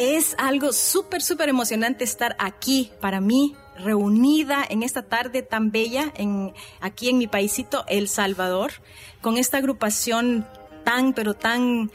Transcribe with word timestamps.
Es 0.00 0.34
algo 0.38 0.72
súper, 0.72 1.20
súper 1.20 1.50
emocionante 1.50 2.04
estar 2.04 2.34
aquí 2.38 2.90
para 3.02 3.20
mí, 3.20 3.54
reunida 3.76 4.64
en 4.66 4.82
esta 4.82 5.02
tarde 5.02 5.42
tan 5.42 5.70
bella 5.72 6.10
aquí 6.80 7.10
en 7.10 7.18
mi 7.18 7.26
paísito, 7.26 7.84
El 7.86 8.08
Salvador, 8.08 8.72
con 9.20 9.36
esta 9.36 9.58
agrupación 9.58 10.48
tan, 10.84 11.12
pero 11.12 11.34
tan 11.34 11.90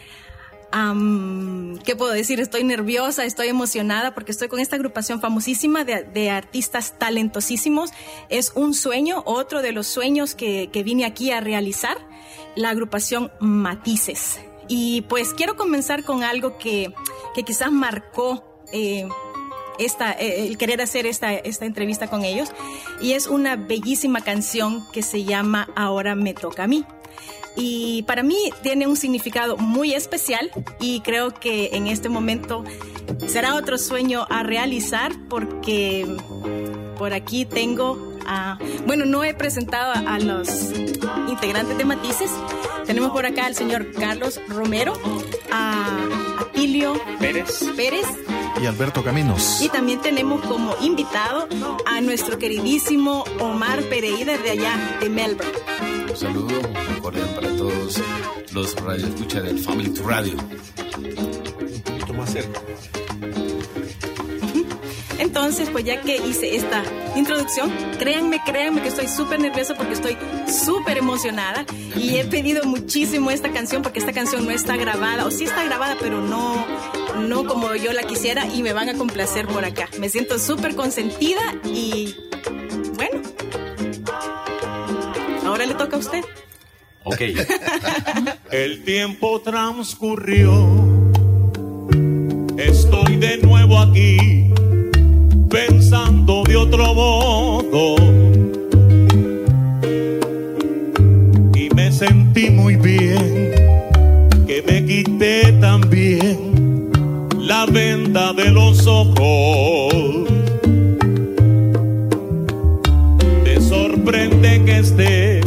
¿qué 1.83 1.95
puedo 1.95 2.11
decir? 2.11 2.39
Estoy 2.39 2.63
nerviosa, 2.63 3.25
estoy 3.25 3.47
emocionada 3.47 4.13
porque 4.13 4.33
estoy 4.33 4.49
con 4.49 4.59
esta 4.59 4.75
agrupación 4.75 5.19
famosísima 5.19 5.83
de, 5.83 6.29
artistas 6.29 6.99
talentosísimos. 6.99 7.89
Es 8.29 8.51
un 8.53 8.75
sueño, 8.75 9.23
otro 9.25 9.63
de 9.63 9.71
los 9.71 9.87
sueños 9.87 10.35
que, 10.35 10.69
vine 10.85 11.05
aquí 11.05 11.31
a 11.31 11.41
realizar, 11.41 11.97
la 12.55 12.69
agrupación 12.69 13.31
Matices. 13.39 14.37
Y 14.67 15.01
pues 15.03 15.33
quiero 15.33 15.55
comenzar 15.55 16.03
con 16.03 16.23
algo 16.23 16.57
que, 16.57 16.93
quizás 17.45 17.71
marcó 17.71 18.43
eh, 18.71 19.07
esta, 19.77 20.11
eh, 20.13 20.47
el 20.47 20.57
querer 20.57 20.81
hacer 20.81 21.05
esta, 21.05 21.33
esta 21.33 21.65
entrevista 21.65 22.07
con 22.07 22.23
ellos. 22.23 22.49
Y 23.01 23.13
es 23.13 23.27
una 23.27 23.55
bellísima 23.55 24.21
canción 24.21 24.85
que 24.91 25.01
se 25.03 25.23
llama 25.23 25.67
Ahora 25.75 26.15
me 26.15 26.33
toca 26.33 26.63
a 26.63 26.67
mí 26.67 26.85
y 27.55 28.03
para 28.03 28.23
mí 28.23 28.51
tiene 28.61 28.87
un 28.87 28.97
significado 28.97 29.57
muy 29.57 29.93
especial 29.93 30.51
y 30.79 30.99
creo 31.01 31.33
que 31.33 31.69
en 31.73 31.87
este 31.87 32.09
momento 32.09 32.63
será 33.27 33.55
otro 33.55 33.77
sueño 33.77 34.25
a 34.29 34.43
realizar 34.43 35.13
porque 35.29 36.05
por 36.97 37.13
aquí 37.13 37.45
tengo 37.45 38.14
a, 38.27 38.57
bueno, 38.85 39.05
no 39.05 39.23
he 39.23 39.33
presentado 39.33 39.93
a, 39.93 40.19
los 40.19 40.47
integrantes 41.29 41.77
de 41.77 41.85
Matices. 41.85 42.31
Tenemos 42.85 43.11
por 43.11 43.25
acá 43.25 43.45
al 43.45 43.55
señor 43.55 43.91
Carlos 43.91 44.39
Romero, 44.47 44.93
a 45.51 45.97
Atilio 46.39 46.93
Pérez. 47.19 47.63
Pérez 47.75 48.05
y 48.61 48.65
Alberto 48.65 49.03
Caminos. 49.03 49.61
Y 49.61 49.69
también 49.69 50.01
tenemos 50.01 50.41
como 50.45 50.75
invitado 50.81 51.47
a 51.85 52.01
nuestro 52.01 52.37
queridísimo 52.37 53.23
Omar 53.39 53.81
Pereira 53.83 54.37
de 54.37 54.51
allá, 54.51 54.97
de 54.99 55.09
Melbourne. 55.09 55.51
Un 56.09 56.17
saludo 56.17 56.61
cordial 57.01 57.29
para 57.35 57.49
todos 57.57 58.01
los 58.53 58.75
radioescuchas 58.75 59.43
del 59.43 59.59
Family 59.59 59.89
to 59.89 60.07
Radio. 60.07 60.37
Un 60.97 61.81
poquito 61.83 62.13
más 62.13 62.31
cerca. 62.31 62.61
Entonces, 65.19 65.69
pues 65.69 65.85
ya 65.85 66.01
que 66.01 66.17
hice 66.17 66.55
esta 66.55 66.83
introducción, 67.15 67.71
créanme, 67.97 68.41
créanme 68.45 68.81
que 68.81 68.89
estoy 68.89 69.07
súper 69.07 69.39
nerviosa 69.39 69.75
porque 69.75 69.93
estoy 69.93 70.17
súper 70.47 70.97
emocionada 70.97 71.65
y 71.95 72.17
he 72.17 72.25
pedido 72.25 72.63
muchísimo 72.65 73.31
esta 73.31 73.51
canción 73.51 73.81
porque 73.81 73.99
esta 73.99 74.13
canción 74.13 74.45
no 74.45 74.51
está 74.51 74.75
grabada, 74.75 75.25
o 75.25 75.31
sí 75.31 75.45
está 75.45 75.63
grabada, 75.63 75.95
pero 75.99 76.21
no, 76.21 76.65
no 77.27 77.45
como 77.45 77.75
yo 77.75 77.93
la 77.93 78.03
quisiera 78.03 78.45
y 78.47 78.61
me 78.61 78.73
van 78.73 78.89
a 78.89 78.93
complacer 78.95 79.47
por 79.47 79.63
acá. 79.65 79.89
Me 79.99 80.09
siento 80.09 80.39
súper 80.39 80.75
consentida 80.75 81.41
y 81.63 82.15
bueno, 82.95 83.21
ahora 85.45 85.65
le 85.65 85.75
toca 85.75 85.95
a 85.95 85.99
usted. 85.99 86.23
Ok. 87.03 87.21
El 88.51 88.83
tiempo 88.83 89.39
transcurrió. 89.41 90.51
Estoy 92.57 93.17
de 93.17 93.37
nuevo 93.37 93.77
aquí, 93.79 94.49
pensando 95.55 96.43
de 96.43 96.57
otro 96.57 96.93
modo. 96.93 97.95
Y 101.55 101.69
me 101.73 101.91
sentí 101.93 102.49
muy 102.49 102.75
bien, 102.75 103.53
que 104.45 104.61
me 104.67 104.85
quité 104.85 105.53
también 105.61 106.91
la 107.39 107.65
venda 107.67 108.33
de 108.33 108.51
los 108.51 108.85
ojos. 108.85 110.27
Te 113.45 113.61
sorprende 113.61 114.61
que 114.65 114.79
esté 114.79 115.41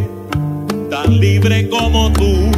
tan 0.89 1.21
libre 1.21 1.69
como 1.69 2.11
tú. 2.15 2.58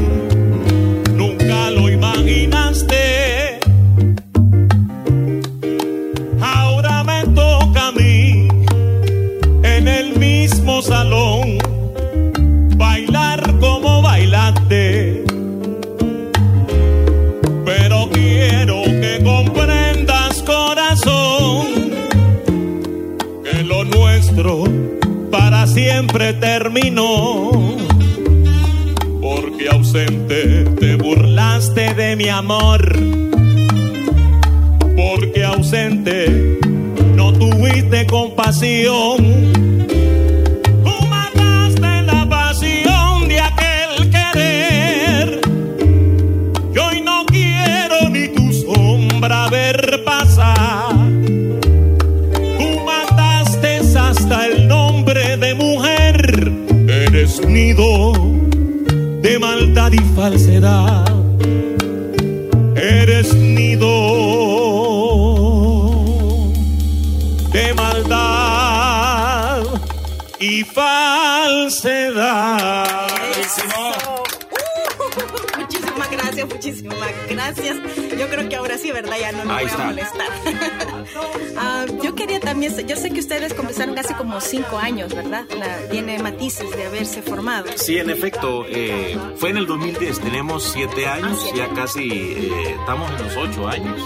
Sí, 87.90 87.98
en 87.98 88.08
efecto, 88.08 88.66
eh, 88.68 89.18
fue 89.34 89.50
en 89.50 89.56
el 89.56 89.66
2010, 89.66 90.20
tenemos 90.20 90.62
siete 90.62 91.08
años, 91.08 91.44
ya 91.56 91.68
casi 91.70 92.08
eh, 92.08 92.76
estamos 92.78 93.10
en 93.10 93.24
los 93.26 93.36
ocho 93.36 93.66
años, 93.66 94.00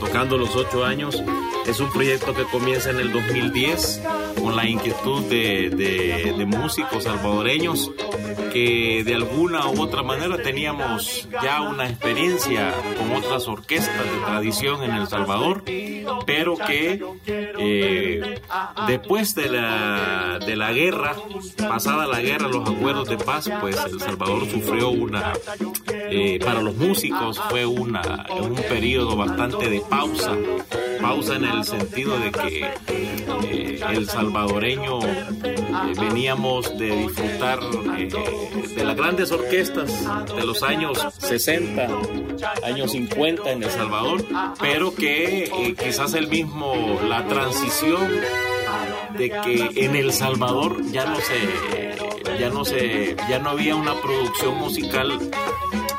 tocando 0.00 0.36
los 0.36 0.54
ocho 0.54 0.84
años. 0.84 1.24
Es 1.66 1.80
un 1.80 1.90
proyecto 1.90 2.34
que 2.34 2.44
comienza 2.44 2.90
en 2.90 3.00
el 3.00 3.10
2010 3.14 4.02
con 4.42 4.54
la 4.54 4.68
inquietud 4.68 5.22
de, 5.30 5.70
de, 5.70 6.44
músicos 6.44 7.04
salvadoreños 7.04 7.90
que 8.52 9.02
de 9.02 9.14
alguna 9.14 9.66
u 9.66 9.80
otra 9.80 10.02
manera 10.02 10.36
teníamos 10.36 11.26
ya 11.42 11.62
una 11.62 11.88
experiencia 11.88 12.74
con 12.98 13.12
otras 13.12 13.48
orquestas 13.48 14.04
de 14.04 14.26
tradición 14.26 14.82
en 14.82 14.90
El 14.92 15.08
Salvador, 15.08 15.64
pero 16.26 16.56
que 16.56 17.02
eh, 17.26 18.35
después 18.86 19.34
de 19.34 19.48
la, 19.48 20.38
de 20.44 20.56
la 20.56 20.72
guerra, 20.72 21.14
pasada 21.56 22.06
la 22.06 22.20
guerra, 22.20 22.48
los 22.48 22.68
acuerdos 22.68 23.08
de 23.08 23.18
paz, 23.18 23.50
pues 23.60 23.76
El 23.84 24.00
Salvador 24.00 24.48
sufrió 24.50 24.90
una, 24.90 25.32
eh, 25.88 26.38
para 26.44 26.62
los 26.62 26.76
músicos 26.76 27.40
fue 27.50 27.66
una, 27.66 28.26
un 28.40 28.54
periodo 28.54 29.16
bastante 29.16 29.68
de 29.68 29.80
pausa, 29.80 30.32
pausa 31.00 31.36
en 31.36 31.44
el 31.44 31.64
sentido 31.64 32.18
de 32.18 32.32
que 32.32 32.70
eh, 33.44 33.80
el 33.90 34.08
salvadoreño 34.08 34.98
veníamos 35.98 36.76
de 36.78 36.96
disfrutar 36.96 37.60
de 37.60 38.84
las 38.84 38.96
grandes 38.96 39.32
orquestas 39.32 39.90
de 40.34 40.46
los 40.46 40.62
años 40.62 40.98
60, 41.18 41.88
años 42.64 42.92
50 42.92 43.50
en 43.50 43.62
El 43.62 43.70
Salvador, 43.70 44.24
pero 44.60 44.94
que 44.94 45.74
quizás 45.78 46.14
el 46.14 46.28
mismo, 46.28 46.98
la 47.08 47.26
transición 47.26 48.08
de 49.16 49.30
que 49.30 49.70
en 49.84 49.96
El 49.96 50.12
Salvador 50.12 50.82
ya 50.90 51.06
no 51.06 51.16
se, 51.16 52.38
ya 52.38 52.50
no 52.50 52.64
se, 52.64 53.16
ya 53.28 53.38
no 53.38 53.50
había 53.50 53.74
una 53.76 54.00
producción 54.00 54.56
musical 54.58 55.18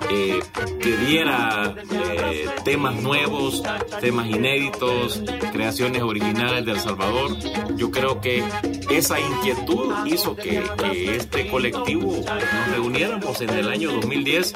eh, 0.10 0.40
que 0.82 0.98
diera 0.98 1.76
eh, 1.92 2.46
temas 2.64 2.96
nuevos, 3.02 3.62
temas 4.00 4.28
inéditos, 4.28 5.22
creaciones 5.52 6.02
originales 6.02 6.66
de 6.66 6.72
El 6.72 6.80
Salvador. 6.80 7.38
Yo 7.76 7.92
creo 7.92 8.22
que 8.22 8.44
esa 8.90 9.20
inquietud 9.20 9.94
hizo 10.06 10.36
que, 10.36 10.64
que 10.78 11.16
este 11.18 11.48
colectivo 11.48 12.14
nos 12.24 12.72
reuniéramos 12.72 13.42
en 13.42 13.50
el 13.50 13.68
año 13.70 13.92
2010 13.92 14.54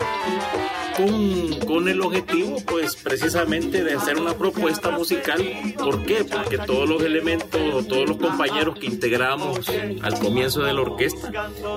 con, 1.06 1.60
con, 1.66 1.88
el 1.88 2.02
objetivo, 2.02 2.58
pues 2.66 2.96
precisamente 2.96 3.84
de 3.84 3.94
hacer 3.94 4.18
una 4.18 4.34
propuesta 4.34 4.92
musical. 4.92 5.44
¿Por 5.78 6.04
qué? 6.04 6.24
Porque 6.24 6.58
todos 6.58 6.88
los 6.88 7.02
elementos, 7.04 7.88
todos 7.88 8.08
los 8.08 8.18
compañeros 8.18 8.78
que 8.80 8.88
integramos 8.88 9.60
al 10.02 10.20
comienzo 10.20 10.62
de 10.64 10.74
la 10.74 10.82
orquesta, 10.82 11.32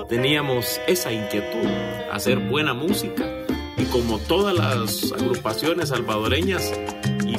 teníamos 0.09 0.79
esa 0.87 1.11
inquietud, 1.11 1.67
hacer 2.11 2.39
buena 2.39 2.73
música. 2.73 3.25
Y 3.77 3.85
como 3.85 4.19
todas 4.19 4.55
las 4.55 5.11
agrupaciones 5.11 5.89
salvadoreñas, 5.89 6.71
y 7.25 7.35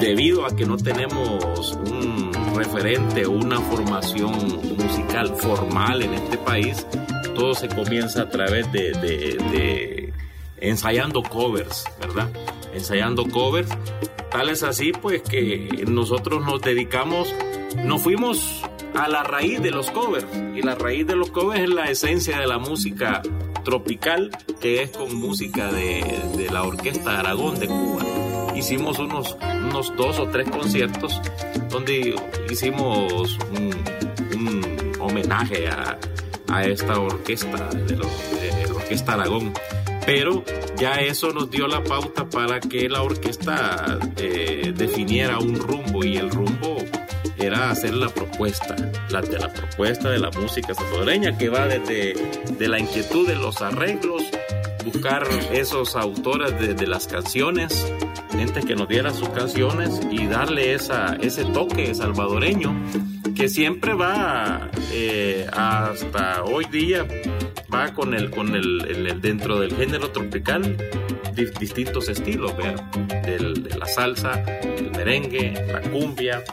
debido 0.00 0.46
a 0.46 0.54
que 0.54 0.64
no 0.64 0.76
tenemos 0.76 1.78
un 1.90 2.32
referente 2.54 3.26
o 3.26 3.32
una 3.32 3.60
formación 3.60 4.60
musical 4.76 5.34
formal 5.36 6.02
en 6.02 6.14
este 6.14 6.38
país, 6.38 6.86
todo 7.34 7.54
se 7.54 7.68
comienza 7.68 8.22
a 8.22 8.28
través 8.28 8.70
de, 8.72 8.92
de, 8.92 9.91
ensayando 10.62 11.22
covers, 11.22 11.84
¿verdad? 12.00 12.30
Ensayando 12.72 13.24
covers. 13.24 13.68
Tal 14.30 14.48
es 14.48 14.62
así, 14.62 14.92
pues, 14.92 15.22
que 15.22 15.84
nosotros 15.86 16.44
nos 16.44 16.62
dedicamos, 16.62 17.34
nos 17.84 18.00
fuimos 18.00 18.62
a 18.94 19.08
la 19.08 19.22
raíz 19.24 19.60
de 19.60 19.70
los 19.70 19.90
covers. 19.90 20.26
Y 20.54 20.62
la 20.62 20.74
raíz 20.74 21.06
de 21.06 21.16
los 21.16 21.30
covers 21.30 21.62
es 21.62 21.68
la 21.68 21.90
esencia 21.90 22.38
de 22.38 22.46
la 22.46 22.58
música 22.58 23.20
tropical, 23.64 24.30
que 24.60 24.82
es 24.82 24.90
con 24.90 25.14
música 25.14 25.70
de, 25.70 26.04
de 26.36 26.50
la 26.50 26.62
Orquesta 26.62 27.20
Aragón 27.20 27.58
de 27.58 27.66
Cuba. 27.66 28.04
Hicimos 28.56 28.98
unos, 28.98 29.36
unos 29.66 29.94
dos 29.96 30.18
o 30.18 30.28
tres 30.28 30.48
conciertos 30.48 31.20
donde 31.68 32.14
hicimos 32.50 33.38
un 33.50 34.92
homenaje 35.00 35.68
a, 35.68 35.98
a 36.48 36.64
esta 36.64 36.98
orquesta, 36.98 37.68
de, 37.70 37.96
la 37.96 38.74
Orquesta 38.74 39.14
Aragón. 39.14 39.52
Pero 40.04 40.44
ya 40.76 40.94
eso 40.94 41.32
nos 41.32 41.50
dio 41.50 41.66
la 41.68 41.82
pauta 41.82 42.28
para 42.28 42.60
que 42.60 42.88
la 42.88 43.02
orquesta 43.02 43.98
eh, 44.16 44.72
definiera 44.76 45.38
un 45.38 45.56
rumbo 45.56 46.04
y 46.04 46.16
el 46.16 46.30
rumbo 46.30 46.76
era 47.38 47.70
hacer 47.70 47.94
la 47.94 48.08
propuesta, 48.08 48.76
la 49.10 49.20
de 49.20 49.38
la 49.38 49.52
propuesta 49.52 50.10
de 50.10 50.18
la 50.18 50.30
música 50.30 50.74
salvadoreña 50.74 51.36
que 51.36 51.48
va 51.48 51.66
desde 51.66 52.14
de 52.58 52.68
la 52.68 52.78
inquietud 52.78 53.26
de 53.26 53.36
los 53.36 53.62
arreglos, 53.62 54.22
buscar 54.84 55.26
esos 55.52 55.96
autores 55.96 56.58
de, 56.58 56.86
las 56.86 57.06
canciones, 57.06 57.92
gente 58.30 58.60
que 58.60 58.74
nos 58.74 58.88
diera 58.88 59.12
sus 59.12 59.28
canciones 59.30 60.00
y 60.10 60.26
darle 60.26 60.74
esa, 60.74 61.16
ese 61.20 61.44
toque 61.44 61.94
salvadoreño 61.94 62.74
que 63.34 63.48
siempre 63.48 63.94
va 63.94 64.68
eh, 64.92 65.46
hasta 65.52 66.44
hoy 66.44 66.66
día 66.66 67.06
va 67.72 67.92
con 67.92 68.14
el 68.14 68.30
con 68.30 68.54
el, 68.54 69.20
dentro 69.20 69.60
del 69.60 69.74
género 69.74 70.10
tropical 70.10 70.76
distintos 71.58 72.08
estilos 72.08 72.52
Del, 73.24 73.62
de 73.62 73.78
la 73.78 73.86
salsa 73.86 74.42
el 74.76 74.90
merengue 74.90 75.52
la 75.72 75.80
cumbia 75.80 76.44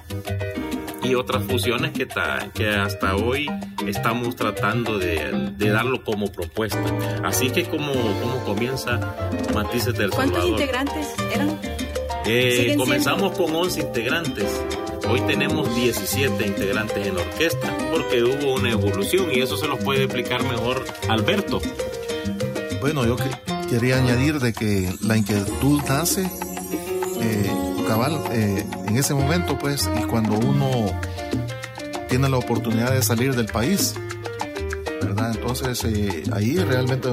y 1.04 1.16
otras 1.16 1.44
fusiones 1.44 1.92
que, 1.92 2.08
que 2.54 2.70
hasta 2.70 3.16
hoy 3.16 3.48
estamos 3.88 4.36
tratando 4.36 4.98
de, 4.98 5.52
darlo 5.58 6.04
como 6.04 6.32
propuesta. 6.32 6.84
Así 7.24 7.50
que 7.50 7.66
como, 7.66 7.92
como 7.94 8.44
comienza 8.46 9.00
Matices 9.54 9.96
del 9.96 10.10
¿Cuántos 10.12 10.46
integrantes 10.46 11.16
eran? 11.34 11.60
Eh, 12.26 12.76
comenzamos 12.78 13.38
con 13.38 13.56
11 13.56 13.82
integrantes 13.82 14.62
Hoy 15.10 15.22
tenemos 15.22 15.76
17 15.76 16.46
integrantes 16.46 17.08
en 17.08 17.18
orquesta 17.18 17.76
porque 17.92 18.24
hubo 18.24 18.54
una 18.54 18.70
evolución 18.70 19.30
y 19.34 19.40
eso 19.40 19.58
se 19.58 19.68
los 19.68 19.80
puede 19.84 20.04
explicar 20.04 20.44
mejor 20.44 20.86
Alberto. 21.10 21.60
Bueno, 22.80 23.08
yo 23.08 23.18
quería 23.68 23.98
añadir 23.98 24.40
de 24.40 24.54
que 24.54 24.94
la 25.02 25.18
inquietud 25.18 25.82
nace 25.88 26.30
eh, 27.22 27.52
cabal 27.88 28.22
eh, 28.32 28.64
en 28.88 28.98
ese 28.98 29.16
momento, 29.16 29.58
pues, 29.58 29.90
y 30.00 30.04
cuando 30.04 30.38
uno 30.38 30.92
tiene 32.08 32.30
la 32.30 32.38
oportunidad 32.38 32.92
de 32.92 33.02
salir 33.02 33.36
del 33.36 33.48
país, 33.48 33.96
¿verdad? 35.02 35.32
Entonces 35.34 35.84
eh, 35.86 36.24
ahí 36.34 36.58
realmente 36.58 37.10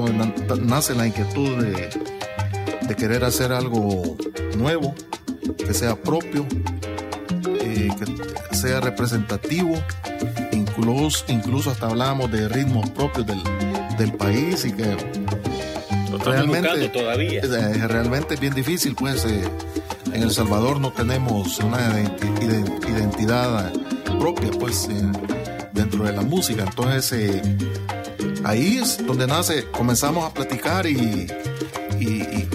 nace 0.61 0.93
la 0.93 1.07
inquietud 1.07 1.63
de 1.63 2.95
querer 2.95 3.23
hacer 3.23 3.51
algo 3.51 4.17
nuevo, 4.55 4.93
que 5.57 5.73
sea 5.73 5.95
propio 5.95 6.45
que 7.85 8.55
sea 8.55 8.79
representativo, 8.79 9.75
incluso, 10.51 11.25
incluso 11.27 11.71
hasta 11.71 11.87
hablamos 11.87 12.31
de 12.31 12.47
ritmos 12.49 12.89
propios 12.89 13.25
del, 13.25 13.41
del 13.97 14.13
país 14.13 14.65
y 14.65 14.71
que 14.71 14.97
realmente 16.23 16.89
todavía. 16.89 17.41
Eh, 17.41 17.87
realmente 17.87 18.35
es 18.35 18.39
bien 18.39 18.53
difícil, 18.53 18.95
pues 18.95 19.25
eh, 19.25 19.49
en 20.13 20.23
El 20.23 20.31
Salvador 20.31 20.79
no 20.79 20.91
tenemos 20.91 21.59
una 21.59 21.79
identidad 22.87 23.71
propia, 24.19 24.49
pues 24.59 24.87
dentro 25.73 26.05
de 26.05 26.13
la 26.13 26.21
música, 26.21 26.63
entonces 26.63 27.41
ahí 28.43 28.77
es 28.77 29.05
donde 29.05 29.27
nace, 29.27 29.65
comenzamos 29.65 30.25
a 30.25 30.33
platicar 30.33 30.87
y, 30.87 31.27
y, 31.99 32.47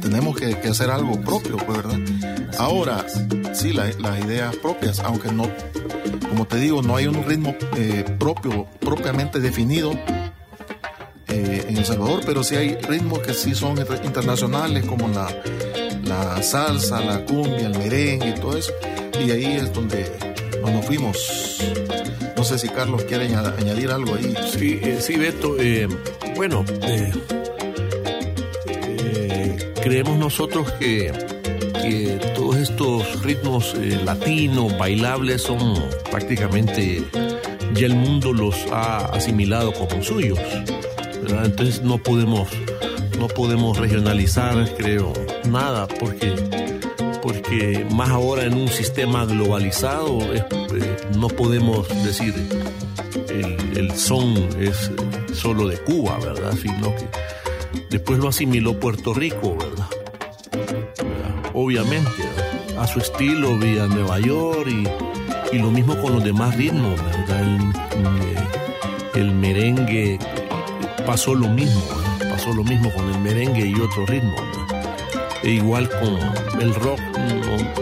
tenemos 0.00 0.36
que, 0.36 0.58
que, 0.58 0.68
hacer 0.68 0.90
algo 0.90 1.20
propio, 1.20 1.58
pues, 1.58 1.82
¿verdad? 1.82 1.98
Ahora, 2.58 3.04
sí, 3.58 3.72
las 3.72 4.24
ideas 4.24 4.56
propias, 4.56 5.00
aunque 5.00 5.32
no, 5.32 5.50
como 6.28 6.46
te 6.46 6.58
digo, 6.58 6.80
no 6.80 6.96
hay 6.96 7.06
un 7.06 7.24
ritmo 7.24 7.56
eh, 7.76 8.04
propio, 8.18 8.66
propiamente 8.80 9.40
definido 9.40 9.92
eh, 11.26 11.66
en 11.68 11.76
El 11.76 11.84
Salvador, 11.84 12.20
pero 12.24 12.44
sí 12.44 12.54
hay 12.54 12.76
ritmos 12.76 13.18
que 13.18 13.34
sí 13.34 13.54
son 13.54 13.76
internacionales, 14.04 14.84
como 14.86 15.08
la, 15.08 15.28
la 16.04 16.40
salsa, 16.42 17.00
la 17.00 17.24
cumbia, 17.24 17.66
el 17.66 17.78
merengue 17.78 18.28
y 18.30 18.34
todo 18.34 18.56
eso. 18.56 18.72
Y 19.24 19.30
ahí 19.32 19.44
es 19.56 19.72
donde 19.72 20.06
nos 20.62 20.86
fuimos. 20.86 21.60
No 22.36 22.44
sé 22.44 22.58
si 22.58 22.68
Carlos 22.68 23.02
quiere 23.04 23.26
añadir 23.34 23.90
algo 23.90 24.14
ahí. 24.14 24.34
Sí, 24.52 24.78
eh, 24.80 24.98
sí 25.00 25.16
Beto. 25.16 25.56
bueno, 26.36 26.64
creemos 29.82 30.16
nosotros 30.16 30.70
que 30.74 31.12
estos 32.58 33.22
ritmos 33.22 33.74
eh, 33.74 34.00
latinos, 34.04 34.76
bailables, 34.78 35.42
son 35.42 35.74
prácticamente 36.10 37.04
ya 37.74 37.86
el 37.86 37.94
mundo 37.94 38.32
los 38.32 38.54
ha 38.72 39.06
asimilado 39.06 39.72
como 39.72 40.02
suyos. 40.02 40.38
Entonces 41.44 41.82
no 41.82 41.98
podemos, 41.98 42.48
no 43.18 43.28
podemos 43.28 43.78
regionalizar, 43.78 44.74
creo, 44.76 45.12
nada, 45.48 45.86
porque, 45.86 46.32
porque 47.22 47.86
más 47.90 48.10
ahora 48.10 48.44
en 48.44 48.54
un 48.54 48.68
sistema 48.68 49.24
globalizado 49.24 50.18
eh, 50.34 50.44
no 51.16 51.28
podemos 51.28 51.88
decir 52.04 52.34
el, 53.28 53.78
el 53.78 53.92
son 53.96 54.34
es 54.60 54.90
solo 55.34 55.68
de 55.68 55.76
Cuba, 55.78 56.18
¿verdad? 56.18 56.54
Sino 56.60 56.94
que 56.96 57.06
después 57.90 58.18
lo 58.18 58.28
asimiló 58.28 58.78
Puerto 58.78 59.14
Rico, 59.14 59.56
¿verdad? 59.56 59.86
obviamente, 61.58 62.22
a 62.78 62.86
su 62.86 63.00
estilo 63.00 63.56
vía 63.58 63.86
Nueva 63.86 64.20
York 64.20 64.68
y, 64.68 65.56
y, 65.56 65.58
lo 65.58 65.70
mismo 65.70 66.00
con 66.00 66.14
los 66.14 66.24
demás 66.24 66.56
ritmos, 66.56 67.00
¿verdad? 67.02 67.40
El, 69.14 69.20
el 69.20 69.34
merengue 69.34 70.18
pasó 71.06 71.34
lo 71.34 71.48
mismo, 71.48 71.82
pasó 72.30 72.52
lo 72.52 72.62
mismo 72.62 72.92
con 72.92 73.12
el 73.12 73.18
merengue 73.20 73.66
y 73.66 73.74
otro 73.74 74.06
ritmo. 74.06 74.36
E 75.42 75.50
igual 75.50 75.88
con 75.88 76.60
el 76.60 76.74
rock 76.74 77.00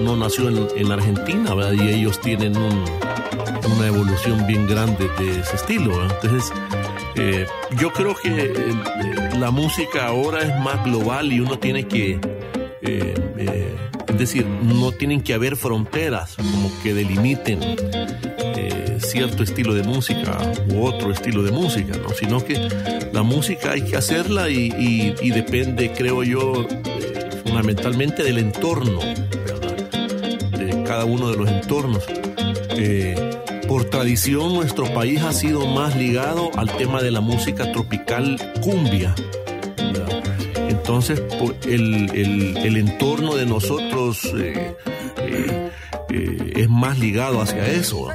no, 0.01 0.17
nació 0.17 0.49
en, 0.49 0.69
en, 0.77 0.93
Argentina, 0.93 1.55
¿verdad? 1.55 1.73
Y 1.73 1.89
ellos 1.89 2.21
tienen 2.21 2.57
un, 2.57 2.85
una 3.77 3.87
evolución 3.87 4.47
bien 4.47 4.67
grande 4.67 5.09
de 5.19 5.41
ese 5.41 5.57
estilo, 5.57 5.93
Entonces, 6.05 6.53
eh, 7.17 7.47
yo 7.79 7.93
creo 7.93 8.15
que 8.15 8.29
eh, 8.29 8.75
la 9.39 9.51
música 9.51 10.07
ahora 10.07 10.41
es 10.43 10.61
más 10.61 10.85
global 10.85 11.33
y 11.33 11.41
uno 11.41 11.59
tiene 11.59 11.87
que 11.89 12.21
eh, 12.83 13.15
eh, 13.39 13.75
es 14.17 14.21
decir, 14.21 14.47
no 14.47 14.93
tienen 14.93 15.21
que 15.21 15.35
haber 15.35 15.57
fronteras 15.57 16.37
como 16.37 16.73
que 16.83 16.95
delimiten 16.95 17.61
eh, 17.63 18.97
cierto 18.99 19.43
estilo 19.43 19.75
de 19.75 19.83
música 19.83 20.39
u 20.71 20.87
otro 20.87 21.13
estilo 21.13 21.43
de 21.43 21.51
música, 21.51 21.99
¿no? 21.99 22.09
sino 22.15 22.43
que 22.43 22.67
la 23.13 23.23
música 23.23 23.73
hay 23.73 23.83
que 23.83 23.95
hacerla 23.95 24.49
y, 24.49 25.31
depende, 25.31 25.93
creo 25.93 26.23
yo, 26.23 26.67
fundamentalmente 27.45 28.23
del 28.23 28.39
entorno, 28.39 29.01
de 29.01 30.83
cada 30.87 31.05
uno 31.05 31.31
de 31.31 31.37
los 31.37 31.51
entornos. 31.51 32.03
por 33.69 33.85
tradición, 33.85 34.55
nuestro 34.55 34.95
país 34.95 35.21
ha 35.21 35.35
sido 35.35 35.67
más 35.67 35.95
ligado 35.95 36.51
al 36.57 36.75
tema 36.79 37.03
de 37.03 37.11
la 37.11 37.21
música 37.21 37.71
tropical 37.71 38.39
cumbia 38.63 39.15
entonces, 40.87 41.21
el, 41.67 42.11
el, 42.57 42.77
entorno 42.77 43.35
de 43.35 43.45
nosotros 43.45 44.25
eh, 44.37 44.77
eh, 45.17 45.71
eh, 46.11 46.53
es 46.59 46.69
más 46.69 46.97
ligado 47.01 47.41
hacia 47.43 47.67
eso. 47.67 48.09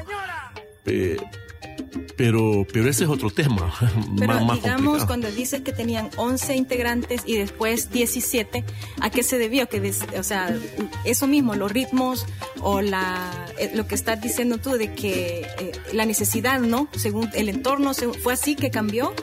pero, 2.15 2.65
pero 2.71 2.89
ese 2.89 3.03
es 3.03 3.09
otro 3.09 3.29
tema. 3.29 3.73
Pero 4.17 4.33
más, 4.35 4.45
más 4.45 4.55
digamos, 4.57 4.83
complicado. 4.83 5.07
cuando 5.07 5.31
dices 5.31 5.61
que 5.61 5.73
tenían 5.73 6.09
11 6.15 6.55
integrantes 6.55 7.23
y 7.25 7.35
después 7.35 7.91
17, 7.91 8.63
¿a 9.01 9.09
qué 9.09 9.23
se 9.23 9.37
debió? 9.37 9.67
Que 9.67 9.81
des- 9.81 10.05
o 10.17 10.23
sea, 10.23 10.55
eso 11.03 11.27
mismo, 11.27 11.55
los 11.55 11.71
ritmos 11.71 12.25
o 12.61 12.81
la, 12.81 13.47
eh, 13.57 13.71
lo 13.75 13.85
que 13.85 13.95
estás 13.95 14.21
diciendo 14.21 14.59
tú 14.59 14.71
de 14.71 14.93
que 14.93 15.41
eh, 15.59 15.71
la 15.93 16.05
necesidad, 16.05 16.59
¿no? 16.61 16.87
Según 16.95 17.29
el 17.33 17.49
entorno, 17.49 17.91
¿fue 18.23 18.33
así 18.33 18.55
que 18.55 18.69
cambió? 18.71 19.13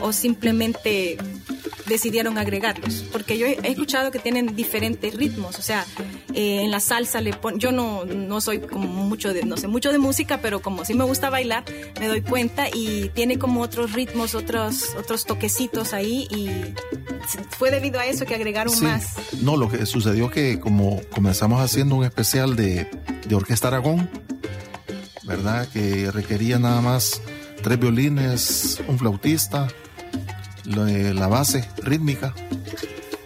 ¿O 0.00 0.12
simplemente 0.12 1.16
decidieron 1.88 2.38
agregarlos? 2.38 3.04
Porque 3.12 3.38
yo 3.38 3.46
he 3.46 3.58
escuchado 3.68 4.10
que 4.10 4.18
tienen 4.18 4.54
diferentes 4.56 5.14
ritmos, 5.14 5.58
o 5.58 5.62
sea, 5.62 5.84
eh, 6.34 6.62
en 6.62 6.70
la 6.70 6.80
salsa 6.80 7.20
le 7.20 7.32
pon, 7.32 7.58
yo 7.58 7.72
no, 7.72 8.04
no 8.04 8.40
soy 8.40 8.60
como 8.60 8.86
mucho 8.88 9.32
de, 9.32 9.44
no 9.44 9.56
sé 9.56 9.68
mucho 9.68 9.92
de 9.92 9.98
música, 9.98 10.40
pero 10.40 10.60
como 10.60 10.84
sí 10.84 10.94
me 10.94 11.04
gusta 11.04 11.30
bailar, 11.30 11.64
me 12.00 12.08
doy 12.08 12.20
cuenta 12.22 12.66
y 12.72 13.10
tiene 13.10 13.38
como 13.38 13.60
otros 13.62 13.92
ritmos, 13.92 14.34
otros, 14.34 14.94
otros 14.98 15.24
toquecitos 15.24 15.92
ahí 15.92 16.26
y 16.30 16.50
fue 17.58 17.70
debido 17.70 17.98
a 18.00 18.06
eso 18.06 18.24
que 18.26 18.34
agregaron 18.34 18.74
Sí. 18.74 18.84
más. 18.84 19.14
No, 19.40 19.56
lo 19.56 19.68
que 19.68 19.86
sucedió 19.86 20.30
que 20.30 20.60
como 20.60 21.00
comenzamos 21.10 21.60
haciendo 21.60 21.94
un 21.96 22.04
especial 22.04 22.56
de, 22.56 22.88
de 23.26 23.34
Orquesta 23.34 23.68
Aragón, 23.68 24.08
¿verdad? 25.24 25.68
Que 25.72 26.10
requería 26.10 26.58
nada 26.58 26.80
más 26.80 27.20
tres 27.62 27.78
violines, 27.78 28.80
un 28.86 28.98
flautista, 28.98 29.68
la 30.66 31.26
base 31.28 31.68
rítmica, 31.82 32.34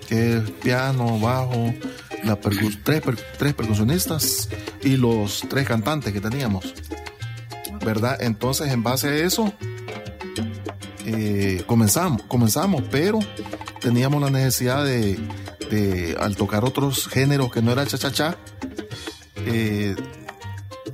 que 0.09 0.37
es 0.39 0.51
piano, 0.63 1.19
bajo, 1.19 1.73
la 2.25 2.39
percu- 2.41 2.79
tres, 2.85 3.03
tres 3.39 3.55
percusionistas 3.55 4.49
y 4.83 4.97
los 4.97 5.43
tres 5.49 5.67
cantantes 5.67 6.13
que 6.13 6.21
teníamos, 6.21 6.75
¿verdad? 7.85 8.21
Entonces, 8.23 8.73
en 8.73 8.83
base 8.83 9.09
a 9.09 9.15
eso, 9.17 9.53
eh, 11.07 11.63
comenzamos, 11.67 12.23
comenzamos, 12.25 12.83
pero 12.91 13.19
teníamos 13.81 14.21
la 14.21 14.31
necesidad 14.31 14.85
de, 14.85 15.19
al 16.21 16.37
tocar 16.37 16.65
otros 16.65 17.07
géneros 17.09 17.51
que 17.53 17.63
no 17.63 17.73
era 17.73 17.87
cha-cha-cha, 17.87 18.37
eh, 19.47 19.97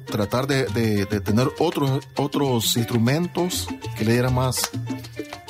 tratar 0.06 0.46
de, 0.46 0.66
de- 0.66 1.06
de 1.06 1.20
tener 1.20 1.48
otros, 1.58 2.06
otros 2.16 2.76
instrumentos 2.76 3.66
que 3.98 4.04
le 4.04 4.12
dieran 4.12 4.34
más, 4.34 4.70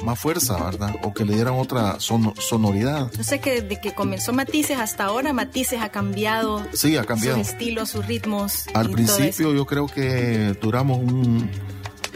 más 0.07 0.19
fuerza, 0.19 0.57
¿verdad? 0.65 0.95
O 1.03 1.13
que 1.13 1.25
le 1.27 1.35
dieran 1.35 1.55
otra 1.55 2.01
son- 2.01 2.33
sonoridad. 2.39 3.11
Yo 3.17 3.23
sé 3.25 3.41
que 3.41 3.61
desde 3.61 3.81
que 3.81 3.93
comenzó 3.93 4.33
Matices 4.33 4.79
hasta 4.79 5.05
ahora, 5.05 5.33
Matices 5.35 5.81
ha 5.83 5.91
cambiado, 5.91 6.65
Sí, 6.73 6.97
ha 6.97 7.05
cambiado. 7.05 7.37
sus 7.39 7.49
estilos, 7.49 7.91
sus 7.91 8.07
ritmos. 8.07 8.65
Al 8.73 8.89
principio 8.91 9.53
yo 9.53 9.67
creo 9.67 9.87
que 9.87 10.57
duramos 10.63 10.99
un, 10.99 11.51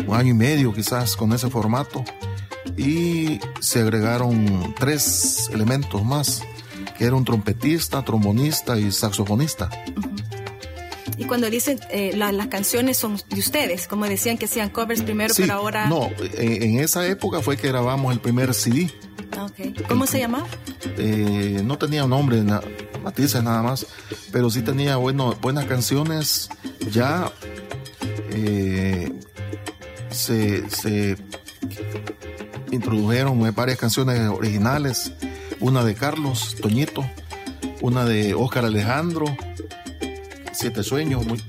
un 0.06 0.14
año 0.14 0.30
y 0.30 0.34
medio 0.34 0.72
quizás 0.72 1.16
con 1.16 1.32
ese 1.34 1.50
formato 1.50 2.02
y 2.76 3.40
se 3.60 3.80
agregaron 3.80 4.74
tres 4.78 5.50
elementos 5.52 6.04
más, 6.04 6.42
que 6.96 7.04
era 7.04 7.16
un 7.16 7.24
trompetista, 7.24 8.02
trombonista 8.04 8.78
y 8.78 8.90
saxofonista. 8.92 9.68
Y 11.20 11.24
cuando 11.26 11.50
dicen 11.50 11.78
eh, 11.90 12.12
la- 12.16 12.32
las 12.32 12.46
canciones 12.48 12.96
son 12.96 13.16
de 13.28 13.38
ustedes, 13.38 13.86
como 13.86 14.06
decían 14.06 14.38
que 14.38 14.46
hacían 14.46 14.70
covers 14.70 15.02
primero, 15.02 15.34
Sí, 15.34 15.42
pero 15.42 15.54
ahora. 15.54 15.86
no, 15.86 16.08
en, 16.36 16.62
en 16.62 16.78
esa 16.80 17.06
época 17.06 17.40
fue 17.42 17.56
que 17.56 17.68
grabamos 17.68 18.12
el 18.12 18.20
primer 18.20 18.54
CD. 18.54 18.90
Ah, 19.36 19.44
ok. 19.44 19.86
¿Cómo 19.86 20.06
se 20.06 20.18
llamaba? 20.18 20.46
Eh, 20.96 21.60
no 21.64 21.76
tenía 21.78 22.06
nombre, 22.06 22.42
na- 22.42 22.62
matices 23.04 23.42
nada 23.42 23.62
más, 23.62 23.86
pero 24.32 24.50
sí 24.50 24.62
tenía 24.62 24.96
bueno, 24.96 25.36
buenas 25.42 25.66
canciones. 25.66 26.48
Ya 26.90 27.30
eh, 28.32 29.12
se, 30.10 30.68
se 30.70 31.16
introdujeron 32.70 33.54
varias 33.54 33.78
canciones 33.78 34.20
originales, 34.28 35.12
una 35.60 35.84
de 35.84 35.94
Carlos 35.94 36.56
Toñito, 36.60 37.04
una 37.80 38.04
de 38.04 38.34
Óscar 38.34 38.64
Alejandro, 38.64 39.24
Siete 40.60 40.82
Sueños, 40.82 41.24
muy, 41.26 41.42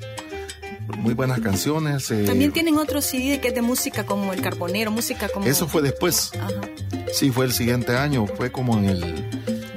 muy 0.98 1.14
buenas 1.14 1.40
canciones. 1.42 2.10
eh, 2.12 2.24
También 2.26 2.52
tienen 2.52 2.78
otro 2.78 3.02
CD 3.02 3.40
que 3.42 3.50
es 3.50 3.56
de 3.56 3.62
música 3.62 4.06
como 4.06 4.32
El 4.34 4.42
Carbonero, 4.42 4.90
música 4.92 5.28
como. 5.30 5.46
eso 5.46 5.68
fue 5.68 5.82
después. 5.82 6.32
Ajá. 6.40 6.50
Sí, 7.14 7.30
fue 7.30 7.46
el 7.46 7.52
siguiente 7.52 7.96
año, 7.98 8.26
fue 8.26 8.52
como 8.52 8.78
en 8.78 8.86
el 8.86 9.30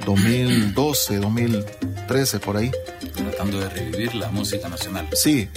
2012, 0.05 1.17
2013, 1.17 2.39
por 2.39 2.55
ahí. 2.57 2.71
tratando 3.13 3.59
de 3.59 3.67
revivir 3.69 4.15
la 4.15 4.29
música 4.29 4.69
nacional. 4.69 5.07
Sí, 5.13 5.49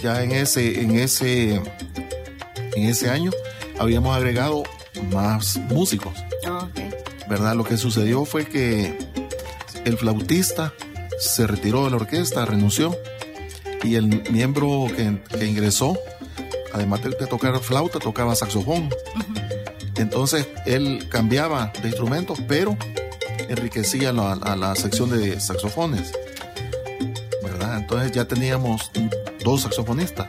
ya 0.00 0.22
en 0.22 0.30
ese, 0.32 0.80
en 0.82 0.96
ese, 0.98 1.54
en 1.56 2.82
ese 2.84 3.10
año 3.10 3.32
habíamos 3.78 4.16
agregado 4.16 4.62
más 5.10 5.56
músicos, 5.56 6.12
Ah, 6.46 6.68
ok. 6.70 7.28
¿verdad? 7.28 7.56
Lo 7.56 7.64
que 7.64 7.76
sucedió 7.78 8.24
fue 8.24 8.44
que 8.46 8.96
el 9.84 9.98
flautista 9.98 10.72
se 11.18 11.46
retiró 11.48 11.84
de 11.84 11.90
la 11.90 11.96
orquesta, 11.96 12.44
renunció, 12.44 12.96
y 13.84 13.94
el 13.96 14.06
miembro 14.32 14.86
que, 14.88 15.20
que 15.38 15.44
ingresó, 15.46 15.96
además 16.72 17.02
de, 17.04 17.10
de 17.10 17.26
tocar 17.26 17.58
flauta, 17.60 17.98
tocaba 18.00 18.34
saxofón. 18.34 18.88
Entonces 19.96 20.48
él 20.66 21.06
cambiaba 21.08 21.72
de 21.82 21.88
instrumentos, 21.88 22.40
pero 22.48 22.76
enriquecía 23.48 24.12
la- 24.12 24.32
a 24.32 24.56
la 24.56 24.74
sección 24.74 25.10
de 25.10 25.38
saxofones. 25.38 26.12
¿Verdad? 27.42 27.78
Entonces 27.78 28.10
ya 28.12 28.24
teníamos 28.24 28.90
dos 29.44 29.62
saxofonistas. 29.62 30.26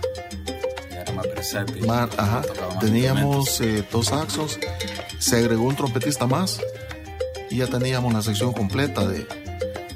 Ya 0.92 1.02
era 1.02 1.14
más 1.14 1.26
versátil. 1.28 1.88
Más- 1.88 2.10
ajá, 2.18 2.42
más 2.70 2.80
teníamos 2.80 3.62
eh, 3.62 3.84
dos 3.92 4.08
saxos, 4.08 4.60
se 5.18 5.38
agregó 5.38 5.64
un 5.64 5.76
trompetista 5.76 6.28
más 6.28 6.60
y 7.50 7.58
ya 7.58 7.68
teníamos 7.68 8.14
la 8.14 8.22
sección 8.22 8.54
completa 8.54 9.08
de 9.08 9.26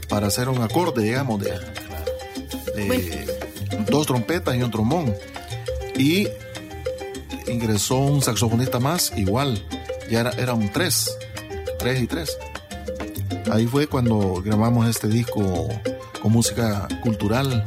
para 0.07 0.27
hacer 0.27 0.49
un 0.49 0.61
acorde, 0.63 1.03
digamos, 1.03 1.39
de, 1.41 1.51
de 2.75 2.87
Bueno. 2.87 3.28
Dos 3.89 4.07
trompetas 4.07 4.55
y 4.55 4.61
un 4.61 4.71
trombón. 4.71 5.13
Y 5.97 6.27
ingresó 7.47 7.97
un 7.97 8.21
saxofonista 8.21 8.79
más, 8.79 9.11
igual, 9.17 9.63
ya 10.09 10.21
era, 10.21 10.31
era 10.31 10.53
un 10.53 10.71
tres, 10.71 11.17
tres 11.77 12.01
y 12.01 12.07
tres. 12.07 12.37
Ahí 13.51 13.65
fue 13.65 13.87
cuando 13.87 14.41
grabamos 14.43 14.87
este 14.87 15.07
disco 15.07 15.67
con 16.21 16.31
música 16.31 16.87
cultural 17.01 17.63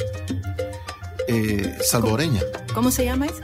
eh, 1.28 1.76
salvadoreña. 1.82 2.42
¿Cómo 2.74 2.90
se 2.90 3.04
llama 3.04 3.26
eso? 3.26 3.40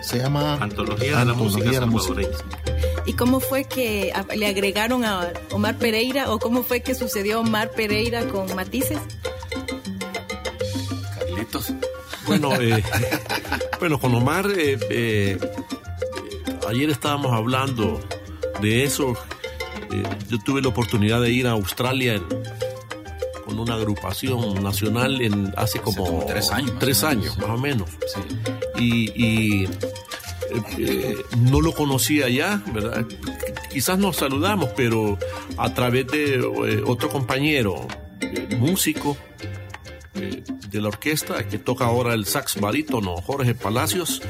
Se 0.00 0.18
llama 0.18 0.54
Antología 0.54 1.18
de 1.18 1.24
la 1.24 1.34
música 1.34 1.70
de 1.70 1.80
la 1.80 1.86
música. 1.86 2.14
salvadoreña. 2.14 2.64
¿Y 3.06 3.12
cómo 3.12 3.40
fue 3.40 3.64
que 3.64 4.12
le 4.34 4.46
agregaron 4.46 5.04
a 5.04 5.30
Omar 5.50 5.76
Pereira 5.76 6.32
o 6.32 6.38
cómo 6.38 6.62
fue 6.62 6.80
que 6.80 6.94
sucedió 6.94 7.40
Omar 7.40 7.70
Pereira 7.70 8.26
con 8.28 8.54
Matices? 8.54 8.98
Bueno, 12.26 12.52
eh, 12.60 12.82
bueno, 13.78 13.98
con 14.00 14.14
Omar, 14.14 14.50
eh, 14.56 14.78
eh, 14.90 15.38
ayer 16.68 16.90
estábamos 16.90 17.32
hablando 17.32 18.00
de 18.60 18.84
eso. 18.84 19.14
Eh, 19.92 20.02
yo 20.28 20.38
tuve 20.38 20.62
la 20.62 20.68
oportunidad 20.68 21.20
de 21.20 21.30
ir 21.30 21.46
a 21.46 21.50
Australia 21.52 22.14
en- 22.14 22.24
con 23.44 23.58
una 23.58 23.74
agrupación 23.74 24.62
nacional 24.62 25.20
en 25.20 25.52
hace 25.56 25.78
como, 25.80 26.04
como 26.06 26.24
tres 26.26 26.50
años, 26.50 26.70
más 26.72 26.78
tres 26.80 27.02
o 27.02 27.08
menos. 27.10 27.24
años, 27.26 27.38
más 27.38 27.50
o 27.50 27.58
menos. 27.58 27.90
Sí. 28.06 28.20
y, 28.78 29.24
y, 29.24 29.68
eh, 30.78 31.16
no 31.40 31.60
lo 31.60 31.72
conocía 31.72 32.28
ya, 32.28 32.62
¿verdad? 32.72 33.04
Quizás 33.70 33.98
nos 33.98 34.16
saludamos, 34.16 34.70
pero 34.76 35.18
a 35.58 35.74
través 35.74 36.06
de 36.06 36.40
otro 36.86 37.08
compañero, 37.10 37.86
músico 38.58 39.16
eh, 40.24 40.42
de 40.70 40.80
la 40.80 40.88
orquesta, 40.88 41.46
que 41.48 41.58
toca 41.58 41.84
ahora 41.86 42.14
el 42.14 42.24
sax 42.26 42.60
barítono, 42.60 43.16
Jorge 43.16 43.54
Palacios, 43.54 44.22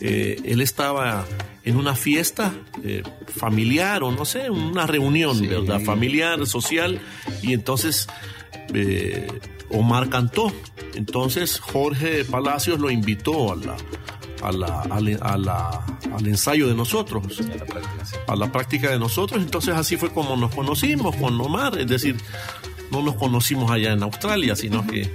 eh, 0.00 0.40
él 0.44 0.60
estaba 0.60 1.24
en 1.64 1.76
una 1.76 1.94
fiesta 1.94 2.52
eh, 2.82 3.02
familiar 3.26 4.02
o 4.02 4.10
no 4.12 4.24
sé, 4.24 4.50
una 4.50 4.86
reunión, 4.86 5.38
Sí. 5.38 5.46
¿verdad? 5.46 5.80
Familiar, 5.80 6.46
social, 6.46 7.00
y 7.42 7.52
entonces 7.54 8.06
eh, 8.74 9.26
Omar 9.70 10.08
cantó. 10.08 10.52
Entonces 10.94 11.58
Jorge 11.58 12.24
Palacios 12.24 12.78
lo 12.78 12.90
invitó 12.90 13.52
a 13.52 13.56
la, 13.56 13.76
a 14.42 14.52
la, 14.52 14.80
al, 14.82 15.18
a 15.22 15.36
la- 15.38 15.84
al 16.16 16.28
ensayo 16.28 16.68
de 16.68 16.74
nosotros, 16.74 17.40
la 17.40 18.32
a 18.32 18.36
la 18.36 18.52
práctica 18.52 18.88
de 18.90 18.98
nosotros. 19.00 19.42
Entonces 19.42 19.74
así 19.74 19.96
fue 19.96 20.10
como 20.10 20.36
nos 20.36 20.54
conocimos 20.54 21.16
con 21.16 21.40
Omar, 21.40 21.76
es 21.78 21.88
decir, 21.88 22.16
no 22.90 23.02
nos 23.02 23.14
conocimos 23.16 23.70
allá 23.70 23.92
en 23.92 24.02
Australia, 24.02 24.54
sino 24.56 24.86
que 24.86 25.10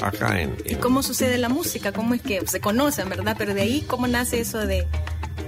acá 0.00 0.40
en... 0.40 0.54
¿Y 0.64 0.72
en- 0.74 0.78
cómo 0.80 1.02
sucede 1.02 1.38
la 1.38 1.48
música? 1.48 1.92
¿Cómo 1.92 2.14
es 2.14 2.22
que 2.22 2.46
se 2.46 2.60
conocen, 2.60 3.08
verdad? 3.08 3.34
Pero 3.38 3.54
de 3.54 3.62
ahí, 3.62 3.84
¿cómo 3.86 4.06
nace 4.06 4.40
eso 4.40 4.58
de, 4.66 4.86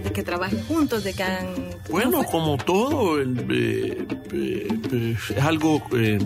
de 0.04 0.12
que 0.12 0.22
trabajen 0.22 0.62
juntos, 0.64 1.02
de 1.04 1.12
que 1.14 1.22
hagan... 1.22 1.46
¿cómo 1.54 1.72
Bueno, 1.90 2.24
como 2.24 2.56
todo, 2.58 3.18
el, 3.20 3.38
eh, 3.50 4.06
eh, 4.32 4.68
eh, 4.92 5.16
es 5.36 5.42
algo, 5.42 5.82
eh, 5.96 6.18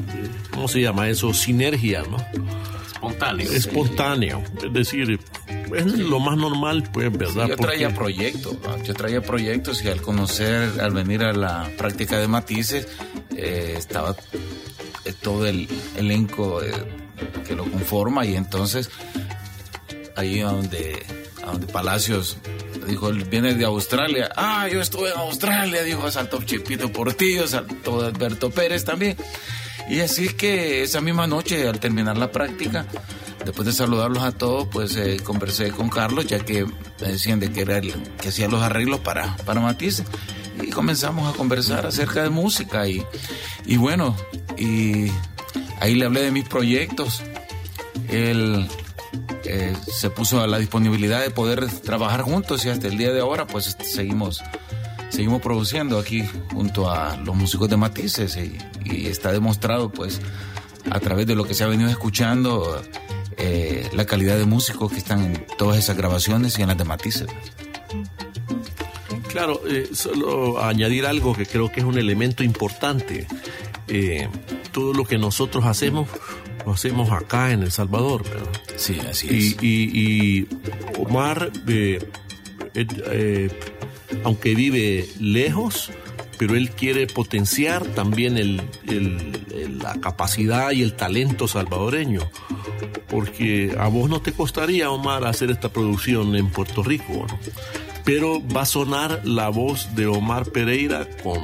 ¿cómo 0.50 0.68
se 0.68 0.80
llama 0.80 1.08
eso? 1.08 1.32
Sinergia, 1.32 2.02
¿no? 2.02 2.16
espontáneo. 2.92 3.50
espontáneo. 3.50 4.42
Es 4.62 4.72
decir, 4.74 5.18
es 5.74 5.86
lo 5.98 6.20
más 6.20 6.36
normal, 6.36 6.84
pues, 6.92 7.10
¿verdad? 7.16 7.48
Yo 7.48 7.56
Porque- 7.56 7.62
traía 7.78 7.94
proyectos, 7.94 8.56
¿no? 8.62 8.82
yo 8.84 8.92
traía 8.92 9.22
proyectos 9.22 9.82
y 9.84 9.88
al 9.88 10.02
conocer, 10.02 10.80
al 10.82 10.92
venir 10.92 11.22
a 11.22 11.32
la 11.32 11.70
práctica 11.78 12.18
de 12.18 12.28
matices, 12.28 12.88
eh, 13.34 13.74
estaba 13.78 14.14
todo 15.12 15.46
el 15.46 15.68
elenco 15.96 16.62
eh, 16.62 16.72
que 17.46 17.54
lo 17.54 17.64
conforma 17.64 18.24
y 18.24 18.36
entonces 18.36 18.90
ahí 20.16 20.40
donde, 20.40 21.04
donde 21.44 21.66
Palacios 21.66 22.38
dijo, 22.86 23.10
viene 23.10 23.54
de 23.54 23.64
Australia, 23.64 24.30
ah, 24.36 24.68
yo 24.68 24.80
estuve 24.80 25.10
en 25.10 25.18
Australia, 25.18 25.82
dijo, 25.82 26.10
saltó 26.10 26.42
Chipito 26.42 26.92
Portillo, 26.92 27.46
saltó 27.46 28.04
Alberto 28.04 28.50
Pérez 28.50 28.84
también. 28.84 29.16
Y 29.88 30.00
así 30.00 30.28
que 30.28 30.82
esa 30.82 31.00
misma 31.00 31.26
noche, 31.26 31.66
al 31.66 31.80
terminar 31.80 32.16
la 32.16 32.30
práctica, 32.30 32.86
después 33.44 33.66
de 33.66 33.72
saludarlos 33.72 34.22
a 34.22 34.32
todos, 34.32 34.68
pues 34.70 34.96
eh, 34.96 35.18
conversé 35.22 35.70
con 35.72 35.88
Carlos, 35.88 36.26
ya 36.26 36.38
que 36.40 36.64
me 36.64 37.08
decían 37.08 37.40
de 37.40 37.50
que 37.50 37.62
era 37.62 37.80
que 37.80 38.28
hacía 38.28 38.48
los 38.48 38.62
arreglos 38.62 39.00
para, 39.00 39.36
para 39.38 39.60
Matisse. 39.60 40.04
Y 40.62 40.70
comenzamos 40.70 41.32
a 41.32 41.36
conversar 41.36 41.86
acerca 41.86 42.22
de 42.22 42.30
música 42.30 42.86
y, 42.88 43.04
y 43.66 43.76
bueno, 43.76 44.16
y 44.56 45.10
ahí 45.80 45.94
le 45.94 46.06
hablé 46.06 46.22
de 46.22 46.30
mis 46.30 46.48
proyectos. 46.48 47.22
Él 48.08 48.68
eh, 49.44 49.74
se 49.92 50.10
puso 50.10 50.40
a 50.40 50.46
la 50.46 50.58
disponibilidad 50.58 51.20
de 51.20 51.30
poder 51.30 51.68
trabajar 51.80 52.22
juntos 52.22 52.64
y 52.64 52.68
hasta 52.68 52.88
el 52.88 52.98
día 52.98 53.12
de 53.12 53.20
ahora 53.20 53.46
pues 53.46 53.76
seguimos 53.82 54.42
seguimos 55.08 55.42
produciendo 55.42 55.98
aquí 55.98 56.24
junto 56.52 56.88
a 56.88 57.16
los 57.16 57.34
músicos 57.34 57.68
de 57.68 57.76
Matices 57.76 58.36
y, 58.36 58.56
y 58.84 59.06
está 59.06 59.32
demostrado 59.32 59.90
pues 59.90 60.20
a 60.90 61.00
través 61.00 61.26
de 61.26 61.34
lo 61.34 61.44
que 61.44 61.54
se 61.54 61.64
ha 61.64 61.66
venido 61.66 61.90
escuchando 61.90 62.80
eh, 63.36 63.88
la 63.94 64.04
calidad 64.04 64.36
de 64.36 64.44
músicos 64.44 64.92
que 64.92 64.98
están 64.98 65.24
en 65.24 65.46
todas 65.58 65.78
esas 65.78 65.96
grabaciones 65.96 66.58
y 66.58 66.62
en 66.62 66.68
las 66.68 66.76
de 66.76 66.84
Matices. 66.84 67.26
Claro, 69.30 69.60
eh, 69.66 69.88
solo 69.92 70.62
añadir 70.62 71.06
algo 71.06 71.34
que 71.34 71.46
creo 71.46 71.70
que 71.70 71.80
es 71.80 71.86
un 71.86 71.98
elemento 71.98 72.42
importante. 72.42 73.26
Eh, 73.88 74.28
todo 74.72 74.92
lo 74.92 75.04
que 75.04 75.18
nosotros 75.18 75.64
hacemos, 75.66 76.08
lo 76.66 76.72
hacemos 76.72 77.10
acá 77.10 77.52
en 77.52 77.62
El 77.62 77.70
Salvador. 77.70 78.24
¿verdad? 78.24 78.50
Sí, 78.76 78.98
así 79.08 79.28
Y, 79.30 79.36
es. 79.38 79.62
y- 79.62 79.90
y 79.94 80.48
Omar, 80.98 81.50
eh, 81.68 81.98
eh, 82.74 82.86
eh, 83.10 83.50
aunque 84.24 84.54
vive 84.54 85.08
lejos, 85.20 85.90
pero 86.38 86.56
él 86.56 86.70
quiere 86.70 87.06
potenciar 87.06 87.84
también 87.86 88.36
el- 88.38 88.62
el- 88.88 89.44
el- 89.54 89.78
la 89.78 89.94
capacidad 90.00 90.70
y 90.72 90.82
el 90.82 90.94
talento 90.94 91.46
salvadoreño. 91.46 92.28
Porque 93.08 93.74
a 93.78 93.88
vos 93.88 94.08
no 94.08 94.20
te 94.22 94.32
costaría, 94.32 94.90
Omar, 94.90 95.24
hacer 95.26 95.50
esta 95.50 95.68
producción 95.68 96.34
en 96.36 96.48
Puerto 96.50 96.82
Rico, 96.82 97.26
¿no? 97.28 97.38
Pero 98.04 98.42
va 98.48 98.62
a 98.62 98.66
sonar 98.66 99.20
la 99.24 99.48
voz 99.48 99.94
de 99.94 100.06
Omar 100.06 100.46
Pereira 100.50 101.06
con 101.22 101.38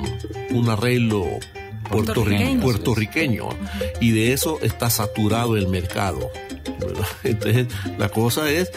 un 0.50 0.68
arreglo 0.68 1.24
puertorriqueño, 1.90 3.48
y 4.00 4.10
de 4.10 4.32
eso 4.32 4.58
está 4.60 4.90
saturado 4.90 5.56
el 5.56 5.68
mercado. 5.68 6.30
¿verdad? 6.80 7.06
Entonces, 7.24 7.66
la 7.98 8.08
cosa 8.08 8.50
es 8.50 8.70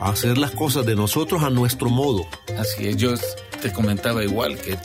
hacer 0.00 0.38
las 0.38 0.52
cosas 0.52 0.86
de 0.86 0.94
nosotros 0.94 1.42
a 1.42 1.50
nuestro 1.50 1.90
modo. 1.90 2.26
Así 2.58 2.86
es, 2.86 2.96
yo 2.96 3.14
te 3.60 3.72
comentaba 3.72 4.22
igual 4.22 4.56
que 4.58 4.78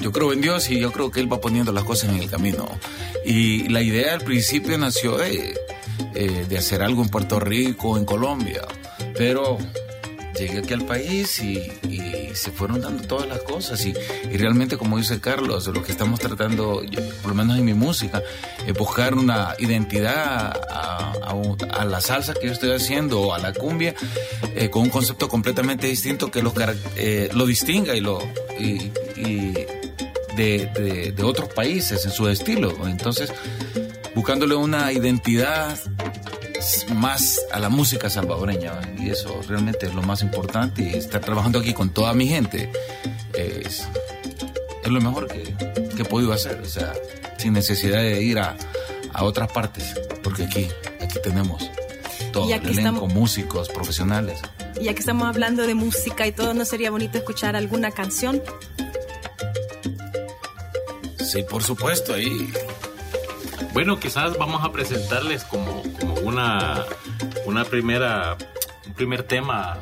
yo 0.00 0.12
creo 0.12 0.32
en 0.32 0.40
Dios 0.40 0.70
y 0.70 0.80
yo 0.80 0.92
creo 0.92 1.10
que 1.10 1.20
Él 1.20 1.32
va 1.32 1.40
poniendo 1.40 1.72
las 1.72 1.84
cosas 1.84 2.10
en 2.10 2.16
el 2.16 2.30
camino. 2.30 2.68
Y 3.24 3.68
la 3.68 3.82
idea 3.82 4.14
al 4.14 4.22
principio 4.22 4.76
nació 4.78 5.18
de, 5.18 5.54
eh, 6.14 6.46
de 6.48 6.58
hacer 6.58 6.82
algo 6.82 7.02
en 7.02 7.08
Puerto 7.08 7.38
Rico, 7.38 7.96
en 7.96 8.04
Colombia, 8.04 8.62
pero 9.16 9.58
llegué 10.40 10.58
aquí 10.58 10.72
al 10.74 10.84
país 10.84 11.40
y, 11.42 11.62
se 12.32 12.52
fueron 12.52 12.80
dando 12.80 13.02
todas 13.08 13.28
las 13.28 13.40
cosas 13.40 13.84
y, 13.84 13.92
realmente 14.36 14.76
como 14.78 14.96
dice 14.98 15.20
Carlos, 15.20 15.66
lo 15.66 15.82
que 15.82 15.90
estamos 15.90 16.20
tratando, 16.20 16.80
por 17.22 17.30
lo 17.30 17.34
menos 17.34 17.58
en 17.58 17.64
mi 17.64 17.74
música, 17.74 18.22
es 18.64 18.72
buscar 18.72 19.14
una 19.14 19.54
identidad 19.58 20.52
a, 20.70 21.84
la 21.84 22.00
salsa 22.00 22.34
que 22.34 22.46
yo 22.46 22.52
estoy 22.52 22.70
haciendo 22.72 23.20
o 23.20 23.34
a 23.34 23.38
la 23.38 23.52
cumbia 23.52 23.94
eh, 24.54 24.70
con 24.70 24.82
un 24.82 24.90
concepto 24.90 25.28
completamente 25.28 25.86
distinto 25.88 26.30
que 26.30 26.40
lo, 26.42 26.54
carac- 26.54 26.76
eh, 26.96 27.30
lo 27.34 27.46
distinga 27.46 27.94
y 27.96 28.00
lo 28.00 28.20
de- 30.36 31.12
de 31.16 31.22
otros 31.22 31.48
países 31.52 32.04
en 32.04 32.10
su 32.12 32.28
estilo. 32.28 32.86
Entonces, 32.86 33.32
buscándole 34.14 34.54
una 34.54 34.92
identidad 34.92 35.78
más 36.94 37.40
a 37.52 37.58
la 37.58 37.68
música 37.68 38.10
salvadoreña 38.10 38.72
y 38.98 39.10
eso 39.10 39.40
realmente 39.48 39.86
es 39.86 39.94
lo 39.94 40.02
más 40.02 40.22
importante 40.22 40.82
y 40.82 40.94
estar 40.94 41.20
trabajando 41.20 41.58
aquí 41.60 41.72
con 41.72 41.90
toda 41.90 42.12
mi 42.14 42.26
gente 42.28 42.70
es, 43.34 43.86
es 44.84 44.88
lo 44.90 45.00
mejor 45.00 45.26
que, 45.28 45.42
que 45.96 46.02
he 46.02 46.04
podido 46.04 46.32
hacer, 46.32 46.60
o 46.60 46.68
sea, 46.68 46.92
sin 47.38 47.52
necesidad 47.54 48.00
de 48.02 48.22
ir 48.22 48.38
a, 48.38 48.56
a 49.12 49.24
otras 49.24 49.50
partes, 49.52 49.94
porque 50.22 50.44
aquí, 50.44 50.68
aquí 51.00 51.18
tenemos 51.22 51.70
todo 52.32 52.48
Y 52.48 52.52
el 52.52 52.60
elenco, 52.62 52.78
estamos- 52.78 53.14
músicos, 53.14 53.68
profesionales. 53.70 54.40
Y 54.80 54.84
ya 54.84 54.94
que 54.94 55.00
estamos 55.00 55.26
hablando 55.28 55.66
de 55.66 55.74
música 55.74 56.26
y 56.26 56.32
todo, 56.32 56.54
¿no 56.54 56.64
sería 56.64 56.90
bonito 56.90 57.18
escuchar 57.18 57.56
alguna 57.56 57.90
canción? 57.90 58.42
Sí, 61.18 61.42
por 61.48 61.62
supuesto, 61.62 62.14
ahí 62.14 62.52
Bueno, 63.72 64.00
quizás 64.00 64.36
vamos 64.36 64.64
a 64.64 64.72
presentarles 64.72 65.44
como, 65.44 65.82
como 66.00 66.14
una, 66.20 66.84
una 67.46 67.64
primera, 67.64 68.36
un 68.86 68.94
primer 68.94 69.22
tema. 69.22 69.78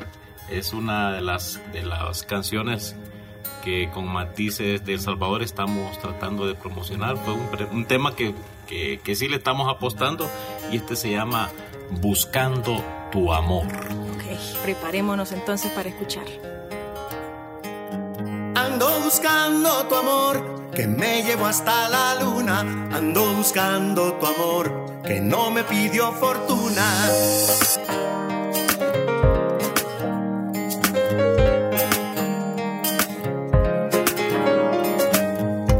Es 0.49 0.73
una 0.73 1.11
de 1.11 1.21
las, 1.21 1.59
de 1.73 1.83
las 1.83 2.23
canciones 2.23 2.95
que 3.63 3.89
con 3.91 4.07
matices 4.07 4.85
de 4.85 4.93
El 4.93 4.99
Salvador 4.99 5.41
estamos 5.41 5.97
tratando 5.99 6.47
de 6.47 6.55
promocionar. 6.55 7.17
Fue 7.17 7.33
un, 7.33 7.49
un 7.71 7.85
tema 7.85 8.15
que, 8.15 8.33
que, 8.67 8.99
que 9.03 9.15
sí 9.15 9.27
le 9.27 9.37
estamos 9.37 9.67
apostando 9.69 10.29
y 10.71 10.77
este 10.77 10.95
se 10.95 11.11
llama 11.11 11.49
Buscando 11.89 12.83
tu 13.11 13.33
amor. 13.33 13.65
Ok, 13.65 14.61
preparémonos 14.63 15.31
entonces 15.31 15.71
para 15.71 15.89
escuchar. 15.89 16.25
Ando 18.55 18.99
buscando 19.01 19.87
tu 19.87 19.95
amor 19.95 20.58
que 20.73 20.87
me 20.87 21.23
llevó 21.23 21.45
hasta 21.45 21.89
la 21.89 22.15
luna. 22.15 22.59
Ando 22.91 23.33
buscando 23.33 24.13
tu 24.13 24.25
amor 24.25 25.01
que 25.03 25.19
no 25.19 25.49
me 25.51 25.63
pidió 25.63 26.11
fortuna. 26.13 26.83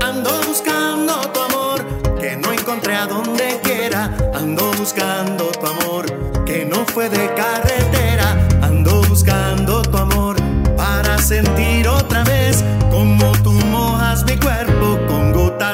Ando 0.01 0.31
buscando 0.47 1.13
tu 1.33 1.39
amor 1.39 1.85
que 2.19 2.35
no 2.35 2.51
encontré 2.51 2.95
a 2.95 3.05
donde 3.05 3.59
quiera. 3.63 4.15
Ando 4.33 4.71
buscando 4.73 5.45
tu 5.51 5.65
amor 5.65 6.05
que 6.45 6.65
no 6.65 6.85
fue 6.85 7.09
de 7.09 7.33
carretera. 7.35 7.68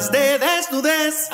De 0.09 0.37
desnudez. 0.39 1.24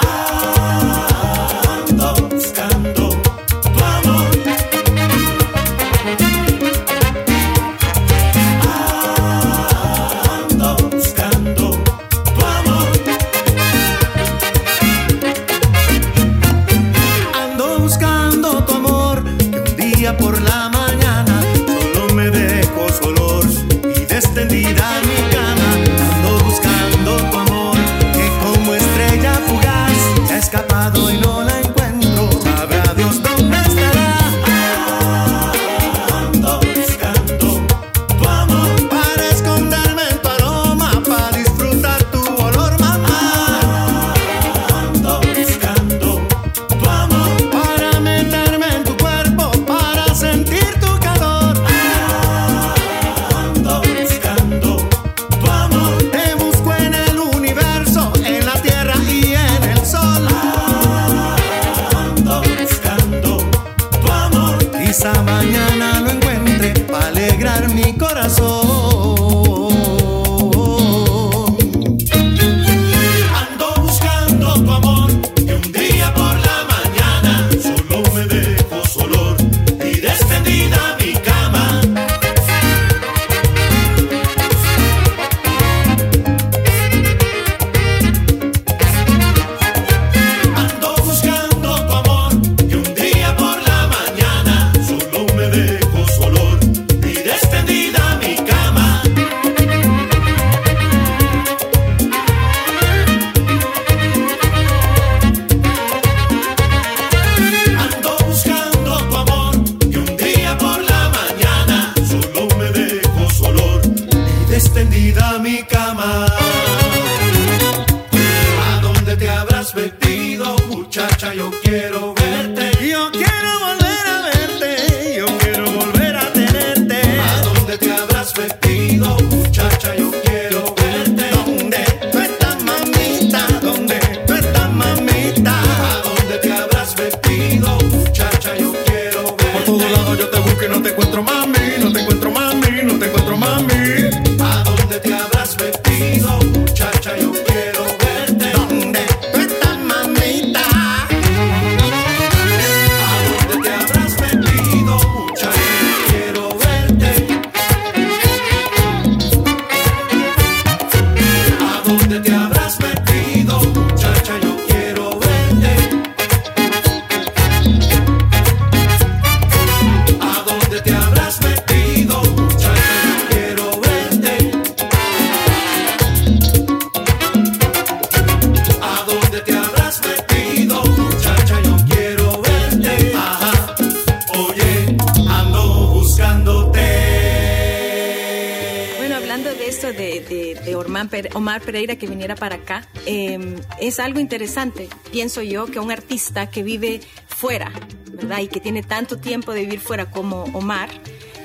Que 191.71 192.05
viniera 192.05 192.35
para 192.35 192.55
acá. 192.55 192.85
Em, 193.05 193.55
es 193.79 193.99
algo 193.99 194.19
interesante, 194.19 194.89
pienso 195.09 195.41
yo, 195.41 195.67
que 195.67 195.79
un 195.79 195.89
artista 195.89 196.49
que 196.49 196.63
vive 196.63 196.99
fuera, 197.27 197.71
¿verdad? 198.11 198.39
Y 198.39 198.47
que 198.49 198.59
tiene 198.59 198.83
tanto 198.83 199.17
tiempo 199.17 199.53
de 199.53 199.61
vivir 199.61 199.79
fuera 199.79 200.11
como 200.11 200.43
Omar, 200.53 200.89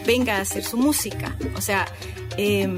venga 0.05 0.39
a 0.39 0.41
hacer 0.41 0.65
su 0.65 0.79
música. 0.79 1.37
O 1.55 1.61
sea, 1.61 1.87
em, 2.37 2.77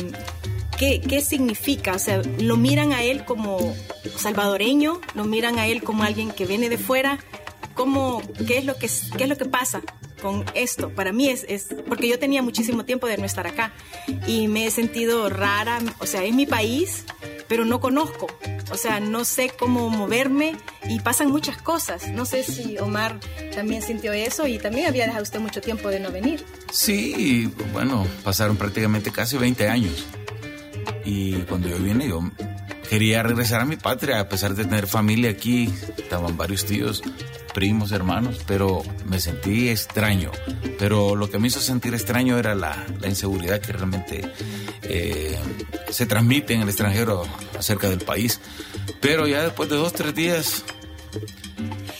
¿qué, 0.78 1.00
¿qué 1.00 1.22
significa? 1.22 1.94
O 1.94 1.98
sea, 1.98 2.20
lo 2.38 2.58
miran 2.58 2.92
a 2.92 3.02
él 3.02 3.24
como 3.24 3.74
salvadoreño, 4.16 5.00
lo 5.14 5.24
miran 5.24 5.58
a 5.58 5.66
él 5.66 5.82
como 5.82 6.02
alguien 6.02 6.30
que 6.30 6.44
viene 6.44 6.68
de 6.68 6.76
fuera. 6.76 7.18
¿Cómo, 7.72 8.20
qué, 8.46 8.58
es 8.58 8.66
lo 8.66 8.76
que, 8.76 8.90
¿Qué 9.16 9.24
es 9.24 9.28
lo 9.28 9.38
que 9.38 9.46
pasa? 9.46 9.80
Con 10.20 10.44
esto. 10.54 10.90
Para 10.90 11.12
mí 11.12 11.28
es, 11.28 11.44
es, 11.48 11.68
porque 11.88 12.09
yo 12.09 12.18
tenía 12.18 12.42
muchísimo 12.42 12.85
tiempo 12.85 13.07
de 13.07 13.16
no 13.18 13.24
estar 13.24 13.46
acá 13.46 13.72
y 14.26 14.48
me 14.48 14.66
he 14.66 14.70
sentido 14.70 15.28
rara, 15.28 15.78
o 15.98 16.07
sea, 16.07 16.24
es 16.24 16.35
mi 16.35 16.46
país, 16.46 17.04
pero 17.48 17.64
no 17.64 17.81
conozco, 17.81 18.26
o 18.70 18.76
sea, 18.76 19.00
no 19.00 19.24
sé 19.24 19.50
cómo 19.59 19.88
moverme 19.88 20.57
y 20.88 21.00
pasan 21.00 21.31
muchas 21.31 21.61
cosas. 21.61 22.09
No 22.09 22.24
sé 22.24 22.42
si 22.42 22.78
Omar 22.78 23.18
también 23.54 23.83
sintió 23.83 24.12
eso 24.12 24.46
y 24.46 24.59
también 24.59 24.87
había 24.87 25.07
dejado 25.07 25.22
usted 25.22 25.40
mucho 25.40 25.61
tiempo 25.61 25.88
de 25.88 26.00
no 26.00 26.11
venir. 26.11 26.44
Sí, 26.72 27.52
bueno, 27.72 28.07
pasaron 28.24 28.57
prácticamente 28.57 29.11
casi 29.11 29.37
20 29.37 29.68
años. 29.68 30.07
Y 31.04 31.35
cuando 31.42 31.68
yo 31.68 31.78
vine, 31.78 32.09
yo 32.09 32.20
quería 32.88 33.22
regresar 33.22 33.61
a 33.61 33.64
mi 33.64 33.76
patria, 33.76 34.20
a 34.20 34.28
pesar 34.28 34.54
de 34.54 34.64
tener 34.64 34.87
familia 34.87 35.31
aquí, 35.31 35.72
estaban 35.96 36.37
varios 36.37 36.64
tíos 36.66 37.02
primos, 37.58 37.90
hermanos, 37.90 38.38
pero 38.46 38.84
me 39.06 39.18
sentí 39.18 39.68
extraño. 39.68 40.30
Pero 40.78 41.16
lo 41.16 41.28
que 41.28 41.40
me 41.40 41.48
hizo 41.48 41.58
sentir 41.58 41.92
extraño 41.92 42.38
era 42.38 42.54
la, 42.54 42.86
inseguridad 43.04 43.60
que 43.60 43.72
realmente 43.72 44.32
eh, 44.82 45.36
se 45.90 46.06
transmite 46.06 46.54
en 46.54 46.60
el 46.60 46.68
extranjero 46.68 47.24
acerca 47.58 47.90
del 47.90 47.98
país. 47.98 48.40
Pero 49.00 49.26
ya 49.26 49.42
después 49.42 49.68
de 49.68 49.74
dos, 49.74 49.92
tres 49.92 50.14
días, 50.14 50.62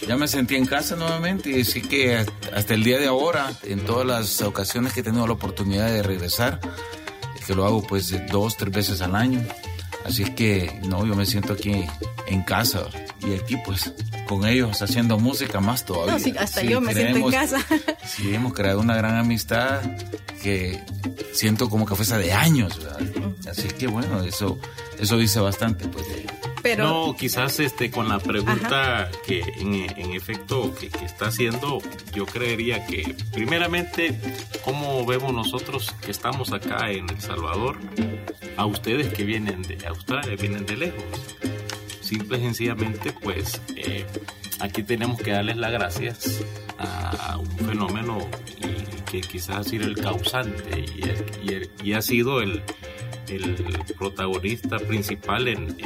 ya 0.07 0.17
me 0.17 0.29
sentí 0.29 0.55
en 0.55 0.65
casa 0.65 0.95
nuevamente 0.95 1.51
y 1.51 1.65
sí 1.65 1.83
que 1.83 2.25
hasta 2.55 2.75
el 2.75 2.85
día 2.85 3.01
de 3.01 3.09
ahora, 3.09 3.53
en 3.65 3.85
todas 3.85 4.07
las 4.07 4.41
ocasiones 4.43 4.93
que 4.93 5.01
he 5.01 5.03
tenido 5.03 5.27
la 5.27 5.33
oportunidad 5.33 5.89
de 5.89 6.05
regresar, 6.05 6.61
que 7.49 7.57
lo 7.57 7.67
hago 7.67 7.83
pues 7.83 8.15
dos, 8.31 8.57
tres 8.57 8.73
veces 8.73 9.01
al 9.01 9.17
año. 9.17 9.43
Así 10.09 10.23
es 10.23 10.31
que, 10.31 10.81
no, 10.89 11.05
yo 11.05 11.15
me 11.15 11.27
siento 11.27 11.53
aquí 11.53 11.85
en 12.29 12.43
casa 12.43 12.87
y 13.21 13.35
aquí 13.35 13.57
pues 13.65 13.93
con 14.27 14.47
ellos 14.47 14.81
haciendo 14.81 15.19
música 15.19 15.61
más 15.61 15.85
todavía. 15.85 16.15
No, 16.15 16.19
sí, 16.19 16.35
hasta 16.39 16.63
yo 16.63 16.81
me 16.81 16.95
siento 16.95 17.19
en 17.19 17.31
casa. 17.31 17.59
Sí, 18.07 18.35
hemos 18.35 18.55
creado 18.55 18.81
una 18.81 18.97
gran 18.97 19.17
amistad 19.17 19.83
que 20.43 20.83
siento 21.35 21.69
como 21.69 21.85
que 21.85 21.95
fuese 21.95 22.17
de 22.17 22.33
años, 22.33 22.81
Así 23.51 23.69
que 23.69 23.87
bueno, 23.87 24.23
eso, 24.23 24.59
eso 24.99 25.19
dice 25.19 25.41
bastante, 25.41 25.87
pues. 25.89 26.07
Pero... 26.63 26.85
No, 26.85 27.17
quizás 27.17 27.61
este, 27.61 27.91
con 27.91 28.09
la 28.09 28.19
pregunta 28.19 29.11
que 29.27 29.41
en, 29.41 30.13
efecto 30.13 30.75
que, 30.75 30.87
está 31.05 31.27
haciendo, 31.27 31.79
yo 32.15 32.27
creería 32.27 32.87
que 32.87 33.15
primeramente, 33.33 34.19
¿cómo 34.65 35.05
vemos 35.07 35.33
nosotros 35.33 35.95
que 36.05 36.11
estamos 36.11 36.53
acá 36.53 36.91
en 36.91 37.09
El 37.09 37.21
Salvador? 37.21 37.79
A 38.57 38.67
ustedes 38.67 39.13
que 39.13 39.25
vienen 39.25 39.63
de 39.63 39.79
Australia, 39.87 40.35
vienen 40.37 40.67
de 40.67 40.77
lejos 40.77 41.05
simple 42.01 42.39
y 42.39 42.41
sencillamente, 42.41 43.13
pues 43.13 43.61
eh, 43.77 44.07
aquí 44.61 44.83
tenemos 44.83 45.21
que 45.21 45.31
darles 45.31 45.59
las 45.59 45.73
gracias 45.73 46.43
a 46.79 47.37
un 47.37 47.59
fenómeno 47.59 48.19
que 49.11 49.21
quizás 49.21 49.57
ha 49.59 49.65
sido 49.65 49.87
el 49.87 49.97
causante 49.97 50.85
y, 51.83 51.93
ha 51.93 52.03
sido 52.03 52.41
el, 52.41 52.63
protagonista 53.99 54.79
principal 54.79 55.49
en, 55.49 55.77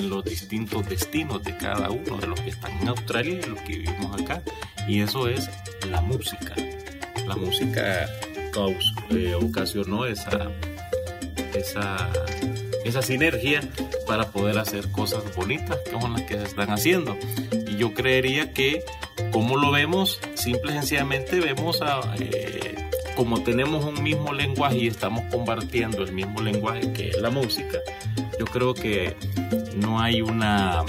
los 0.00 0.24
distintos 0.24 0.88
destinos 0.88 1.42
de 1.42 1.56
cada 1.56 1.90
uno 1.90 2.16
de 2.16 2.26
los 2.26 2.40
que 2.40 2.50
están 2.50 2.72
en 2.80 2.88
Australia 2.88 3.40
y 3.44 3.48
los 3.48 3.60
que 3.60 3.78
vivimos 3.78 4.20
acá. 4.20 4.42
Y 4.88 5.00
eso 5.00 5.28
es 5.28 5.50
la 5.90 6.00
música. 6.00 6.54
La 7.26 7.36
música 7.36 8.08
eh, 9.10 9.34
ocasionó 9.34 10.06
esa, 10.06 10.50
esa 11.54 12.10
esa 12.84 13.02
sinergia 13.02 13.60
para 14.06 14.28
poder 14.28 14.58
hacer 14.58 14.90
cosas 14.90 15.22
bonitas 15.36 15.78
que 15.84 15.92
las 15.92 16.22
que 16.22 16.34
se 16.34 16.44
están 16.44 16.70
haciendo. 16.70 17.16
Y 17.68 17.76
yo 17.76 17.94
creería 17.94 18.52
que, 18.52 18.84
como 19.30 19.56
lo 19.56 19.70
vemos, 19.70 20.20
simple 20.34 20.72
y 20.72 20.74
sencillamente 20.74 21.40
vemos 21.40 21.80
a, 21.82 22.00
eh, 22.18 22.88
como 23.16 23.42
tenemos 23.42 23.84
un 23.84 24.02
mismo 24.02 24.32
lenguaje 24.32 24.78
y 24.78 24.86
estamos 24.88 25.24
compartiendo 25.30 26.02
el 26.02 26.12
mismo 26.12 26.40
lenguaje 26.40 26.92
que 26.92 27.10
es 27.10 27.20
la 27.20 27.30
música, 27.30 27.78
yo 28.38 28.44
creo 28.46 28.74
que 28.74 29.16
no 29.76 30.00
hay 30.00 30.22
una... 30.22 30.84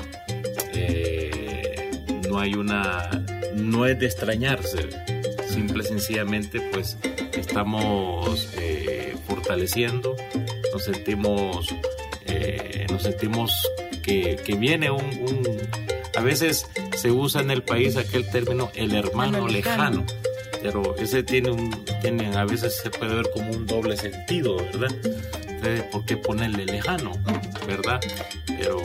Eh, 0.73 1.91
no 2.29 2.39
hay 2.39 2.56
una... 2.56 3.10
no 3.56 3.86
es 3.86 3.99
de 3.99 4.06
extrañarse, 4.06 4.89
simple 5.47 5.84
y 5.84 5.88
sencillamente 5.88 6.60
pues 6.71 6.97
estamos 7.34 8.49
eh, 8.58 9.15
fortaleciendo 9.27 10.15
nos 10.73 10.84
sentimos, 10.86 11.67
eh, 12.25 12.88
nos 12.91 13.03
sentimos 13.03 13.51
que, 14.01 14.56
viene 14.58 14.89
un, 14.89 15.01
a 16.15 16.21
veces 16.21 16.67
se 16.97 17.12
usa 17.12 17.41
en 17.41 17.51
el 17.51 17.63
país 17.63 17.95
aquel 17.95 18.29
término 18.29 18.71
el 18.73 18.93
hermano 18.95 19.47
lejano. 19.47 20.03
pero 20.62 20.95
ese 20.97 21.23
tiene 21.23 21.51
un, 21.51 21.86
tiene, 22.01 22.36
a 22.36 22.45
veces 22.45 22.75
se 22.82 22.89
puede 22.89 23.15
ver 23.15 23.29
como 23.32 23.51
un 23.51 23.67
doble 23.67 23.95
sentido, 23.97 24.58
¿verdad? 24.58 24.89
¿Por 25.91 26.06
qué 26.06 26.17
ponerle 26.17 26.65
lejano, 26.65 27.12
verdad? 27.67 27.99
Pero, 28.45 28.78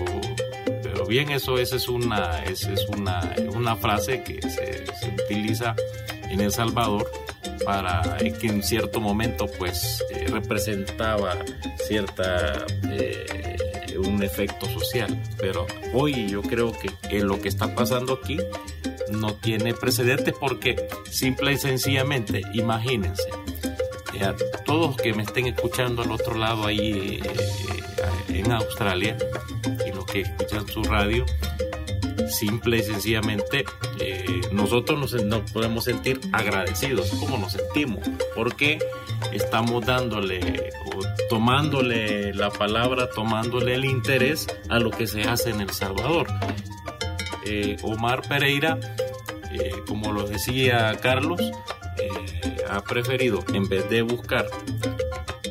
pero 0.83 1.07
bien, 1.07 1.31
eso, 1.31 1.59
esa 1.59 1.77
es 1.77 1.89
una, 1.89 2.45
esa 2.45 2.73
es 2.73 2.87
una, 2.89 3.35
una 3.55 3.77
frase 3.77 4.23
que 4.23 4.41
se, 4.43 4.85
utiliza 5.25 5.75
en 6.31 6.41
El 6.41 6.53
Salvador 6.53 7.11
para 7.65 8.17
que 8.19 8.47
en 8.47 8.63
cierto 8.63 9.01
momento 9.01 9.47
pues 9.59 10.05
eh, 10.11 10.27
representaba 10.29 11.37
cierta 11.87 12.65
eh, 12.85 13.57
un 13.99 14.23
efecto 14.23 14.67
social 14.67 15.21
pero 15.39 15.67
hoy 15.93 16.29
yo 16.29 16.41
creo 16.43 16.73
que 17.09 17.21
lo 17.21 17.41
que 17.41 17.49
está 17.49 17.75
pasando 17.75 18.21
aquí 18.23 18.39
no 19.11 19.35
tiene 19.35 19.75
precedentes 19.75 20.35
porque 20.39 20.77
simple 21.11 21.53
y 21.53 21.59
sencillamente 21.59 22.43
imagínense 22.53 23.29
eh, 24.15 24.25
a 24.25 24.35
todos 24.65 24.97
que 24.97 25.13
me 25.13 25.23
estén 25.23 25.47
escuchando 25.47 26.03
al 26.03 26.11
otro 26.13 26.35
lado 26.35 26.67
ahí 26.67 27.21
eh, 27.23 28.41
en 28.41 28.53
Australia 28.53 29.17
y 29.87 29.93
los 29.93 30.05
que 30.07 30.21
escuchan 30.23 30.67
su 30.67 30.83
radio 30.83 31.25
simple 32.29 32.79
y 32.79 32.83
sencillamente 32.83 33.65
eh, 34.01 34.41
nosotros 34.53 35.15
nos, 35.23 35.51
podemos 35.51 35.85
sentir 35.85 36.21
agradecidos. 36.33 37.11
Como 37.11 37.39
nos 37.39 37.53
sentimos 37.53 38.09
porque 38.35 38.79
estamos 39.33 39.85
dándole 39.85 40.71
o 40.87 41.01
tomándole 41.29 42.33
la 42.35 42.51
palabra 42.51 43.09
tomándole 43.11 43.75
el 43.75 43.85
interés 43.85 44.47
a 44.69 44.79
lo 44.79 44.91
que 44.91 45.07
se 45.07 45.23
hace 45.23 45.51
en 45.51 45.61
El 45.61 45.71
Salvador 45.71 46.29
eh, 47.45 47.77
Omar 47.83 48.23
Pereira 48.27 48.79
eh, 49.53 49.73
como 49.87 50.13
lo 50.13 50.27
decía 50.27 50.97
Carlos 51.03 51.41
eh, 52.01 52.57
ha 52.69 52.83
preferido 52.83 53.45
en 53.53 53.69
vez 53.69 53.89
de 53.89 54.03
buscar 54.03 54.47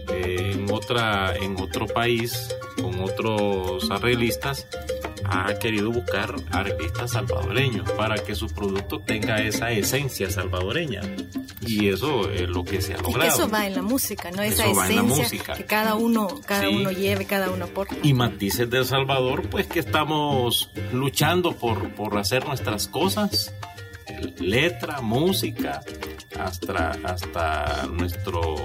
en 0.10 0.72
otra 0.72 1.36
en 1.36 1.60
otro 1.60 1.86
país 1.88 2.56
con 2.82 3.00
otros 3.02 3.90
arreglistas 3.92 4.68
ha 5.30 5.54
querido 5.60 5.92
buscar 5.92 6.36
artistas 6.52 7.12
salvadoreños 7.12 7.90
para 7.92 8.18
que 8.18 8.36
su 8.36 8.48
producto 8.48 9.00
tenga 9.00 9.42
esa 9.42 9.72
esencia 9.72 10.30
salvadoreña. 10.30 11.02
Y 11.62 11.90
eso 11.90 12.30
es 12.30 12.48
lo 12.48 12.64
que 12.64 12.82
se 12.82 12.94
ha 12.94 12.98
logrado. 12.98 13.30
Eso 13.30 13.50
va 13.50 13.68
en 13.68 13.76
la 13.76 13.82
música, 13.82 14.32
¿no? 14.32 14.42
Esa 14.42 14.68
eso 14.68 14.84
esencia 14.84 15.56
que 15.56 15.66
cada 15.66 15.96
uno, 15.96 16.28
cada 16.46 16.62
sí. 16.62 16.68
uno 16.68 16.92
lleve, 16.92 17.26
cada 17.26 17.50
uno 17.50 17.66
aporta. 17.66 17.96
Y 18.04 18.14
matices 18.14 18.70
del 18.70 18.86
Salvador, 18.86 19.50
pues 19.50 19.68
que 19.68 19.80
estamos 19.80 20.72
luchando 20.94 21.54
por, 21.58 21.94
por 21.94 22.18
hacer 22.18 22.46
nuestras 22.46 22.88
cosas, 22.88 23.54
letra, 24.40 25.02
música, 25.02 25.82
hasta, 26.40 26.92
hasta 27.04 27.88
nuestro, 27.92 28.56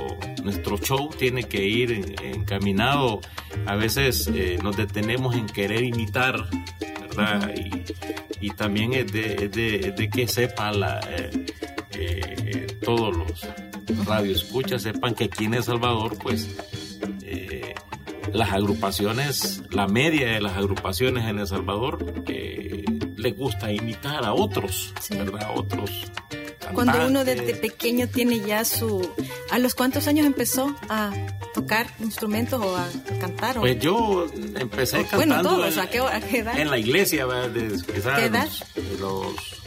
nuestro 0.43 0.79
show 0.79 1.11
tiene 1.11 1.45
que 1.45 1.65
ir 1.65 2.15
encaminado. 2.23 3.21
A 3.67 3.77
veces 3.77 4.29
eh, 4.35 4.59
nos 4.63 4.77
detenemos 4.77 5.35
en 5.37 5.47
querer 5.47 5.83
imitar, 5.83 6.49
¿verdad? 7.01 7.53
Y, 7.57 8.47
y 8.47 8.51
también 8.51 8.93
es 8.95 9.13
de, 9.13 9.45
es 9.45 9.53
de, 9.53 9.77
es 9.89 9.97
de, 9.97 10.11
que 10.11 10.27
sepa 10.27 10.73
la, 10.73 11.01
eh, 11.11 11.47
eh, 11.93 12.67
todos 12.85 13.17
los 13.17 13.47
radioescuchas, 14.07 14.83
sepan 14.83 15.15
que 15.15 15.25
aquí 15.25 15.45
en 15.45 15.55
El 15.55 15.63
Salvador, 15.63 16.19
pues 16.19 16.57
las 18.33 18.53
agrupaciones, 18.53 19.63
la 19.71 19.87
media 19.89 20.33
de 20.33 20.41
las 20.41 20.57
agrupaciones 20.57 21.29
en 21.29 21.39
El 21.39 21.47
Salvador, 21.47 22.23
les 22.27 23.37
gusta 23.37 23.71
imitar 23.71 24.25
a 24.25 24.33
otros, 24.33 24.95
sí. 25.01 25.17
¿verdad? 25.17 25.43
A 25.43 25.53
otros 25.53 26.11
cuando 26.75 27.07
uno 27.07 27.25
desde 27.25 27.55
pequeño 27.55 28.09
tiene 28.09 28.41
ya 28.41 28.65
su... 28.65 29.09
¿A 29.51 29.59
los 29.59 29.75
cuántos 29.75 30.07
años 30.07 30.27
empezó 30.27 30.75
a 30.89 31.13
tocar 31.55 31.87
instrumentos 32.01 32.61
o 32.61 32.77
a 32.77 32.89
cantar? 33.21 33.59
O... 33.59 33.61
Pues 33.63 33.79
yo 33.79 34.27
empecé 34.57 35.01
o, 35.01 35.07
cantando... 35.07 35.27
Bueno, 35.27 35.43
todos, 35.43 35.79
¿a 35.79 35.89
qué, 35.89 35.99
a 36.01 36.21
qué 36.21 36.39
edad? 36.39 36.59
En 36.59 36.71
la 36.71 36.79
iglesia, 36.79 37.27
¿verdad? 37.27 37.51
¿Qué 37.87 38.25
edad? 38.25 38.49
De 38.75 38.99
los 38.99 39.63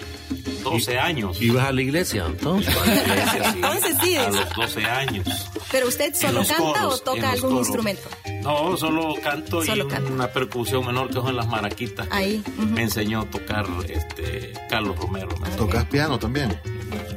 12 0.64 1.00
años. 1.00 1.42
¿Ibas 1.42 1.68
a 1.68 1.72
la 1.72 1.82
iglesia 1.82 2.26
entonces? 2.26 2.76
A 2.76 2.86
la 2.86 2.96
iglesia, 2.96 3.44
sí. 3.44 3.56
entonces 3.56 3.98
sí. 4.02 4.18
A 4.18 4.30
los 4.30 4.56
12 4.56 4.86
años. 4.86 5.28
¿Pero 5.72 5.88
usted 5.88 6.14
solo 6.16 6.40
canta 6.40 6.58
coros, 6.58 6.94
o 6.94 6.98
toca 7.04 7.32
algún 7.32 7.52
coros. 7.52 7.68
instrumento? 7.68 8.10
No, 8.42 8.78
solo 8.78 9.16
canto 9.24 9.64
solo 9.64 9.86
y 9.86 9.88
canto. 9.88 10.12
una 10.12 10.28
percusión 10.28 10.86
menor 10.86 11.08
que 11.08 11.14
son 11.14 11.36
las 11.36 11.48
maraquitas. 11.48 12.08
Ahí. 12.12 12.44
Uh 12.46 12.62
-huh. 12.62 12.70
Me 12.72 12.84
enseñó 12.84 13.22
a 13.22 13.26
tocar 13.26 13.66
este 13.88 14.54
Carlos 14.70 14.98
Romero. 14.98 15.30
¿Tocas 15.58 15.86
piano 15.86 16.18
también? 16.18 16.60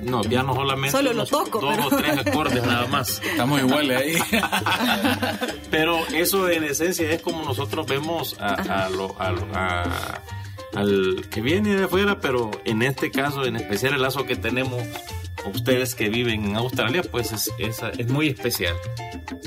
No, 0.08 0.22
piano 0.22 0.54
solamente. 0.54 0.96
Solo 0.96 1.12
lo 1.12 1.26
toco. 1.26 1.60
Dos 1.60 1.76
pero... 1.76 1.86
o 1.86 1.90
tres 1.90 2.18
acordes 2.18 2.64
nada 2.64 2.86
más. 2.86 3.20
Estamos 3.24 3.60
iguales 3.60 4.00
ahí. 4.00 4.16
pero 5.70 5.98
eso 6.08 6.48
en 6.48 6.64
esencia 6.64 7.10
es 7.10 7.22
como 7.22 7.42
nosotros 7.42 7.86
vemos 7.86 8.36
a, 8.40 8.84
a, 8.84 8.88
lo, 8.90 9.14
a, 9.18 9.32
a, 9.54 10.22
al 10.74 11.26
que 11.30 11.40
viene 11.40 11.76
de 11.76 11.84
afuera, 11.84 12.20
pero 12.20 12.50
en 12.64 12.82
este 12.82 13.10
caso, 13.10 13.44
en 13.44 13.56
especial 13.56 13.94
el 13.94 14.02
lazo 14.02 14.26
que 14.26 14.36
tenemos 14.36 14.82
ustedes 15.48 15.94
que 15.94 16.08
viven 16.08 16.44
en 16.44 16.56
Australia, 16.56 17.02
pues 17.02 17.32
es, 17.32 17.50
es, 17.58 17.80
es, 17.98 18.08
muy 18.08 18.28
especial. 18.28 18.74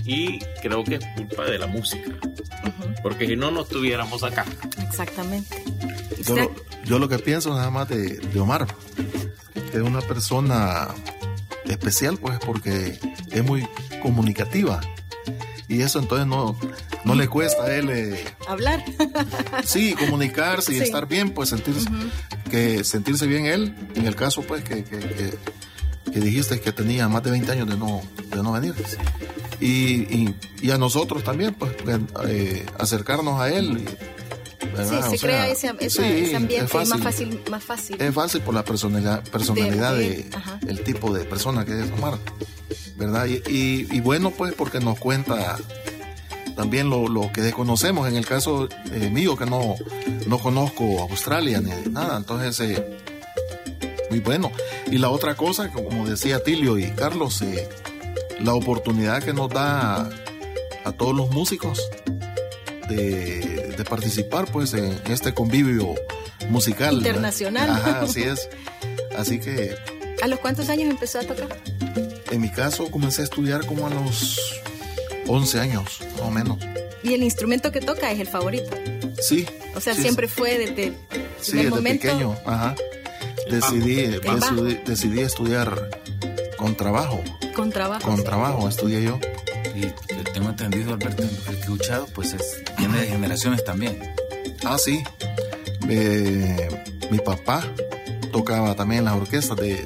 Y 0.06 0.40
creo 0.62 0.84
que 0.84 0.96
es 0.96 1.06
culpa 1.16 1.46
de 1.46 1.58
la 1.58 1.68
música. 1.68 2.10
Uh 2.10 2.68
-huh. 2.68 3.02
Porque 3.02 3.28
si 3.28 3.36
no, 3.36 3.52
no 3.52 3.62
estuviéramos 3.62 4.24
acá. 4.24 4.46
Exactamente. 4.88 5.64
Yo 6.28 6.36
lo, 6.36 6.56
yo 6.86 7.00
lo, 7.00 7.10
que 7.10 7.20
pienso 7.20 7.50
nada 7.56 7.70
más 7.70 7.90
de, 7.90 8.18
de 8.20 8.40
Omar, 8.40 8.68
que 9.72 9.78
es 9.78 9.84
una 9.84 10.02
persona 10.02 10.90
especial, 11.66 12.18
pues, 12.18 12.38
porque 12.40 13.00
es 13.32 13.44
muy 13.44 13.68
comunicativa. 14.02 14.82
Y 15.68 15.82
eso 15.82 16.00
entonces 16.00 16.28
no, 16.28 16.58
no 17.06 17.16
le 17.16 17.30
cuesta 17.30 17.64
a 17.64 17.76
él 17.76 17.90
eh, 17.90 18.26
hablar. 18.48 18.84
sí, 19.64 19.94
comunicarse 19.94 20.74
y 20.74 20.78
sí. 20.78 20.84
estar 20.84 21.08
bien, 21.08 21.32
pues 21.32 21.50
sentirse, 21.50 21.90
uh 21.90 21.94
-huh. 21.94 22.50
que 22.50 22.84
sentirse 22.84 23.26
bien 23.26 23.46
él, 23.46 23.74
en 23.96 24.06
el 24.06 24.16
caso 24.16 24.42
pues 24.42 24.64
que, 24.66 24.84
que, 24.84 25.00
que 25.00 25.38
que 26.06 26.20
dijiste 26.20 26.60
que 26.60 26.72
tenía 26.72 27.08
más 27.08 27.24
de 27.24 27.32
20 27.32 27.52
años 27.52 27.68
de 27.68 27.78
no, 27.78 28.02
de 28.30 28.44
no 28.44 28.52
venir. 28.52 28.74
Y, 29.60 30.02
y, 30.14 30.36
y 30.62 30.72
a 30.72 30.78
nosotros 30.78 31.24
también, 31.24 31.54
pues, 31.54 31.72
eh, 32.26 32.66
acercarnos 32.80 33.40
a 33.40 33.50
él. 33.50 33.86
¿verdad? 34.76 35.04
Sí, 35.04 35.18
se 35.18 35.26
o 35.26 35.28
crea 35.28 35.44
sea, 35.44 35.52
ese, 35.52 35.68
ese, 35.80 35.90
sí, 35.90 36.26
ese, 36.26 36.36
ambiente 36.36 36.66
es 36.66 36.72
fácil, 36.72 36.90
más, 36.90 37.04
fácil, 37.04 37.42
más 37.50 37.64
fácil. 37.64 38.02
Es 38.02 38.14
fácil 38.14 38.42
por 38.42 38.54
la 38.54 38.64
personalidad, 38.64 39.24
personalidad 39.26 39.96
de, 39.96 40.10
de 40.10 40.30
el 40.68 40.84
tipo 40.84 41.14
de 41.14 41.26
persona 41.26 41.66
que 41.66 41.80
es 41.80 41.92
Omar, 41.92 42.18
¿verdad? 42.96 43.26
Y, 43.28 43.42
y, 43.48 43.88
y, 43.92 44.00
bueno, 44.02 44.32
pues, 44.32 44.54
porque 44.54 44.80
nos 44.80 44.98
cuenta 44.98 45.58
también 46.56 46.90
lo, 46.90 47.08
lo 47.08 47.32
que 47.32 47.42
desconocemos. 47.42 48.08
En 48.08 48.16
el 48.16 48.26
caso 48.26 48.68
eh, 48.92 49.10
mío, 49.10 49.36
que 49.36 49.46
no, 49.46 49.76
no 50.28 50.40
conozco 50.40 51.02
Australia 51.02 51.62
ni 51.62 51.72
nada, 51.92 52.18
entonces... 52.18 52.60
Eh, 52.60 52.98
muy 54.12 54.20
bueno. 54.20 54.52
Y 54.92 54.98
la 54.98 55.10
otra 55.10 55.36
cosa, 55.36 55.70
como 55.70 56.08
decía 56.08 56.44
Tilio 56.44 56.78
y 56.78 56.92
Carlos, 56.92 57.42
eh, 57.42 57.68
la 58.42 58.54
oportunidad 58.54 59.24
que 59.24 59.34
nos 59.34 59.50
da 59.50 60.02
a, 60.02 60.10
a 60.84 60.92
todos 60.92 61.16
los 61.16 61.32
músicos 61.32 61.82
de, 62.90 63.74
de, 63.78 63.84
participar 63.86 64.52
pues 64.52 64.74
en 64.74 65.00
este 65.08 65.34
convivio 65.34 65.96
musical. 66.50 66.96
Internacional. 66.96 67.70
Ajá, 67.70 68.02
así 68.02 68.24
es. 68.24 68.50
Así 69.18 69.40
que... 69.40 69.76
¿A 70.22 70.28
los 70.28 70.40
cuántos 70.40 70.68
años 70.70 70.90
empezó 70.90 71.20
a 71.20 71.24
tocar? 71.24 71.58
En 72.30 72.42
mi 72.42 72.52
caso 72.52 72.92
comencé 72.92 73.22
a 73.22 73.24
estudiar 73.24 73.66
como 73.66 73.88
a 73.88 73.90
los 73.90 74.62
11 75.26 75.60
años, 75.60 76.00
más 76.14 76.22
o 76.22 76.32
menos. 76.32 76.58
¿Y 77.02 77.14
el 77.14 77.24
instrumento 77.24 77.72
que 77.72 77.80
toca 77.80 78.12
es 78.12 78.20
el 78.20 78.28
favorito? 78.28 78.70
Sí. 79.22 79.46
O 79.74 79.80
sea, 79.80 79.96
sí, 79.96 80.02
siempre 80.02 80.28
fue 80.28 80.58
desde, 80.58 80.94
sí, 81.40 81.58
desde 81.58 81.70
momento... 81.70 82.08
pequeño. 82.08 82.36
Ajá 82.46 82.76
decidí, 83.50 83.96
decidí, 84.20 84.80
decidí, 84.86 85.20
estudiar 85.22 85.90
con 86.58 86.76
trabajo. 86.76 87.22
Con 87.56 87.72
trabajo. 87.72 88.08
Con 88.08 88.24
trabajo, 88.24 88.70
estudié 88.70 89.04
yo. 89.04 89.20
Y 89.76 89.88
tengo 90.34 90.50
entendido, 90.50 90.94
Alberto, 90.94 91.24
el 91.24 91.30
que 91.30 91.52
he 91.52 91.60
escuchado, 91.60 92.08
pues 92.14 92.34
es, 92.34 92.64
viene 92.78 93.00
de 93.02 93.08
generaciones 93.08 93.64
también. 93.64 94.00
Ah, 94.64 94.78
sí. 94.78 95.04
Eh, 95.90 96.84
mi 97.10 97.20
papá 97.20 97.64
tocaba 98.32 98.76
también 98.76 99.00
en 99.00 99.06
las 99.06 99.16
orquestas 99.16 99.58
de, 99.58 99.86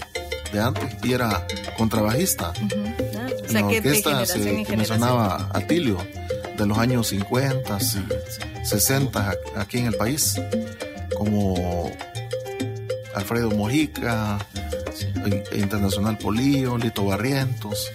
de 0.52 0.60
antes 0.60 0.96
y 1.04 1.14
era 1.14 1.48
contrabajista. 1.78 2.54
Uh 2.62 2.68
-huh. 2.68 2.96
ah, 3.18 3.28
o 3.44 3.50
sea, 3.50 3.60
en 3.60 3.68
la 3.68 3.78
orquesta 3.78 4.26
se, 4.26 4.64
que 4.64 4.78
mencionaba 4.78 5.50
Atilio, 5.54 5.98
de 6.58 6.66
los 6.66 6.78
años 6.78 7.08
50, 7.08 7.80
60 8.64 9.36
aquí 9.56 9.80
en 9.80 9.88
el 9.88 9.96
país, 9.96 10.40
como 11.18 11.92
Alfredo 13.16 13.52
Mojica. 13.52 14.40
Internacional 15.54 16.18
Polío, 16.18 16.78
Lito 16.78 17.06
Barrientos, 17.06 17.92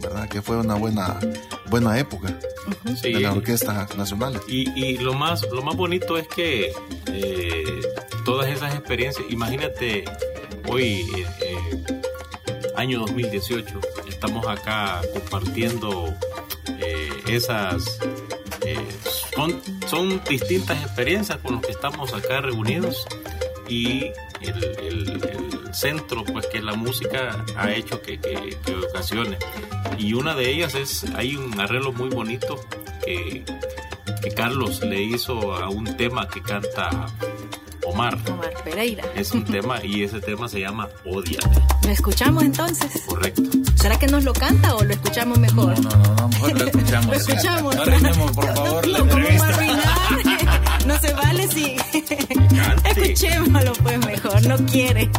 ¿verdad? 0.00 0.28
Que 0.28 0.42
fue 0.42 0.56
una 0.56 0.74
buena, 0.74 1.18
buena 1.68 1.98
época 1.98 2.28
uh 2.66 2.70
-huh. 2.70 2.96
sí. 2.96 3.12
de 3.12 3.20
las 3.20 3.36
orquestas 3.36 3.96
nacionales. 3.96 4.42
Y, 4.48 4.70
y, 4.78 4.98
lo, 4.98 5.14
más, 5.14 5.46
lo 5.52 5.62
más 5.62 5.76
bonito 5.76 6.16
es 6.16 6.28
que 6.28 6.72
eh, 7.06 7.64
todas 8.24 8.48
esas 8.48 8.74
experiencias, 8.74 9.26
imagínate 9.30 10.04
hoy, 10.68 11.04
eh, 11.40 12.02
año 12.76 13.00
2018. 13.00 13.80
Estamos 14.08 14.46
acá 14.46 15.00
compartiendo 15.12 16.14
eh, 16.78 17.10
esas... 17.28 17.98
Eh, 18.62 18.88
son, 19.34 19.60
son 19.86 20.20
distintas 20.28 20.82
experiencias 20.82 21.38
con 21.38 21.54
los 21.54 21.62
que 21.62 21.70
estamos 21.70 22.12
acá 22.14 22.40
reunidos 22.40 23.06
y 23.68 24.12
el, 24.40 24.64
el, 24.82 25.74
centro 25.74 26.24
pues 26.24 26.46
que 26.46 26.62
la 26.62 26.74
música 26.74 27.44
ha 27.56 27.70
hecho 27.70 28.00
que, 28.00 28.18
que, 28.18 28.56
que, 28.64 28.74
ocasione 28.74 29.36
y 29.98 30.14
una 30.14 30.34
de 30.34 30.50
ellas 30.50 30.74
es 30.74 31.04
hay 31.14 31.36
un 31.36 31.60
arreglo 31.60 31.92
muy 31.92 32.08
bonito 32.08 32.58
que, 33.04 33.44
que 34.22 34.30
Carlos 34.30 34.80
le 34.82 35.02
hizo 35.02 35.54
a 35.54 35.68
un 35.68 35.96
tema 35.96 36.28
que 36.28 36.40
canta 36.40 37.08
Omar. 37.86 38.18
Omar 38.28 38.52
Pereira. 38.64 39.04
Es 39.14 39.32
un 39.32 39.44
tema 39.44 39.82
y 39.82 40.02
ese 40.02 40.20
tema 40.20 40.48
se 40.48 40.60
llama 40.60 40.88
Odiame. 41.04 41.54
¿Lo 41.84 41.90
escuchamos 41.90 42.42
entonces? 42.42 43.02
Correcto. 43.06 43.42
¿Será 43.76 43.98
que 43.98 44.08
nos 44.08 44.24
lo 44.24 44.32
canta 44.32 44.74
o 44.74 44.82
lo 44.82 44.92
escuchamos 44.92 45.38
mejor? 45.38 45.78
No, 45.80 45.90
no, 45.90 46.14
no, 46.16 46.28
mejor 46.28 46.58
lo 46.58 46.66
escuchamos. 46.66 47.06
lo 47.10 47.12
escuchamos. 47.14 47.76
No 47.76 47.82
arruinemos, 47.82 48.32
por 48.32 48.54
favor, 48.54 48.86
la 48.86 48.98
entrevista. 48.98 50.55
No 50.86 50.98
se 50.98 51.12
vale 51.12 51.48
si... 51.48 51.76
Escuchémoslo 52.96 53.72
pues 53.82 53.98
mejor, 54.06 54.46
no 54.46 54.56
quiere. 54.66 55.10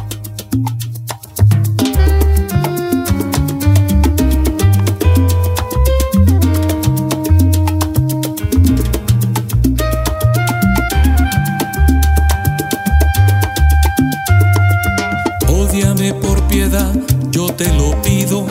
por 16.14 16.40
piedad, 16.48 16.94
yo 17.30 17.52
te 17.54 17.72
lo 17.74 18.00
pido. 18.02 18.46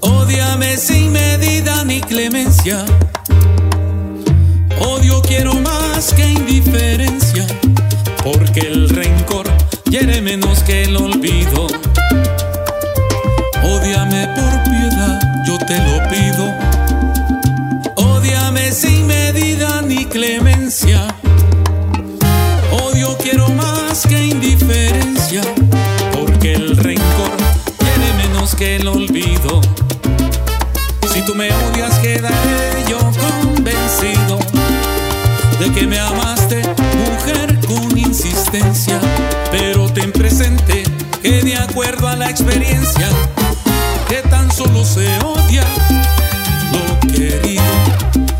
Ódiame 0.00 0.76
sin 0.76 1.12
medida 1.12 1.84
ni 1.84 2.00
clemencia. 2.00 2.84
Odio 4.80 5.20
quiero 5.22 5.54
más 5.54 5.75
que 6.14 6.26
indiferencia, 6.26 7.46
porque 8.22 8.60
el 8.60 8.88
rencor 8.88 9.46
hiere 9.90 10.20
menos 10.20 10.62
que 10.62 10.84
el 10.84 10.96
olvido. 10.96 11.66
Ódiame 13.64 14.28
por 14.28 14.62
piedad, 14.64 15.20
yo 15.46 15.58
te 15.58 15.78
lo 15.78 16.08
pido. 16.10 16.54
Ódiame 17.96 18.72
sin 18.72 19.06
medida 19.06 19.82
ni 19.82 20.04
clemencia. 20.04 21.06
Odio 22.70 23.16
quiero 23.18 23.48
más 23.50 24.06
que 24.06 24.26
indiferencia 24.26 25.42
el 26.52 26.76
rencor 26.76 27.36
tiene 27.78 28.28
menos 28.28 28.54
que 28.54 28.76
el 28.76 28.86
olvido. 28.86 29.60
Si 31.12 31.22
tú 31.22 31.34
me 31.34 31.50
odias, 31.52 31.98
quedaré 31.98 32.84
yo 32.88 32.98
convencido 32.98 34.38
de 35.58 35.72
que 35.72 35.86
me 35.86 35.98
amaste, 35.98 36.62
mujer, 36.94 37.58
con 37.66 37.96
insistencia. 37.96 39.00
Pero 39.50 39.90
ten 39.92 40.12
presente 40.12 40.82
que 41.22 41.42
de 41.42 41.56
acuerdo 41.56 42.08
a 42.08 42.16
la 42.16 42.30
experiencia, 42.30 43.08
que 44.08 44.22
tan 44.28 44.50
solo 44.52 44.84
se 44.84 45.06
odia 45.24 45.64
lo 46.72 47.00
querido. 47.08 47.62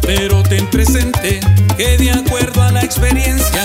Pero 0.02 0.42
ten 0.42 0.66
presente 0.68 1.40
que 1.76 1.96
de 1.96 2.11
acuerdo 2.11 2.62
a 2.62 2.70
la 2.72 2.83
experiencia, 2.83 3.64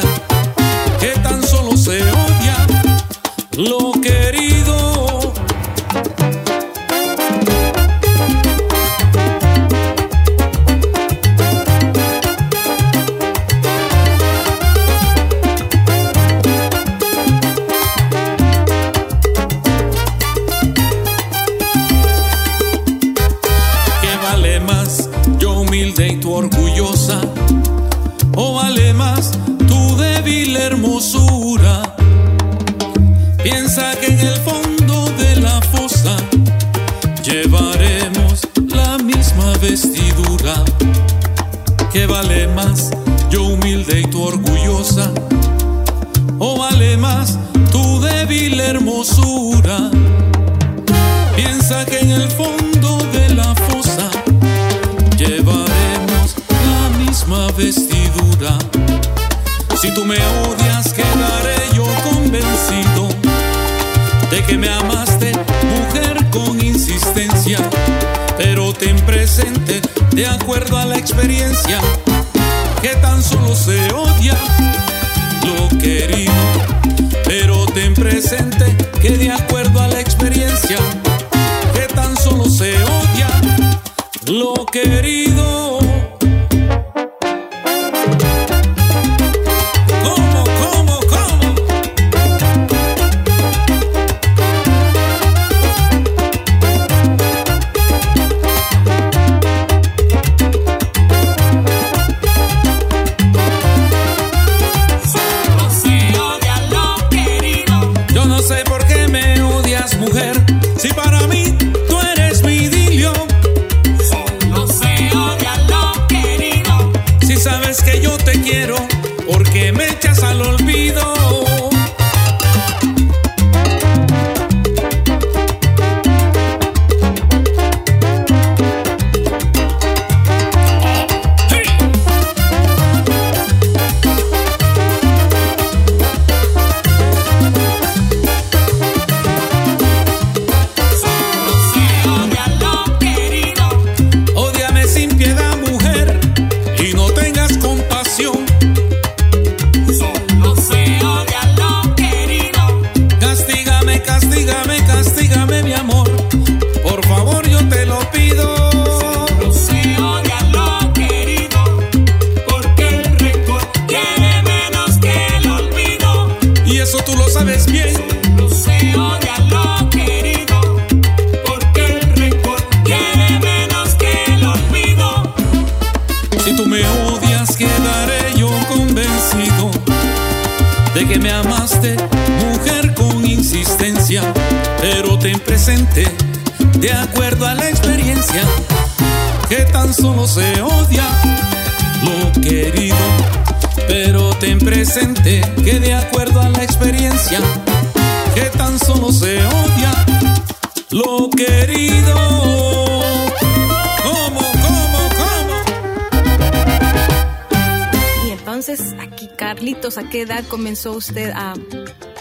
comenzó 210.72 210.93
usted 210.93 211.32
a, 211.36 211.53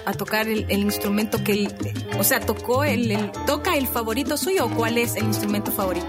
a 0.07 0.13
tocar 0.15 0.49
el, 0.49 0.67
el 0.69 0.81
instrumento 0.81 1.43
que, 1.45 1.53
él- 1.53 1.73
o 2.19 2.25
sea, 2.25 2.41
tocó 2.41 2.83
el, 2.83 3.13
el- 3.13 3.31
toca 3.47 3.77
el 3.77 3.87
favorito 3.87 4.37
suyo 4.37 4.67
o 4.67 4.71
cuál 4.71 4.99
es 4.99 5.15
el 5.15 5.23
instrumento 5.25 5.71
favorito? 5.71 6.09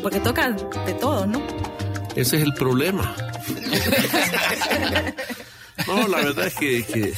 Porque 0.00 0.20
toca 0.20 0.50
de 0.52 0.92
todo, 1.00 1.26
¿no? 1.26 1.42
Ese 2.14 2.36
es 2.36 2.42
el 2.44 2.54
problema. 2.54 3.12
No, 5.88 6.06
la 6.06 6.18
verdad 6.18 6.46
es 6.46 6.54
que, 6.54 6.84
que 6.84 7.12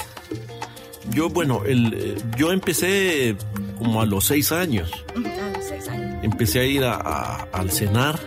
yo, 1.11 1.29
bueno, 1.29 1.63
el, 1.67 2.17
yo 2.39 2.51
empecé 2.53 3.37
como 3.79 4.01
a 4.01 4.07
los 4.07 4.25
seis 4.25 4.53
años. 4.53 4.91
A 5.15 5.19
los 5.59 5.65
seis 5.69 5.87
años. 5.89 6.19
Empecé 6.23 6.61
a 6.61 6.65
ir 6.65 6.85
a- 6.85 6.95
a- 6.95 7.49
al 7.53 7.71
cenar. 7.71 8.19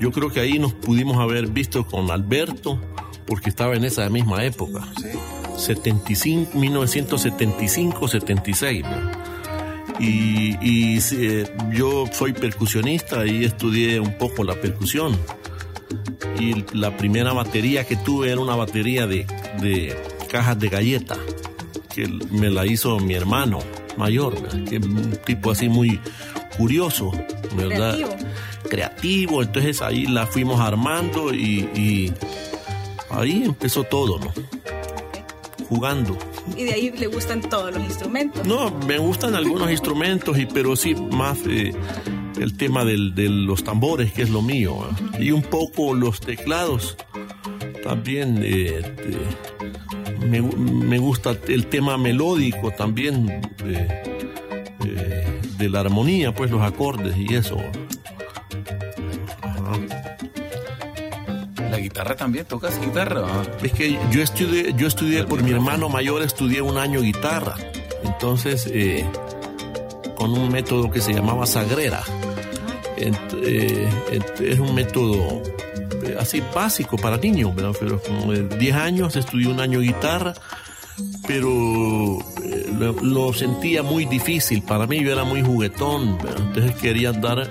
Yo 0.00 0.12
creo 0.12 0.30
que 0.30 0.40
ahí 0.40 0.58
nos 0.58 0.72
pudimos 0.72 1.18
haber 1.18 1.46
visto 1.48 1.84
con 1.86 2.10
Alberto, 2.10 2.80
porque 3.26 3.50
estaba 3.50 3.74
en 3.76 3.84
esa 3.84 4.08
misma 4.08 4.44
época. 4.44 4.88
75, 5.68 6.58
1975, 6.58 8.08
76. 8.08 8.82
¿no? 8.84 9.98
Y, 10.00 10.56
y 10.62 10.98
eh, 11.12 11.46
yo 11.72 12.06
soy 12.10 12.32
percusionista 12.32 13.26
y 13.26 13.44
estudié 13.44 14.00
un 14.00 14.16
poco 14.16 14.44
la 14.44 14.54
percusión. 14.54 15.18
Y 16.40 16.64
la 16.74 16.96
primera 16.96 17.32
batería 17.32 17.84
que 17.84 17.96
tuve 17.96 18.30
era 18.30 18.40
una 18.40 18.54
batería 18.54 19.06
de, 19.06 19.26
de 19.60 19.94
cajas 20.30 20.58
de 20.58 20.68
galleta, 20.68 21.16
que 21.94 22.06
me 22.30 22.48
la 22.48 22.64
hizo 22.64 22.98
mi 23.00 23.14
hermano 23.14 23.58
mayor, 23.96 24.40
¿verdad? 24.40 24.64
que 24.68 24.76
es 24.76 24.84
un 24.84 25.18
tipo 25.26 25.50
así 25.50 25.68
muy 25.68 26.00
curioso, 26.56 27.10
¿verdad? 27.56 27.96
Creativo. 27.96 28.16
Creativo, 28.70 29.42
entonces 29.42 29.82
ahí 29.82 30.06
la 30.06 30.26
fuimos 30.26 30.60
armando 30.60 31.34
y, 31.34 31.68
y 31.74 32.12
ahí 33.10 33.42
empezó 33.44 33.84
todo, 33.84 34.18
¿no? 34.18 34.32
Jugando. 35.68 36.16
Y 36.56 36.64
de 36.64 36.72
ahí 36.72 36.90
le 36.92 37.06
gustan 37.08 37.40
todos 37.42 37.74
los 37.74 37.82
instrumentos. 37.84 38.46
No, 38.46 38.70
me 38.86 38.98
gustan 38.98 39.34
algunos 39.34 39.70
instrumentos, 39.70 40.38
y, 40.38 40.46
pero 40.46 40.74
sí 40.76 40.94
más 40.94 41.38
eh, 41.46 41.72
el 42.40 42.56
tema 42.56 42.84
del- 42.84 43.14
de 43.14 43.28
los 43.28 43.64
tambores, 43.64 44.12
que 44.12 44.22
es 44.22 44.30
lo 44.30 44.40
mío. 44.42 44.76
¿eh? 45.14 45.24
Y 45.24 45.30
un 45.30 45.42
poco 45.42 45.92
los 45.94 46.20
teclados. 46.20 46.96
También 47.84 48.38
eh, 48.42 48.80
eh, 48.98 50.26
me, 50.26 50.40
me 50.40 50.98
gusta 50.98 51.36
el 51.48 51.66
tema 51.66 51.96
melódico 51.98 52.70
también, 52.70 53.28
eh, 53.64 54.02
eh, 54.86 55.40
de 55.58 55.68
la 55.68 55.80
armonía, 55.80 56.34
pues 56.34 56.50
los 56.50 56.62
acordes 56.62 57.14
y 57.18 57.34
eso. 57.34 57.58
Guitarra 61.88 62.16
también, 62.16 62.44
tocas 62.44 62.78
guitarra. 62.80 63.24
Es 63.62 63.72
que 63.72 63.98
yo 64.10 64.22
estudié, 64.22 64.74
yo 64.76 64.86
estudié 64.86 65.24
por 65.24 65.42
mi 65.42 65.52
hermano 65.52 65.88
mayor, 65.88 66.22
estudié 66.22 66.60
un 66.60 66.76
año 66.76 67.00
guitarra. 67.00 67.54
Entonces, 68.04 68.68
eh, 68.70 69.06
con 70.14 70.32
un 70.32 70.50
método 70.50 70.90
que 70.90 71.00
se 71.00 71.14
llamaba 71.14 71.46
sagrera. 71.46 72.02
Eh, 72.96 73.88
es 74.40 74.58
un 74.58 74.74
método 74.74 75.42
eh, 76.04 76.16
así 76.18 76.42
básico 76.54 76.96
para 76.96 77.16
niños, 77.16 77.54
¿verdad? 77.54 77.74
Pero 77.78 78.02
como 78.02 78.32
de 78.32 78.56
10 78.58 78.74
años 78.74 79.16
estudié 79.16 79.48
un 79.48 79.60
año 79.60 79.80
guitarra, 79.80 80.34
pero 81.26 82.18
lo, 83.02 83.32
sentía 83.32 83.82
muy 83.82 84.04
difícil. 84.04 84.62
Para 84.62 84.86
mí 84.86 85.02
yo 85.02 85.12
era 85.12 85.24
muy 85.24 85.42
juguetón, 85.42 86.18
entonces 86.36 86.74
quería 86.74 87.10
eh, 87.10 87.50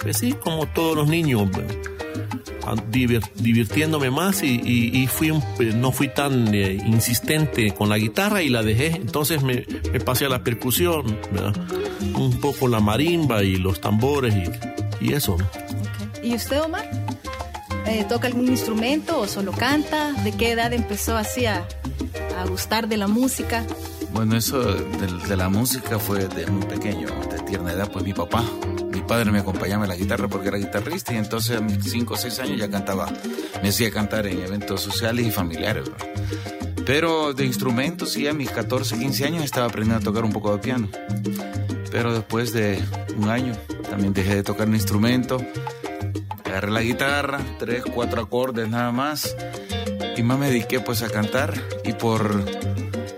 pues 0.00 0.16
sí, 0.18 0.32
como 0.32 0.66
todos 0.66 0.96
los 0.96 1.08
niños. 1.08 1.48
divir- 2.90 3.22
divirtiéndome 3.36 4.10
más 4.10 4.42
y, 4.42 4.60
y- 4.64 5.02
y 5.02 5.06
fui 5.06 5.28
eh, 5.30 5.72
no 5.74 5.92
fui 5.92 6.08
tan 6.08 6.52
eh, 6.54 6.72
insistente 6.84 7.72
con 7.72 7.88
la 7.88 7.96
guitarra 7.98 8.42
y 8.42 8.48
la 8.48 8.62
dejé. 8.62 8.86
Entonces 8.88 9.42
me, 9.42 9.64
me 9.92 10.00
pasé 10.00 10.26
a 10.26 10.28
la 10.28 10.42
percusión, 10.42 11.16
¿verdad? 11.32 11.54
un 12.14 12.40
poco 12.40 12.66
la 12.68 12.80
marimba 12.80 13.42
y 13.44 13.56
los 13.56 13.80
tambores 13.80 14.34
y, 14.34 15.04
y 15.06 15.12
eso. 15.12 15.36
¿no? 15.38 15.44
Ok. 15.44 16.24
¿Y 16.24 16.34
usted, 16.34 16.60
Omar? 16.62 16.88
Eh, 17.86 18.04
¿Toca 18.08 18.26
algún 18.26 18.48
instrumento 18.48 19.20
o 19.20 19.28
solo 19.28 19.52
canta? 19.52 20.12
¿De 20.24 20.32
qué 20.32 20.50
edad 20.50 20.72
empezó 20.72 21.16
así 21.16 21.46
a, 21.46 21.66
a 22.36 22.44
gustar 22.46 22.88
de 22.88 22.96
la 22.96 23.06
música? 23.06 23.64
Bueno, 24.12 24.36
eso 24.36 24.58
de, 24.60 25.06
de 25.28 25.36
la 25.36 25.48
música 25.48 25.98
fue 26.00 26.26
de 26.26 26.46
muy 26.48 26.64
pequeño, 26.64 27.06
de 27.30 27.38
tierna 27.48 27.72
edad, 27.72 27.90
pues 27.92 28.04
mi 28.04 28.12
papá, 28.14 28.42
padre 29.06 29.30
me 29.30 29.38
acompañaba 29.38 29.84
en 29.84 29.90
la 29.90 29.96
guitarra 29.96 30.28
porque 30.28 30.48
era 30.48 30.58
guitarrista 30.58 31.12
y 31.12 31.16
entonces 31.16 31.56
a 31.56 31.60
mis 31.60 31.90
5 31.90 32.14
o 32.14 32.16
6 32.16 32.38
años 32.40 32.58
ya 32.58 32.70
cantaba, 32.70 33.12
me 33.62 33.68
hacía 33.68 33.90
cantar 33.90 34.26
en 34.26 34.40
eventos 34.40 34.80
sociales 34.80 35.26
y 35.26 35.30
familiares. 35.30 35.84
Pero 36.84 37.34
de 37.34 37.44
instrumentos, 37.44 38.12
sí, 38.12 38.28
a 38.28 38.32
mis 38.32 38.50
14, 38.50 38.98
15 38.98 39.24
años 39.24 39.44
estaba 39.44 39.66
aprendiendo 39.66 40.00
a 40.00 40.04
tocar 40.04 40.24
un 40.24 40.32
poco 40.32 40.52
de 40.52 40.58
piano. 40.58 40.88
Pero 41.90 42.12
después 42.12 42.52
de 42.52 42.82
un 43.16 43.28
año 43.28 43.54
también 43.90 44.12
dejé 44.12 44.36
de 44.36 44.42
tocar 44.42 44.68
un 44.68 44.74
instrumento, 44.74 45.44
agarré 46.44 46.70
la 46.70 46.82
guitarra, 46.82 47.40
tres, 47.58 47.82
cuatro 47.92 48.22
acordes 48.22 48.68
nada 48.68 48.92
más 48.92 49.34
y 50.16 50.22
más 50.22 50.38
me 50.38 50.46
dediqué 50.48 50.80
pues 50.80 51.02
a 51.02 51.10
cantar 51.10 51.54
y 51.84 51.92
por 51.92 52.44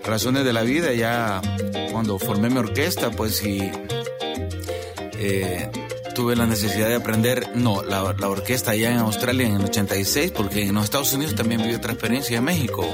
razones 0.04 0.44
de 0.44 0.52
la 0.52 0.62
vida 0.62 0.92
ya 0.94 1.40
cuando 1.92 2.18
formé 2.18 2.50
mi 2.50 2.58
orquesta 2.58 3.10
pues 3.10 3.36
sí 3.36 3.70
eh, 5.18 5.70
tuve 6.14 6.34
la 6.34 6.46
necesidad 6.46 6.88
de 6.88 6.96
aprender 6.96 7.50
no 7.54 7.82
la, 7.82 8.14
la 8.18 8.28
orquesta 8.28 8.72
allá 8.72 8.90
en 8.90 8.98
Australia 8.98 9.46
en 9.46 9.54
el 9.54 9.64
86 9.64 10.32
porque 10.32 10.62
en 10.62 10.74
los 10.74 10.84
Estados 10.84 11.12
Unidos 11.12 11.34
también 11.34 11.62
viví 11.62 11.74
otra 11.74 11.92
experiencia 11.92 12.38
en 12.38 12.44
México. 12.44 12.84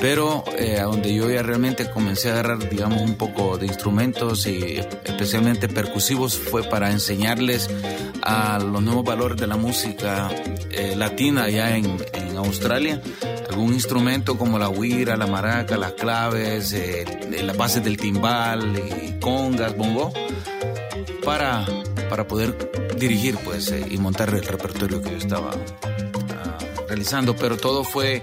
Pero 0.00 0.44
eh, 0.56 0.80
donde 0.82 1.12
yo 1.14 1.28
ya 1.30 1.42
realmente 1.42 1.90
comencé 1.90 2.30
a 2.30 2.34
agarrar 2.34 2.68
digamos 2.68 3.02
un 3.02 3.16
poco 3.16 3.58
de 3.58 3.66
instrumentos 3.66 4.46
y 4.46 4.80
especialmente 5.04 5.68
percusivos 5.68 6.36
fue 6.36 6.62
para 6.62 6.90
enseñarles 6.90 7.68
a 8.22 8.58
los 8.58 8.82
nuevos 8.82 9.04
valores 9.04 9.36
de 9.36 9.46
la 9.46 9.56
música 9.56 10.30
eh, 10.70 10.94
latina 10.96 11.44
allá 11.44 11.76
en, 11.76 11.96
en 12.12 12.36
Australia. 12.36 13.00
Algún 13.48 13.72
instrumento 13.72 14.36
como 14.36 14.58
la 14.58 14.68
huira, 14.68 15.16
la 15.16 15.26
maraca, 15.26 15.76
las 15.76 15.92
claves, 15.92 16.72
eh, 16.72 17.04
las 17.42 17.56
bases 17.56 17.82
del 17.82 17.96
timbal, 17.96 18.74
y 18.76 19.18
congas, 19.18 19.76
bongo, 19.76 20.12
para, 21.28 21.66
para 22.08 22.26
poder 22.26 22.56
dirigir 22.96 23.36
pues 23.44 23.70
eh, 23.70 23.86
y 23.90 23.98
montar 23.98 24.30
el 24.30 24.42
repertorio 24.42 25.02
que 25.02 25.10
yo 25.10 25.18
estaba 25.18 25.50
ah, 25.50 26.58
realizando, 26.88 27.36
pero 27.36 27.58
todo 27.58 27.84
fue 27.84 28.22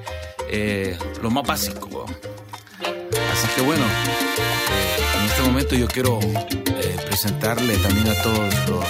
eh, 0.49 0.97
lo 1.21 1.29
más 1.29 1.45
básico. 1.45 2.07
Así 2.81 3.47
que 3.55 3.61
bueno, 3.61 3.83
eh, 3.83 5.19
en 5.19 5.25
este 5.25 5.41
momento 5.43 5.75
yo 5.75 5.85
quiero 5.85 6.19
eh, 6.19 6.97
presentarle 7.05 7.77
también 7.77 8.07
a 8.07 8.23
todos 8.23 8.69
los 8.69 8.85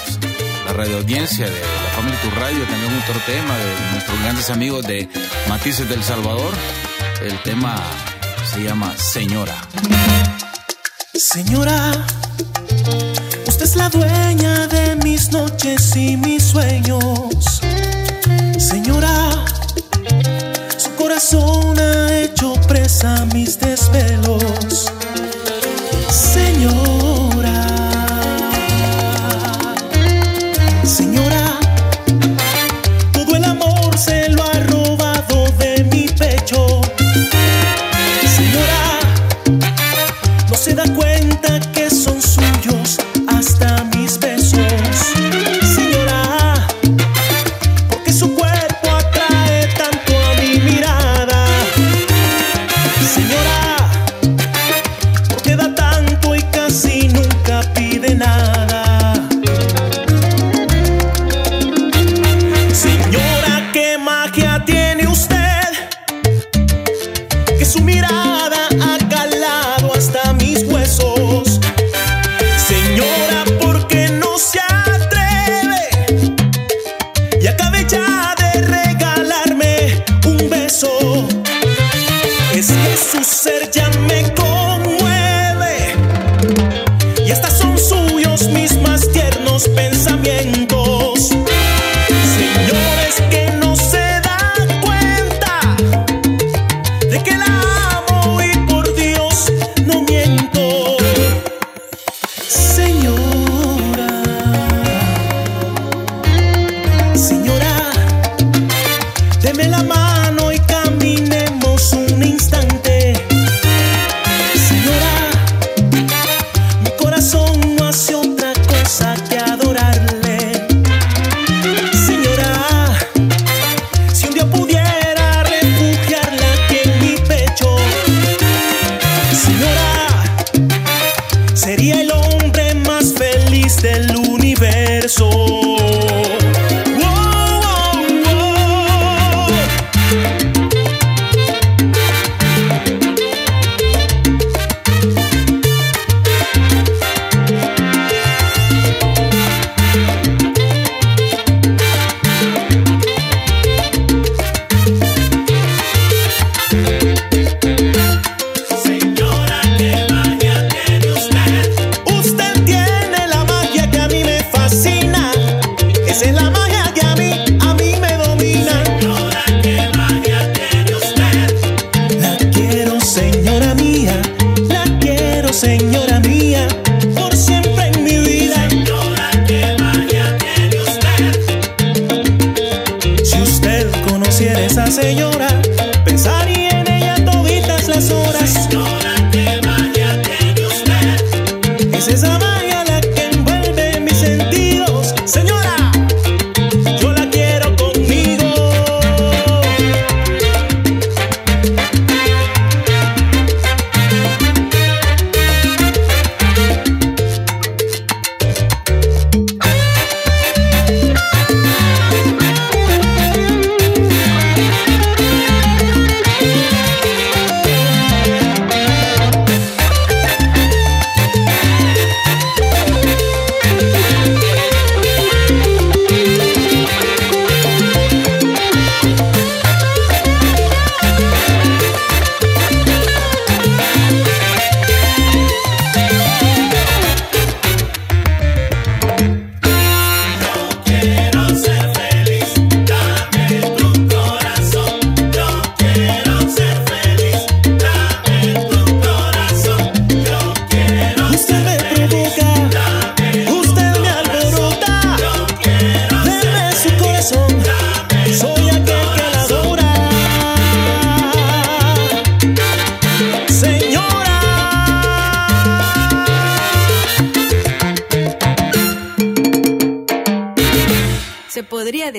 la 0.65 0.71
radio 0.71 0.97
audiencia 0.99 1.47
de 1.47 1.59
la 1.59 1.89
Family 1.97 2.15
Tu 2.23 2.29
Radio, 2.39 2.63
también 2.63 3.03
otro 3.03 3.21
tema 3.25 3.57
de 3.57 3.91
nuestros 3.91 4.19
grandes 4.21 4.49
amigos 4.49 4.87
de 4.87 5.09
Matices 5.49 5.89
del 5.89 6.01
Salvador. 6.01 6.53
El 7.21 7.37
tema 7.43 7.83
se 8.49 8.63
llama 8.63 8.95
Señora. 8.95 9.57
Señora, 11.13 11.91
usted 13.55 13.65
es 13.67 13.75
la 13.77 13.87
dueña 13.87 14.67
de 14.67 14.97
mis 14.97 15.31
noches 15.31 15.95
y 15.95 16.17
mis 16.17 16.43
sueños. 16.43 17.61
Señora, 18.57 19.45
su 20.75 20.93
corazón 20.95 21.79
ha 21.79 22.19
hecho 22.19 22.55
presa 22.67 23.25
mis 23.33 23.57
desvelos. 23.57 24.91
Señora, 26.09 27.04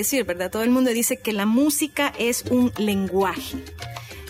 decir, 0.06 0.24
¿verdad? 0.24 0.52
Todo 0.52 0.62
el 0.62 0.70
mundo 0.70 0.90
dice 0.90 1.16
que 1.16 1.32
la 1.32 1.46
música 1.46 2.12
es 2.16 2.44
un 2.48 2.72
lenguaje. 2.78 3.58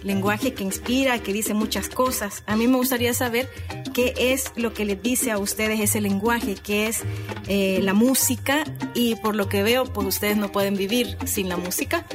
Lenguaje 0.02 0.54
que 0.54 0.64
inspira, 0.64 1.22
que 1.22 1.34
dice 1.34 1.52
muchas 1.52 1.90
cosas. 1.90 2.42
A 2.46 2.56
mí 2.56 2.66
me 2.66 2.76
gustaría 2.76 3.12
saber 3.12 3.50
qué 3.92 4.14
es 4.16 4.52
lo 4.56 4.72
que 4.72 4.86
les 4.86 5.02
dice 5.02 5.32
a 5.32 5.38
ustedes 5.38 5.78
ese 5.80 6.00
lenguaje, 6.00 6.54
qué 6.54 6.86
es 6.86 7.02
eh, 7.46 7.80
la 7.82 7.92
música 7.92 8.64
y 8.94 9.16
por 9.16 9.34
lo 9.34 9.50
que 9.50 9.62
veo, 9.62 9.84
pues 9.84 10.06
ustedes 10.06 10.38
no 10.38 10.50
pueden 10.50 10.76
vivir 10.76 11.18
sin 11.26 11.50
la 11.50 11.58
música. 11.58 12.06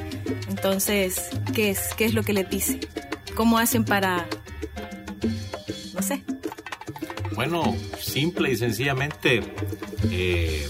Entonces, 0.48 1.30
¿qué 1.54 1.70
es, 1.70 1.94
qué 1.96 2.06
es 2.06 2.14
lo 2.14 2.24
que 2.24 2.32
les 2.32 2.50
dice? 2.50 2.80
¿Cómo 3.36 3.58
hacen 3.58 3.84
para, 3.84 4.26
no 5.94 6.02
sé, 6.02 6.24
Bueno, 7.36 7.76
simple 8.00 8.50
y 8.50 8.56
sencillamente, 8.56 9.42
eh, 10.10 10.66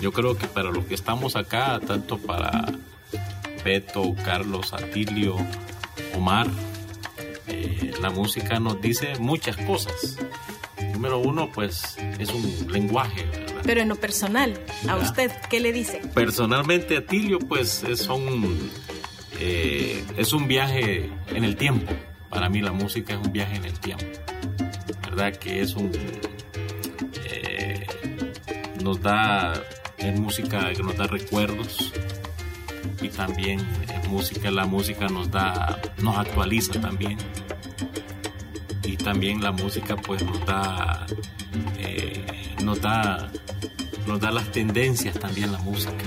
yo 0.00 0.12
creo 0.12 0.36
que 0.36 0.46
para 0.46 0.70
los 0.70 0.84
que 0.84 0.94
estamos 0.94 1.36
acá, 1.36 1.80
tanto 1.86 2.18
para 2.18 2.72
Beto, 3.64 4.14
Carlos, 4.24 4.72
Atilio, 4.72 5.36
Omar, 6.14 6.48
eh, 7.46 7.92
la 8.00 8.10
música 8.10 8.58
nos 8.60 8.80
dice 8.80 9.14
muchas 9.18 9.56
cosas. 9.56 10.18
Número 10.92 11.18
uno, 11.18 11.50
pues 11.52 11.96
es 12.18 12.30
un 12.30 12.66
lenguaje, 12.70 13.24
¿verdad? 13.26 13.62
pero 13.64 13.80
en 13.80 13.88
lo 13.88 13.96
personal, 13.96 14.58
a 14.88 14.96
usted, 14.96 15.30
¿qué 15.50 15.58
le 15.60 15.72
dice? 15.72 16.00
Personalmente, 16.14 16.96
Atilio, 16.96 17.38
pues 17.38 17.82
es, 17.84 18.00
son, 18.00 18.22
eh, 19.40 20.04
es 20.16 20.32
un 20.32 20.46
viaje 20.46 21.10
en 21.28 21.44
el 21.44 21.56
tiempo. 21.56 21.92
Para 22.28 22.48
mí 22.48 22.60
la 22.60 22.72
música 22.72 23.14
es 23.14 23.20
un 23.24 23.32
viaje 23.32 23.56
en 23.56 23.64
el 23.64 23.78
tiempo. 23.80 24.04
¿Verdad? 25.02 25.34
Que 25.36 25.60
es 25.62 25.74
un... 25.74 25.90
eh, 27.24 27.86
nos 28.82 29.00
da... 29.00 29.54
Es 30.04 30.20
música 30.20 30.72
que 30.72 30.82
nos 30.82 30.96
da 30.96 31.06
recuerdos. 31.06 31.92
Y 33.00 33.08
también 33.08 33.60
música, 34.08 34.50
la 34.50 34.66
música 34.66 35.08
nos 35.08 35.30
da... 35.30 35.80
Nos 36.02 36.16
actualiza 36.16 36.80
también. 36.80 37.18
Y 38.84 38.96
también 38.96 39.42
la 39.42 39.50
música 39.50 39.96
pues 39.96 40.22
nos 40.24 40.44
da... 40.46 41.06
eh, 41.78 42.24
nos 42.62 42.80
da... 42.80 43.30
Nos 44.06 44.20
da 44.20 44.30
las 44.30 44.52
tendencias 44.52 45.18
también 45.18 45.50
la 45.50 45.58
música. 45.58 46.04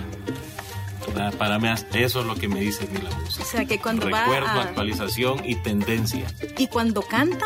¿Verdad? 1.07 1.33
Para 1.35 1.57
mí 1.59 1.67
eso 1.93 2.21
es 2.21 2.25
lo 2.25 2.35
que 2.35 2.47
me 2.47 2.59
dice 2.59 2.87
mí 2.87 2.99
la 3.01 3.09
música. 3.17 3.43
O 3.43 3.45
sea, 3.47 3.65
que 3.65 3.79
cuando 3.79 4.09
va 4.09 4.21
Recuerdo, 4.25 4.47
a- 4.47 4.61
actualización 4.63 5.41
y 5.45 5.55
tendencia. 5.55 6.27
Y 6.57 6.67
cuando 6.67 7.01
canta, 7.01 7.45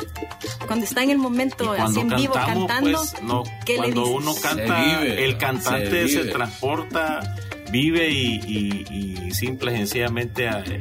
cuando 0.67 0.85
está 0.85 1.03
en 1.03 1.11
el 1.11 1.17
momento 1.17 1.71
así 1.71 1.81
cuando 1.81 2.01
en 2.01 2.09
vivo 2.21 2.33
cantamos, 2.33 2.67
cantando, 2.67 2.97
pues, 2.99 3.23
no, 3.23 3.43
¿qué 3.65 3.73
le 3.73 3.77
cuando 3.79 4.01
dices? 4.05 4.15
uno 4.17 4.35
canta, 4.41 4.81
vive, 4.83 5.25
el 5.25 5.37
cantante 5.37 6.07
se 6.07 6.23
se, 6.23 6.29
transporta, 6.31 7.35
vive 7.71 8.09
y, 8.09 8.35
y- 8.45 9.27
y 9.27 9.31
simple 9.33 9.73
y 9.73 9.77
sencillamente 9.77 10.47
eh, 10.47 10.79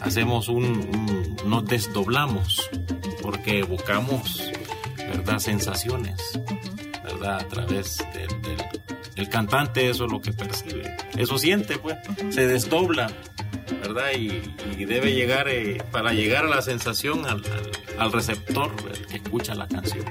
hacemos 0.00 0.48
un, 0.48 0.64
un- 0.64 1.36
nos 1.46 1.64
desdoblamos 1.66 2.68
porque 3.22 3.60
evocamos, 3.60 4.50
¿verdad? 4.96 5.38
Sensaciones, 5.38 6.20
¿verdad? 7.02 7.40
A 7.40 7.48
través 7.48 7.98
del, 8.14 8.42
del- 8.42 8.73
el 9.24 9.30
cantante 9.30 9.88
eso 9.88 10.04
es 10.04 10.12
lo 10.12 10.20
que 10.20 10.32
percibe, 10.32 10.96
eso 11.16 11.38
siente, 11.38 11.78
pues, 11.78 11.96
se 12.30 12.46
desdobla, 12.46 13.10
¿verdad? 13.80 14.10
Y, 14.18 14.42
y 14.78 14.84
debe 14.84 15.12
llegar, 15.14 15.48
eh, 15.48 15.82
para 15.90 16.12
llegar 16.12 16.44
a 16.46 16.48
la 16.48 16.62
sensación 16.62 17.24
al, 17.26 17.42
al- 17.44 17.70
al 17.98 18.12
receptor 18.12 18.72
el 18.92 19.06
que 19.06 19.16
escucha 19.18 19.54
la 19.54 19.68
canción. 19.68 20.04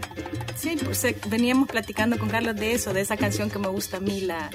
Sí, 0.56 0.78
pues 0.82 1.04
eh, 1.04 1.18
veníamos 1.28 1.68
platicando 1.68 2.18
con 2.18 2.30
Carlos 2.30 2.56
de 2.56 2.72
eso, 2.74 2.94
de 2.94 3.02
esa 3.02 3.18
canción 3.18 3.50
que 3.50 3.60
me 3.60 3.68
gusta 3.68 3.98
a 3.98 4.00
mí, 4.00 4.22
la, 4.22 4.50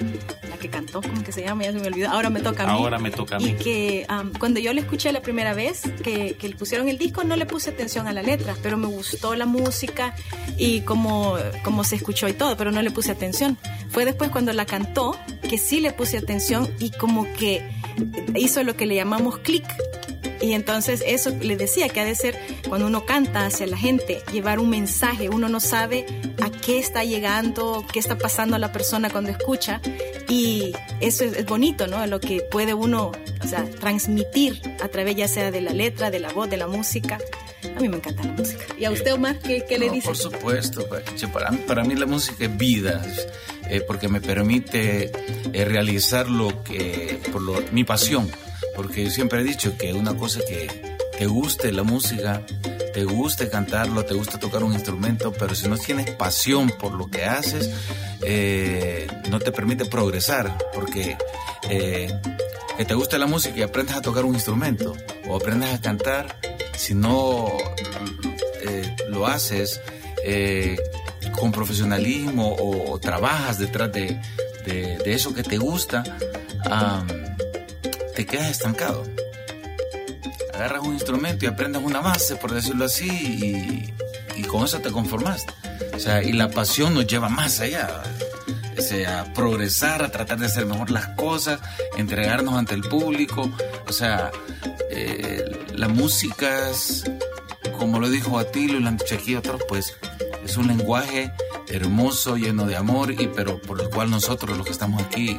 la 0.49 0.57
que 0.57 0.69
cantó, 0.69 1.01
¿cómo 1.01 1.23
que 1.23 1.31
se 1.31 1.43
llama? 1.43 1.63
Ya 1.63 1.71
se 1.73 1.79
me 1.79 1.87
olvidó. 1.87 2.09
Ahora 2.09 2.31
me 2.31 2.39
toca 2.41 2.63
a 2.63 2.65
mí. 2.65 2.71
Ahora 2.71 2.97
me 2.97 3.11
toca 3.11 3.35
a 3.35 3.39
mí. 3.39 3.49
Y 3.49 3.53
que 3.53 4.05
am, 4.07 4.33
cuando 4.33 4.59
yo 4.59 4.73
le 4.73 4.81
escuché 4.81 5.11
la 5.11 5.21
primera 5.21 5.53
vez 5.53 5.81
que, 6.03 6.35
que 6.39 6.49
le 6.49 6.55
pusieron 6.55 6.89
el 6.89 6.97
disco, 6.97 7.23
no 7.23 7.35
le 7.35 7.45
puse 7.45 7.69
atención 7.69 8.07
a 8.07 8.13
la 8.13 8.23
letra, 8.23 8.55
pero 8.63 8.77
me 8.77 8.87
gustó 8.87 9.35
la 9.35 9.45
música 9.45 10.15
y 10.57 10.81
cómo, 10.81 11.37
cómo 11.63 11.83
se 11.83 11.97
escuchó 11.97 12.27
y 12.27 12.33
todo, 12.33 12.57
pero 12.57 12.71
no 12.71 12.81
le 12.81 12.89
puse 12.89 13.11
atención. 13.11 13.57
Fue 13.91 14.05
después 14.05 14.31
cuando 14.31 14.51
la 14.53 14.65
cantó 14.65 15.15
que 15.47 15.57
sí 15.59 15.79
le 15.81 15.91
puse 15.93 16.17
atención 16.17 16.67
y 16.79 16.89
como 16.91 17.31
que 17.33 17.61
hizo 18.35 18.63
lo 18.63 18.75
que 18.75 18.85
le 18.85 18.95
llamamos 18.95 19.39
clic. 19.39 19.65
Y 20.41 20.53
entonces 20.53 21.03
eso 21.05 21.31
le 21.41 21.57
decía 21.57 21.89
que 21.89 21.99
ha 21.99 22.05
de 22.05 22.15
ser 22.15 22.39
cuando 22.69 22.87
uno 22.87 23.05
canta 23.05 23.45
hacia 23.45 23.67
la 23.67 23.77
gente, 23.77 24.21
llevar 24.31 24.59
un 24.59 24.69
mensaje, 24.69 25.27
uno 25.27 25.49
no 25.49 25.59
sabe 25.59 26.05
a 26.41 26.49
qué 26.49 26.79
está 26.79 27.03
llegando, 27.03 27.85
qué 27.91 27.99
está 27.99 28.17
pasando 28.17 28.55
a 28.55 28.59
la 28.59 28.71
persona 28.71 29.09
cuando 29.09 29.31
escucha 29.31 29.81
y 30.29 30.71
eso 31.01 31.25
es, 31.25 31.45
bonito, 31.45 31.87
¿no? 31.87 32.05
Lo 32.07 32.21
que 32.21 32.41
puede 32.41 32.73
uno, 32.73 33.11
transmitir 33.79 34.61
a 34.81 34.87
través 34.87 35.17
ya 35.17 35.27
sea 35.27 35.51
de 35.51 35.59
la 35.59 35.73
letra, 35.73 36.09
de 36.09 36.19
la 36.19 36.31
voz, 36.31 36.49
de 36.49 36.57
la 36.57 36.67
música. 36.67 37.17
A 37.75 37.79
mí 37.81 37.87
me 37.89 37.97
encanta 37.97 38.23
la 38.23 38.33
música. 38.33 38.65
¿Y 38.77 38.85
a 38.85 38.91
usted, 38.91 39.13
Omar, 39.13 39.39
qué, 39.39 39.65
qué 39.67 39.79
le 39.79 39.89
dice? 39.89 40.07
Por 40.07 40.17
supuesto, 40.17 40.87
para, 41.31 41.51
mí- 41.51 41.63
para 41.67 41.83
mí 41.83 41.95
la 41.95 42.05
música 42.05 42.45
es 42.45 42.57
vida, 42.57 43.01
eh, 43.69 43.81
porque 43.81 44.07
me 44.09 44.19
permite 44.21 45.11
eh, 45.53 45.65
realizar 45.65 46.29
lo 46.29 46.63
que, 46.63 47.19
por 47.31 47.41
lo, 47.41 47.55
mi 47.71 47.83
pasión, 47.83 48.29
porque 48.75 49.05
yo 49.05 49.09
siempre 49.11 49.41
he 49.41 49.43
dicho 49.43 49.77
que 49.77 49.93
una 49.93 50.15
cosa 50.15 50.39
que 50.47 50.97
te 51.17 51.25
guste 51.25 51.71
la 51.71 51.83
música, 51.83 52.45
te 52.93 53.03
guste 53.03 53.49
cantarlo, 53.49 54.03
te 54.03 54.13
gusta 54.13 54.39
tocar 54.39 54.63
un 54.63 54.73
instrumento, 54.73 55.31
pero 55.31 55.53
si 55.55 55.67
no 55.67 55.77
tienes 55.77 56.09
pasión 56.11 56.69
por 56.79 56.93
lo 56.93 57.09
que 57.09 57.23
haces, 57.25 57.69
eh, 58.21 59.07
no 59.29 59.39
te 59.39 59.51
permite 59.51 59.85
progresar, 59.85 60.57
porque 60.73 61.17
eh, 61.69 62.11
que 62.79 62.85
te 62.85 62.93
guste 62.93 63.17
la 63.17 63.25
música 63.27 63.57
y 63.57 63.61
aprendas 63.61 63.97
a 63.97 64.01
tocar 64.01 64.23
un 64.23 64.35
instrumento 64.35 64.95
o 65.27 65.35
aprendas 65.35 65.73
a 65.73 65.81
cantar, 65.81 66.39
si 66.77 66.93
no 66.95 67.51
eh, 68.61 68.95
lo 69.09 69.27
haces 69.27 69.81
eh, 70.23 70.79
con 71.37 71.51
profesionalismo 71.51 72.55
o, 72.57 72.97
trabajas 72.97 73.59
detrás 73.59 73.91
de, 73.91 74.17
de- 74.65 74.97
eso 75.13 75.33
que 75.33 75.43
te 75.43 75.57
gusta, 75.57 76.03
te 78.15 78.25
quedas 78.25 78.49
estancado. 78.49 79.03
Agarras 80.53 80.81
un 80.83 80.93
instrumento 80.93 81.43
y 81.43 81.47
aprendes 81.49 81.83
una 81.83 81.99
base, 81.99 82.37
por 82.37 82.53
decirlo 82.53 82.85
así, 82.85 83.09
y, 83.09 83.93
y 84.39 84.43
con 84.43 84.63
eso 84.63 84.79
te 84.79 84.89
conformas. 84.89 85.45
O 85.93 85.99
sea, 85.99 86.23
y 86.23 86.31
la 86.31 86.49
pasión 86.49 86.93
nos 86.93 87.05
lleva 87.07 87.27
más 87.27 87.59
allá. 87.59 88.03
O 88.79 88.81
sea, 88.81 89.21
a 89.21 89.33
progresar, 89.33 90.01
a 90.01 90.09
tratar 90.09 90.39
de 90.39 90.45
hacer 90.45 90.65
mejor 90.65 90.89
las 90.89 91.09
cosas, 91.09 91.59
entregarnos 91.97 92.53
ante 92.53 92.75
el 92.75 92.81
público. 92.81 93.51
O 93.85 93.91
sea, 93.91 94.31
eh, 94.89 95.43
la 95.75 95.89
música 95.89 96.69
es, 96.69 97.03
como 97.77 97.99
lo 97.99 98.09
dijo 98.09 98.39
Atilo 98.39 98.77
y 98.77 98.79
lo 98.79 98.87
han 98.87 98.95
dicho 98.95 99.15
aquí 99.15 99.35
otros, 99.35 99.61
pues 99.67 99.97
es 100.45 100.55
un 100.55 100.67
lenguaje 100.67 101.29
hermoso, 101.67 102.37
lleno 102.37 102.65
de 102.65 102.77
amor, 102.77 103.11
y 103.11 103.27
pero 103.27 103.61
por 103.61 103.81
el 103.81 103.89
cual 103.89 104.09
nosotros 104.09 104.57
los 104.57 104.65
que 104.65 104.71
estamos 104.71 105.03
aquí 105.03 105.37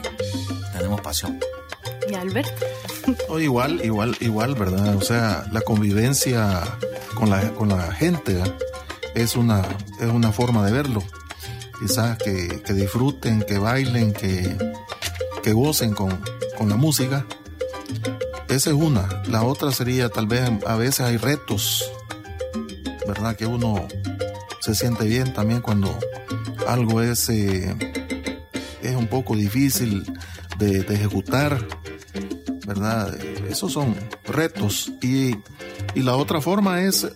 tenemos 0.74 1.00
pasión. 1.00 1.40
¿Y 2.10 2.14
Alberto? 2.14 2.66
O 3.28 3.40
igual, 3.40 3.80
igual, 3.82 4.18
igual, 4.20 4.54
¿verdad? 4.54 4.96
O 4.96 5.00
sea, 5.00 5.46
la 5.50 5.62
convivencia 5.62 6.62
con 7.14 7.30
la, 7.30 7.50
con 7.52 7.70
la 7.70 7.90
gente 7.94 8.34
¿verdad? 8.34 8.54
es 9.14 9.34
una, 9.34 9.62
es 9.98 10.10
una 10.10 10.30
forma 10.30 10.66
de 10.66 10.72
verlo. 10.72 11.02
Quizás 11.80 12.18
que, 12.18 12.62
que 12.62 12.72
disfruten, 12.74 13.42
que 13.42 13.58
bailen, 13.58 14.12
que, 14.12 14.56
que 15.42 15.52
gocen 15.52 15.94
con, 15.94 16.20
con 16.58 16.68
la 16.68 16.76
música. 16.76 17.26
Esa 18.48 18.70
es 18.70 18.76
una. 18.76 19.08
La 19.28 19.42
otra 19.42 19.72
sería 19.72 20.08
tal 20.10 20.26
vez 20.26 20.50
a 20.66 20.76
veces 20.76 21.00
hay 21.00 21.16
retos, 21.16 21.90
¿verdad? 23.06 23.34
Que 23.36 23.46
uno 23.46 23.86
se 24.60 24.74
siente 24.74 25.04
bien 25.04 25.32
también 25.32 25.62
cuando 25.62 25.98
algo 26.66 27.00
es, 27.00 27.28
eh, 27.30 27.74
es 28.82 28.94
un 28.94 29.06
poco 29.06 29.34
difícil 29.34 30.04
de, 30.58 30.82
de 30.82 30.94
ejecutar, 30.94 31.66
¿verdad? 32.66 33.16
Esos 33.48 33.72
son 33.72 33.96
retos. 34.24 34.92
Y, 35.00 35.36
y 35.94 36.02
la 36.02 36.16
otra 36.16 36.40
forma 36.40 36.82
es 36.82 37.08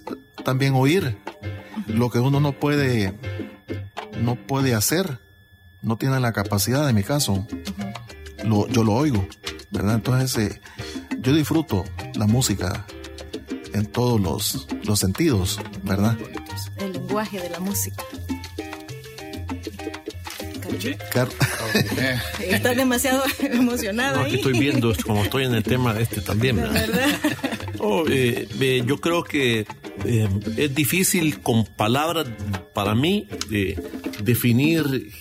también 0.45 0.75
oír 0.75 1.19
lo 1.87 2.11
que 2.11 2.19
uno 2.19 2.41
no 2.41 2.53
puede, 2.53 3.15
no 4.21 4.37
puede 4.37 4.75
hacer, 4.75 5.19
no 5.83 5.97
tiene 5.97 6.21
la 6.21 6.33
capacidad, 6.33 6.89
en 6.89 6.95
mi 6.97 7.03
caso, 7.03 7.47
lo, 8.45 8.67
yo 8.69 8.85
lo 8.85 8.93
oigo, 8.95 9.27
¿verdad? 9.71 9.95
Entonces, 9.97 10.37
eh, 10.53 10.61
yo 11.21 11.33
disfruto 11.35 11.85
la 12.15 12.27
música 12.27 12.87
en 13.73 13.87
todos 13.87 14.21
los, 14.21 14.67
los 14.85 14.99
sentidos, 15.01 15.59
¿verdad? 15.83 16.17
El 16.77 16.93
lenguaje 16.93 17.41
de 17.41 17.51
la 17.51 17.61
música. 17.61 18.03
Car- 21.12 21.29
Estás 22.41 22.77
demasiado 22.77 23.23
emocionado 23.41 24.19
No, 24.19 24.25
ahí. 24.25 24.35
estoy 24.35 24.59
viendo, 24.59 24.93
como 25.07 25.23
estoy 25.25 25.45
en 25.45 25.55
el 25.55 25.62
tema 25.62 25.95
de 25.95 26.03
este 26.03 26.21
también. 26.21 26.57
¿verdad? 26.57 26.73
verdad. 26.89 27.09
Oh, 27.87 28.05
eh, 28.09 28.49
eh, 28.61 28.83
yo 28.87 28.99
creo 28.99 29.25
que 29.25 29.67
eh, 30.07 30.29
es 30.57 30.75
difícil 30.75 31.41
con 31.43 31.67
palabras 31.67 32.27
para 32.73 32.95
mí 32.95 33.29
eh, 33.53 33.77
definir 34.23 35.12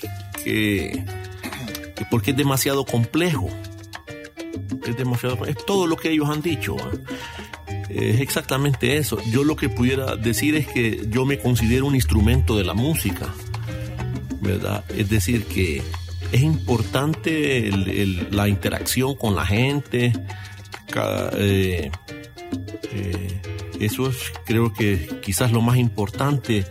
que, 0.43 1.03
que 1.95 2.05
porque 2.09 2.31
es 2.31 2.37
demasiado 2.37 2.85
complejo. 2.85 3.49
Es 4.85 4.97
demasiado 4.97 5.45
es 5.45 5.55
todo 5.65 5.87
lo 5.87 5.95
que 5.95 6.11
ellos 6.11 6.29
han 6.29 6.41
dicho. 6.41 6.75
¿ah? 6.79 6.91
Es 7.89 8.21
exactamente 8.21 8.97
eso. 8.97 9.17
Yo 9.31 9.43
lo 9.43 9.55
que 9.55 9.69
pudiera 9.69 10.15
decir 10.15 10.55
es 10.55 10.67
que 10.67 11.05
yo 11.09 11.25
me 11.25 11.37
considero 11.37 11.85
un 11.85 11.95
instrumento 11.95 12.57
de 12.57 12.63
la 12.63 12.73
música, 12.73 13.33
¿verdad? 14.41 14.83
Es 14.89 15.09
decir, 15.09 15.45
que 15.45 15.81
es 16.31 16.41
importante 16.41 17.69
la 18.31 18.47
interacción 18.47 19.15
con 19.15 19.35
la 19.35 19.45
gente, 19.45 20.11
eh, 21.37 21.91
eh, 22.91 23.41
eso 23.79 24.09
es 24.09 24.17
creo 24.45 24.73
que 24.73 25.19
quizás 25.21 25.51
lo 25.51 25.61
más 25.61 25.77
importante 25.77 26.65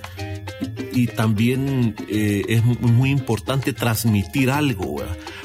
y 0.93 1.07
también 1.07 1.95
eh, 2.09 2.43
es 2.49 2.65
mu- 2.65 2.77
muy 2.89 3.11
importante 3.11 3.73
transmitir 3.73 4.51
algo, 4.51 4.97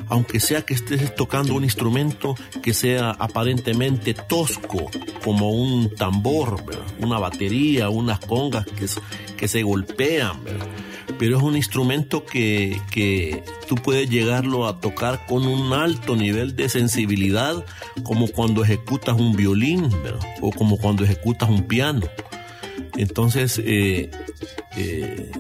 aunque 0.10 0.40
sea 0.40 0.64
que 0.64 0.74
estés 0.74 1.16
tocando 1.16 1.56
un 1.56 1.64
instrumento 1.64 2.36
que 2.62 2.74
sea 2.74 3.12
aparentemente 3.12 4.14
tosco, 4.14 4.90
como 5.24 5.52
un 5.52 5.94
tambor, 5.96 6.64
una 7.00 7.20
batería, 7.20 7.90
unas 7.90 8.20
congas 8.20 8.66
que, 9.38 9.48
se 9.48 9.64
golpean, 9.64 10.38
pero 11.20 11.38
es 11.38 11.44
un 11.44 11.56
instrumento 11.56 12.26
que, 12.26 12.80
que 12.92 13.44
tú 13.68 13.76
puedes 13.76 14.10
llegarlo 14.10 14.68
a 14.68 14.80
tocar 14.80 15.26
con 15.26 15.48
un 15.48 15.74
alto 15.74 16.16
nivel 16.16 16.56
de 16.56 16.70
sensibilidad, 16.70 17.66
como 18.04 18.28
cuando 18.28 18.64
ejecutas 18.64 19.16
un 19.20 19.36
violín, 19.36 19.90
o 20.42 20.52
como 20.52 20.78
cuando 20.78 21.04
ejecutas 21.04 21.50
un 21.50 21.64
piano. 21.64 22.02
Entonces, 22.98 23.62
eh, 23.64 24.12
eh, 24.76 25.32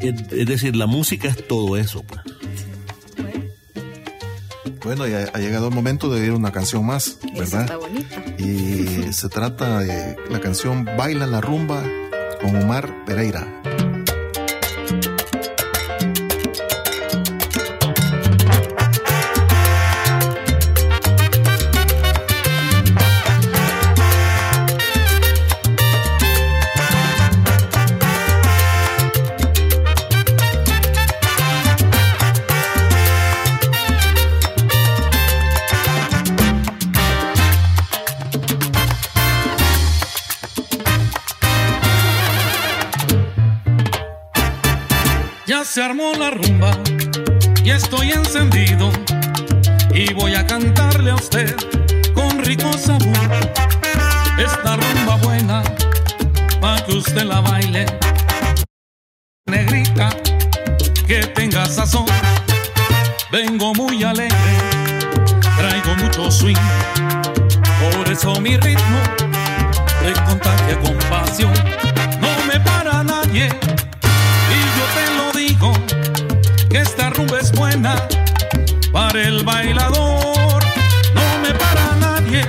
es, 0.00 0.46
decir, 0.46 0.76
la 0.76 0.86
música 0.86 1.28
es 1.28 1.46
todo 1.46 1.76
eso. 1.76 2.04
pues. 2.04 2.20
Bueno, 4.82 5.06
ya 5.08 5.28
ha 5.32 5.38
llegado 5.38 5.68
el 5.68 5.74
momento 5.74 6.08
de 6.08 6.20
oír 6.20 6.30
una 6.32 6.52
canción 6.52 6.86
más, 6.86 7.18
Eso 7.22 7.38
¿verdad? 7.38 7.62
está 7.62 7.76
bonito. 7.76 8.16
Y 8.38 9.12
se 9.12 9.28
trata 9.28 9.80
de 9.80 10.16
la 10.30 10.40
canción 10.40 10.84
Baila 10.84 11.26
la 11.26 11.40
rumba 11.40 11.82
con 12.40 12.54
Omar 12.62 13.04
Pereira. 13.04 13.62
Ya 45.46 45.64
se 45.64 45.80
armó 45.80 46.12
la 46.18 46.30
rumba 46.30 46.76
y 47.62 47.70
estoy 47.70 48.10
encendido 48.10 48.90
y 49.94 50.12
voy 50.12 50.34
a 50.34 50.44
cantarle 50.44 51.12
a 51.12 51.14
usted 51.14 51.54
con 52.14 52.44
rico 52.44 52.72
sabor. 52.72 53.16
Esta 54.38 54.76
rumba 54.76 55.14
buena 55.22 55.62
para 56.60 56.84
que 56.84 56.96
usted 56.96 57.22
la 57.22 57.40
baile. 57.40 57.86
Negrita 59.46 60.08
que 61.06 61.20
tenga 61.28 61.64
sazón. 61.66 62.06
Vengo 63.30 63.72
muy 63.74 64.02
alegre, 64.02 64.58
traigo 65.56 65.94
mucho 66.02 66.28
swing. 66.28 66.56
Por 67.94 68.10
eso 68.10 68.40
mi 68.40 68.56
ritmo 68.56 68.98
te 70.02 70.12
contagia 70.24 70.80
con 70.80 70.98
pasión. 71.08 71.52
No 72.20 72.52
me 72.52 72.58
para 72.58 73.04
nadie 73.04 73.48
esta 76.76 77.10
rumba 77.10 77.38
es 77.40 77.52
buena 77.52 77.96
para 78.92 79.22
el 79.22 79.44
bailador. 79.44 80.62
No 81.14 81.38
me 81.42 81.52
para 81.54 81.94
nadie, 81.96 82.42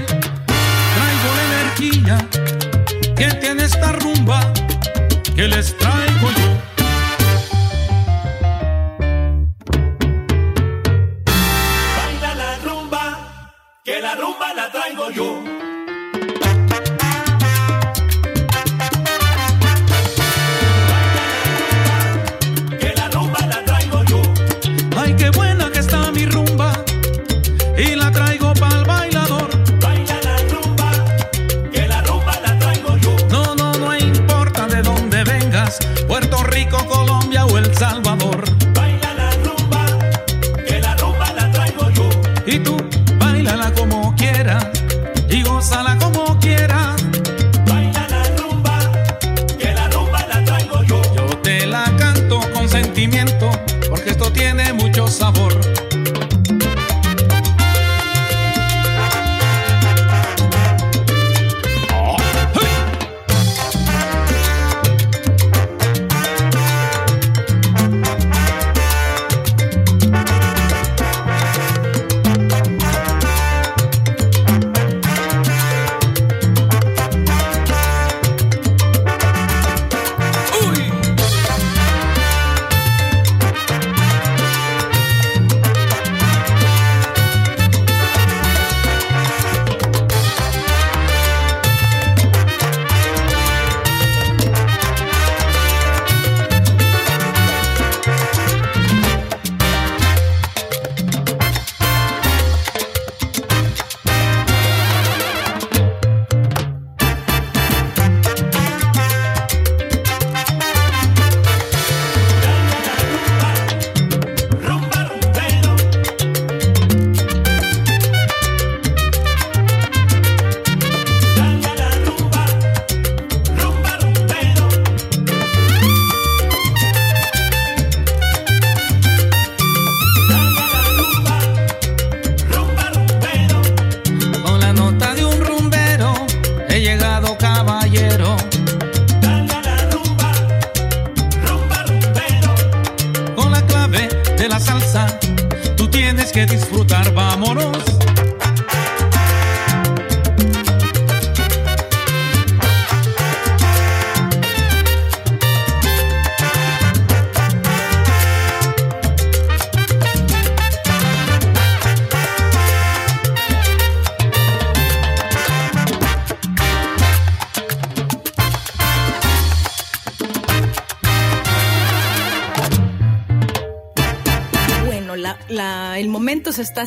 traigo 0.95 1.29
energía 1.47 2.27
que 3.15 3.27
tiene 3.35 3.63
esta 3.63 3.91
rumba 3.93 4.39
que 5.35 5.47
les 5.47 5.77
traigo 5.77 5.86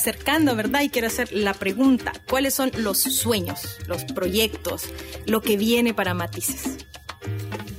acercando, 0.01 0.57
¿verdad? 0.57 0.83
Y 0.83 0.89
quiero 0.89 1.07
hacer 1.09 1.33
la 1.33 1.55
pregunta. 1.55 2.13
¿Cuáles 2.29 2.55
son 2.55 2.71
los 2.79 2.99
sueños, 2.99 3.79
los 3.87 4.05
proyectos, 4.05 4.85
lo 5.27 5.41
que 5.43 5.57
viene 5.57 5.95
para 5.95 6.15
Matices? 6.15 6.79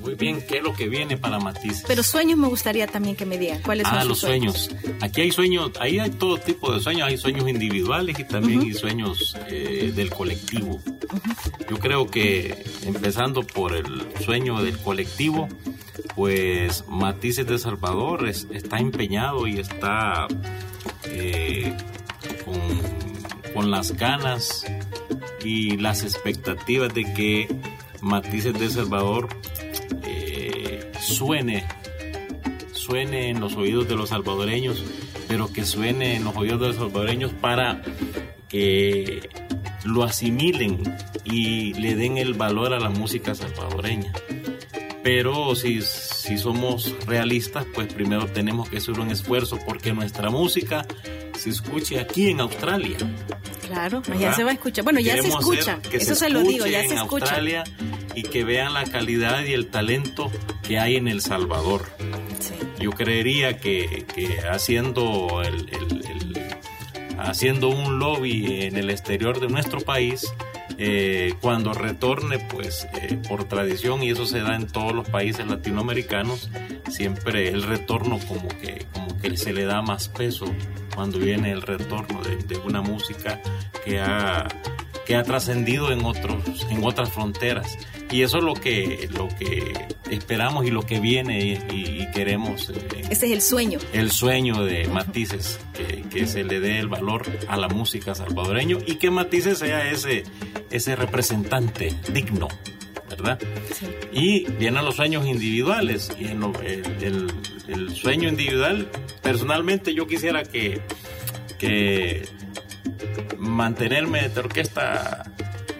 Muy 0.01 0.15
bien, 0.15 0.43
¿qué 0.47 0.57
es 0.57 0.63
lo 0.63 0.74
que 0.74 0.89
viene 0.89 1.15
para 1.17 1.38
Matices? 1.39 1.84
Pero 1.88 2.01
sueños 2.01 2.38
me 2.38 2.47
gustaría 2.47 2.88
también 2.88 3.15
que 3.15 3.26
me 3.26 3.38
digan. 3.38 3.61
¿Cuáles 3.61 3.88
son 3.88 3.97
Ah, 3.97 4.01
sus 4.01 4.09
los 4.09 4.19
sueños. 4.19 4.69
Aquí 4.99 5.22
hay 5.22 5.32
sueños, 5.32 5.72
ahí 5.80 5.99
hay 5.99 6.09
todo 6.09 6.38
tipo 6.39 6.74
de 6.74 6.80
sueños, 6.80 7.07
hay 7.07 7.17
sueños 7.17 7.47
individuales 7.47 8.17
y 8.17 8.24
también 8.24 8.61
hay 8.61 8.74
sueños 8.74 9.36
eh, 9.49 9.91
del 9.95 10.09
colectivo. 10.09 10.82
Yo 11.69 11.78
creo 11.78 12.09
que 12.09 12.63
empezando 12.84 13.43
por 13.43 13.76
el 13.76 13.86
sueño 14.26 14.61
del 14.63 14.78
colectivo, 14.80 15.47
pues 16.15 16.84
Matices 16.88 17.45
de 17.45 17.59
Salvador 17.59 18.28
es- 18.28 18.47
está 18.51 18.80
empeñado 18.80 19.45
y 19.47 19.59
está 19.59 20.28
con, 23.62 23.72
las 23.72 23.91
ganas 23.93 24.66
y 25.43 25.78
las 25.78 26.03
expectativas 26.03 26.93
de 26.93 27.14
que 27.14 27.47
Matices 28.01 28.57
de 28.57 28.70
Salvador 28.70 29.30
eh, 30.03 30.91
suene 30.99 31.66
en 33.30 33.39
los 33.39 33.55
oídos 33.55 33.88
de 33.88 33.95
los 33.95 34.09
salvadoreños, 34.09 34.84
pero 35.28 35.51
que 35.51 35.64
suene 35.64 36.18
en 36.18 36.26
los 36.26 36.36
oídos 36.36 36.59
de 36.59 36.68
los 36.68 36.76
salvadoreños 36.76 37.32
para 37.32 37.82
que 38.49 39.30
lo 39.86 40.03
asimilen 40.03 40.84
y 41.24 41.74
le 41.76 41.95
den 41.95 42.18
el 42.18 42.34
valor 42.34 42.74
a 42.74 42.80
la 42.80 42.89
música 42.89 43.34
salvadoreña. 43.34 44.12
Pero 45.03 45.55
si, 45.55 45.82
si 45.82 46.38
somos 46.38 46.93
realistas, 47.05 47.66
pues 47.74 47.93
primero 47.93 48.28
tenemos 48.28 48.70
que 48.70 48.78
hacer 48.78 48.99
un 48.99 49.09
esfuerzo 49.09 49.57
porque 49.66 49.93
nuestra 49.93 50.30
música 50.30 50.86
se 51.38 51.49
escuche 51.49 51.99
aquí 51.99 52.30
en 52.30 52.41
Australia. 52.41 52.97
Claro, 53.72 54.01
ya 54.19 54.34
se 54.34 54.43
va 54.43 54.51
a 54.51 54.53
escuchar. 54.53 54.84
Bueno, 54.84 54.99
ya 54.99 55.22
se 55.22 55.28
escucha. 55.30 55.80
que 55.82 55.97
Eso 55.97 56.15
se 56.15 56.30
lo 56.30 56.41
digo, 56.41 56.65
ya 56.67 56.82
en 56.84 56.89
se 56.89 56.95
escucha. 56.95 57.26
Australia 57.26 57.63
y 58.15 58.24
que 58.24 58.43
vean 58.43 58.74
la 58.74 58.84
calidad 58.84 59.43
y 59.45 59.53
el 59.53 59.67
talento 59.67 60.30
que 60.63 60.78
hay 60.80 60.97
en 60.97 61.07
El 61.07 61.22
Salvador. 61.22 61.86
Sí. 62.39 62.53
Yo 62.80 62.91
creería 62.91 63.57
que, 63.57 64.05
que 64.13 64.39
haciendo 64.51 65.41
el, 65.43 65.69
el- 65.69 66.05
el- 66.09 67.17
haciendo 67.19 67.69
un 67.69 67.99
lobby 67.99 68.63
en 68.63 68.76
el 68.78 68.89
exterior 68.89 69.39
de 69.39 69.47
nuestro 69.47 69.80
país, 69.82 70.26
eh, 70.78 71.34
cuando 71.39 71.74
retorne, 71.74 72.39
pues 72.39 72.88
eh, 73.01 73.17
por 73.30 73.43
tradición, 73.45 74.01
y 74.03 74.09
eso 74.09 74.26
se 74.26 74.39
da 74.39 74.55
en 74.55 74.67
todos 74.67 74.93
los 74.93 75.07
países 75.07 75.45
latinoamericanos, 75.47 76.49
siempre 76.91 77.47
el 77.49 77.63
retorno 77.63 78.19
como 78.27 78.47
que, 78.49 78.85
como 78.93 79.19
que 79.19 79.37
se 79.37 79.53
le 79.53 79.65
da 79.65 79.81
más 79.81 80.07
peso 80.09 80.45
cuando 80.95 81.19
viene 81.19 81.51
el 81.51 81.61
retorno 81.61 82.21
de, 82.21 82.35
de 82.37 82.57
una 82.59 82.81
música 82.81 83.41
que 83.85 83.99
ha, 83.99 84.47
que 85.05 85.15
ha 85.15 85.23
trascendido 85.23 85.91
en, 85.91 86.03
otros, 86.05 86.67
en 86.69 86.83
otras 86.83 87.11
fronteras. 87.11 87.77
Y 88.11 88.23
eso 88.23 88.39
es 88.39 88.43
lo 88.43 88.53
que, 88.55 89.07
lo 89.15 89.29
que 89.29 89.73
esperamos 90.09 90.65
y 90.65 90.69
lo 90.71 90.81
que 90.81 90.99
viene 90.99 91.61
y, 91.71 92.01
y 92.01 92.11
queremos. 92.13 92.69
eh, 92.69 93.03
Ese 93.09 93.27
es 93.27 93.31
el 93.31 93.41
sueño. 93.41 93.79
el 93.93 94.11
sueño 94.11 94.65
de 94.65 94.85
Matices, 94.89 95.61
que, 95.73 96.01
que 96.09 96.27
se 96.27 96.43
le 96.43 96.59
dé 96.59 96.79
el 96.79 96.89
valor 96.89 97.23
a 97.47 97.55
la 97.55 97.69
música 97.69 98.13
salvadoreño 98.13 98.79
y 98.85 98.95
que 98.95 99.09
Matices 99.11 99.59
sea 99.59 99.89
ese, 99.89 100.23
ese 100.71 100.97
representante 100.97 101.95
digno, 102.11 102.49
¿verdad? 103.22 103.39
Y 104.11 104.45
vienen 104.51 104.84
los 104.86 104.95
sueños 104.95 105.26
individuales. 105.26 106.11
Y 106.19 106.26
en 106.26 106.39
lo- 106.39 106.53
el, 106.61 106.84
el- 107.01 107.32
el 107.67 107.95
sueño 107.95 108.28
individual, 108.30 108.89
personalmente 109.22 109.93
yo 109.93 110.05
quisiera 110.07 110.43
que, 110.43 110.82
que 111.57 112.28
mantenerme 113.38 114.28
de 114.30 114.39
orquesta 114.39 115.24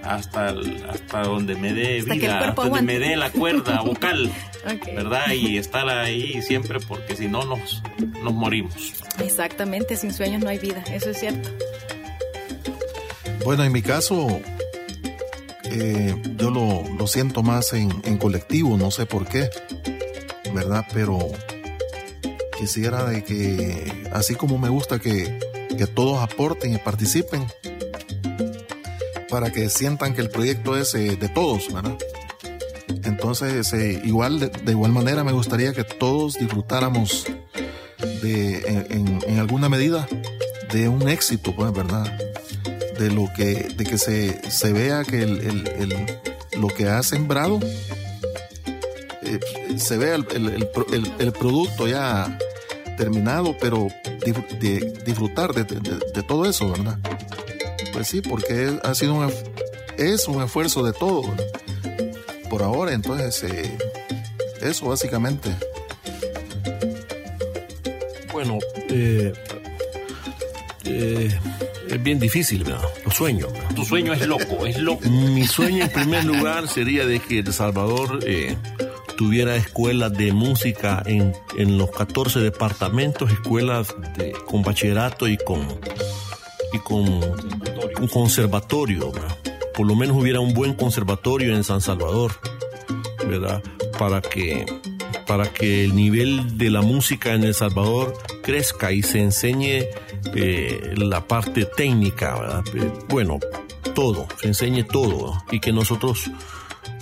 hasta, 0.04 0.50
el- 0.50 0.84
hasta 0.90 1.22
donde 1.24 1.56
me 1.56 1.74
dé 1.74 2.00
Hasta 2.00 2.10
que 2.14 2.14
el 2.14 2.20
vida, 2.22 2.38
cuerpo 2.40 2.64
donde 2.66 2.82
me 2.82 3.00
dé 3.00 3.16
la 3.16 3.30
cuerda 3.32 3.82
vocal. 3.86 4.32
¿verdad? 4.96 5.32
Y 5.34 5.58
estar 5.58 5.90
ahí 5.90 6.42
siempre 6.44 6.80
porque 6.80 7.16
si 7.16 7.28
no 7.28 7.44
nos, 7.46 7.82
nos 8.24 8.34
morimos. 8.34 8.94
Exactamente, 9.20 9.96
sin 9.96 10.14
sueños 10.14 10.42
no 10.44 10.50
hay 10.50 10.60
vida, 10.60 10.84
eso 10.94 11.10
es 11.10 11.20
cierto. 11.20 11.50
Bueno, 13.44 13.64
en 13.64 13.72
mi 13.72 13.82
caso, 13.82 14.40
eh, 15.72 16.16
yo 16.38 16.50
lo, 16.52 16.84
lo 16.98 17.08
siento 17.08 17.44
más 17.44 17.74
en, 17.74 17.90
en 18.04 18.18
colectivo, 18.18 18.78
no 18.78 18.92
sé 18.92 19.06
por 19.06 19.28
qué, 19.28 19.50
¿verdad? 20.54 20.86
Pero 20.94 21.20
quisiera 22.60 23.06
de 23.06 23.24
que, 23.24 23.92
así 24.14 24.36
como 24.36 24.58
me 24.58 24.70
gusta 24.70 25.00
que, 25.00 25.40
que 25.78 25.88
todos 25.88 26.20
aporten 26.22 26.74
y 26.74 26.78
participen, 26.78 27.46
para 29.30 29.52
que 29.52 29.70
sientan 29.70 30.14
que 30.14 30.22
el 30.22 30.30
proyecto 30.30 30.78
es 30.78 30.94
eh, 30.94 31.16
de 31.16 31.30
todos, 31.30 31.74
¿verdad? 31.74 31.98
Entonces, 33.04 33.72
eh, 33.74 34.02
igual, 34.04 34.40
de, 34.40 34.52
igual 34.72 34.92
manera, 34.92 35.24
me 35.24 35.32
gustaría 35.32 35.74
que 35.74 35.84
todos 35.84 36.36
disfrutáramos 36.38 37.26
de, 38.22 38.58
en- 38.90 39.20
en 39.26 39.40
alguna 39.40 39.70
medida 39.70 40.08
de 40.72 40.88
un 40.90 41.08
éxito, 41.08 41.56
pues, 41.56 41.72
¿verdad? 41.72 42.06
De 43.00 43.10
lo 43.10 43.26
que, 43.36 43.70
de 43.76 43.84
que 43.84 43.98
se, 43.98 44.50
se 44.52 44.74
vea 44.74 45.04
que 45.04 45.24
el, 45.24 45.40
el- 45.68 46.06
lo 46.60 46.68
que 46.68 46.88
ha 46.88 47.02
sembrado 47.02 47.60
eh, 49.24 49.40
se 49.78 49.98
ve 49.98 50.14
el, 50.14 51.34
producto 51.34 51.88
ya 51.88 52.38
terminado, 52.98 53.56
pero 53.60 53.88
disfrutar 55.06 55.54
de, 55.54 55.64
de, 55.64 56.24
todo 56.24 56.46
eso, 56.46 56.70
¿verdad? 56.70 57.00
Pues 57.94 58.08
sí, 58.10 58.22
porque 58.22 58.78
ha 58.84 58.94
sido 58.94 59.16
un, 59.16 59.34
es 59.98 60.28
un 60.28 60.44
esfuerzo 60.44 60.84
de 60.84 60.94
todo 60.94 61.24
por 62.50 62.62
ahora, 62.62 62.94
entonces 62.94 63.44
eh, 63.44 63.78
eso 64.62 64.90
básicamente. 64.90 65.50
Bueno, 68.34 68.60
eh, 68.90 69.34
eh, 70.86 71.40
es 71.92 72.04
bien 72.04 72.20
difícil, 72.20 72.64
¿verdad? 72.64 72.88
Los 73.06 73.16
sueños. 73.16 73.50
Tu 73.76 73.86
sueño 73.86 74.14
es 74.14 74.26
loco, 74.26 74.66
es 74.66 74.80
loco. 74.80 75.08
Mi 75.10 75.46
sueño 75.46 75.84
en 75.84 75.92
primer 75.92 76.26
lugar 76.26 76.68
sería 76.68 77.06
de 77.06 77.20
que 77.20 77.40
El 77.40 77.54
Salvador 77.54 78.20
eh, 78.26 78.56
tuviera 79.18 79.56
escuelas 79.56 80.14
de 80.14 80.32
música 80.32 81.04
en, 81.06 81.34
en, 81.58 81.78
los 81.78 81.92
14 81.92 82.40
departamentos, 82.40 83.32
escuelas 83.32 83.94
de, 84.18 84.32
con 84.46 84.64
bachillerato 84.64 85.28
y 85.28 85.38
con, 85.38 85.68
y 86.74 86.80
con 86.80 87.06
un 87.08 88.08
conservatorio, 88.08 89.12
Por 89.76 89.86
lo 89.86 89.96
menos 89.96 90.18
hubiera 90.18 90.40
un 90.40 90.54
buen 90.54 90.74
conservatorio 90.74 91.56
en 91.56 91.64
San 91.64 91.82
Salvador, 91.82 92.32
¿verdad? 93.28 93.62
Para 94.00 94.22
que, 94.22 94.66
para 95.28 95.52
que 95.52 95.84
el 95.84 95.96
nivel 95.96 96.58
de 96.58 96.70
la 96.70 96.82
música 96.82 97.34
en 97.34 97.44
El 97.44 97.54
Salvador 97.54 98.18
crezca 98.42 98.92
y 98.92 99.04
se 99.04 99.20
enseñe 99.20 99.86
eh, 100.36 100.94
la 100.98 101.28
parte 101.28 101.66
técnica, 101.66 102.64
eh, 102.74 102.92
bueno, 103.08 103.40
todo, 103.94 104.28
se 104.40 104.48
enseñe 104.48 104.84
todo 104.84 105.44
y 105.52 105.60
que 105.60 105.72
nosotros 105.72 106.30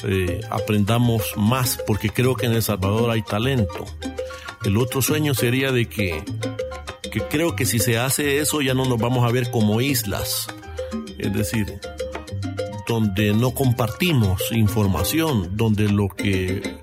eh, 0.03 0.41
aprendamos 0.49 1.33
más, 1.37 1.79
porque 1.87 2.09
creo 2.09 2.35
que 2.35 2.45
en 2.45 2.53
El 2.53 2.63
Salvador 2.63 3.09
hay 3.11 3.21
talento. 3.21 3.85
El 4.63 4.77
otro 4.77 5.01
sueño 5.01 5.33
sería 5.33 5.71
de 5.71 5.87
que, 5.87 6.23
que 7.11 7.21
creo 7.21 7.55
que 7.55 7.65
si 7.65 7.79
se 7.79 7.97
hace 7.97 8.39
eso 8.39 8.61
ya 8.61 8.73
no 8.73 8.85
nos 8.85 8.99
vamos 8.99 9.27
a 9.27 9.31
ver 9.31 9.49
como 9.51 9.81
islas, 9.81 10.47
es 11.17 11.33
decir, 11.33 11.79
donde 12.87 13.33
no 13.33 13.51
compartimos 13.51 14.51
información, 14.51 15.55
donde 15.55 15.89
lo 15.89 16.09
que 16.09 16.77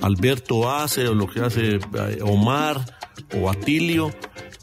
Alberto 0.00 0.70
hace 0.70 1.06
o 1.08 1.14
lo 1.14 1.26
que 1.26 1.40
hace 1.40 1.78
Omar 2.22 3.01
o 3.34 3.50
Atilio 3.50 4.12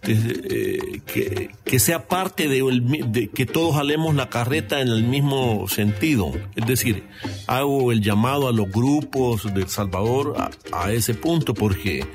eh, 0.03 1.01
que, 1.05 1.49
que, 1.65 1.77
sea 1.79 2.07
parte 2.07 2.47
de, 2.47 3.29
que 3.33 3.45
todos 3.45 3.75
jalemos 3.75 4.15
la 4.15 4.29
carreta 4.29 4.79
en 4.79 4.87
el 4.87 5.03
mismo 5.03 5.67
sentido. 5.67 6.31
Es 6.55 6.65
decir, 6.65 7.03
hago 7.47 7.91
el 7.91 8.01
llamado 8.01 8.47
a 8.47 8.53
los 8.53 8.71
grupos 8.71 9.53
de 9.53 9.61
El 9.61 9.67
Salvador 9.67 10.35
a, 10.71 10.91
ese 10.91 11.15
punto 11.15 11.53
porque 11.53 12.07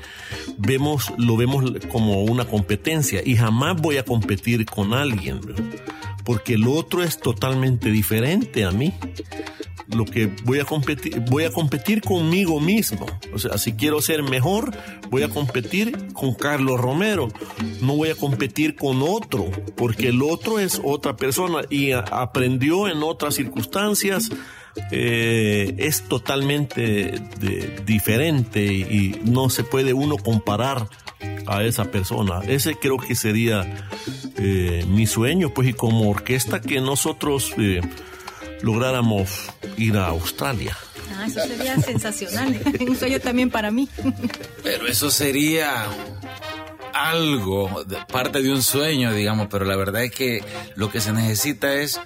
vemos, 0.57 1.13
lo 1.17 1.37
vemos 1.37 1.63
como 1.89 2.23
una 2.23 2.45
competencia 2.45 3.21
y 3.23 3.35
jamás 3.35 3.79
voy 3.79 3.97
a 3.97 4.03
competir 4.03 4.65
con 4.65 4.93
alguien 4.93 5.39
porque 6.23 6.55
el 6.55 6.67
otro 6.67 7.03
es 7.03 7.19
totalmente 7.19 7.91
diferente 7.91 8.65
a 8.65 8.71
mí 8.71 8.93
lo 9.87 10.05
que 10.05 10.31
voy 10.43 10.59
a 10.59 10.65
competir, 10.65 11.19
voy 11.29 11.43
a 11.43 11.51
competir 11.51 12.01
conmigo 12.01 12.59
mismo. 12.59 13.05
O 13.33 13.39
sea, 13.39 13.57
si 13.57 13.73
quiero 13.73 14.01
ser 14.01 14.23
mejor, 14.23 14.71
voy 15.09 15.23
a 15.23 15.29
competir 15.29 16.13
con 16.13 16.33
Carlos 16.33 16.79
Romero. 16.79 17.29
No 17.81 17.95
voy 17.95 18.09
a 18.09 18.15
competir 18.15 18.75
con 18.75 19.01
otro, 19.01 19.49
porque 19.75 20.09
el 20.09 20.21
otro 20.21 20.59
es 20.59 20.81
otra 20.83 21.15
persona 21.15 21.61
y 21.69 21.91
aprendió 21.91 22.87
en 22.87 23.03
otras 23.03 23.35
circunstancias. 23.35 24.29
Eh, 24.91 25.73
es 25.77 26.03
totalmente 26.03 27.21
diferente 27.85 28.65
y 28.65 29.21
no 29.23 29.49
se 29.49 29.63
puede 29.63 29.93
uno 29.93 30.17
comparar 30.17 30.89
a 31.47 31.63
esa 31.63 31.91
persona. 31.91 32.41
Ese 32.47 32.75
creo 32.75 32.97
que 32.97 33.15
sería 33.15 33.87
eh, 34.37 34.85
mi 34.87 35.07
sueño, 35.07 35.53
pues, 35.53 35.69
y 35.69 35.73
como 35.73 36.09
orquesta 36.09 36.61
que 36.61 36.81
nosotros 36.81 37.53
eh, 37.57 37.81
lográramos 38.61 39.49
ir 39.77 39.97
a 39.97 40.07
Australia. 40.07 40.77
Ah, 41.17 41.25
eso 41.27 41.41
sería 41.41 41.79
sensacional. 41.81 42.59
Un 42.79 42.97
sueño 42.97 43.19
también 43.19 43.49
para 43.49 43.71
mí. 43.71 43.87
Pero 44.63 44.87
eso 44.87 45.11
sería 45.11 45.87
algo, 46.95 47.83
parte 48.11 48.41
de 48.41 48.51
un 48.51 48.63
sueño, 48.63 49.13
digamos, 49.13 49.47
pero 49.51 49.65
la 49.65 49.75
verdad 49.75 50.05
es 50.05 50.11
que 50.11 50.43
lo 50.75 50.89
que 50.89 51.01
se 51.01 51.11
necesita 51.11 51.73
es 51.73 51.99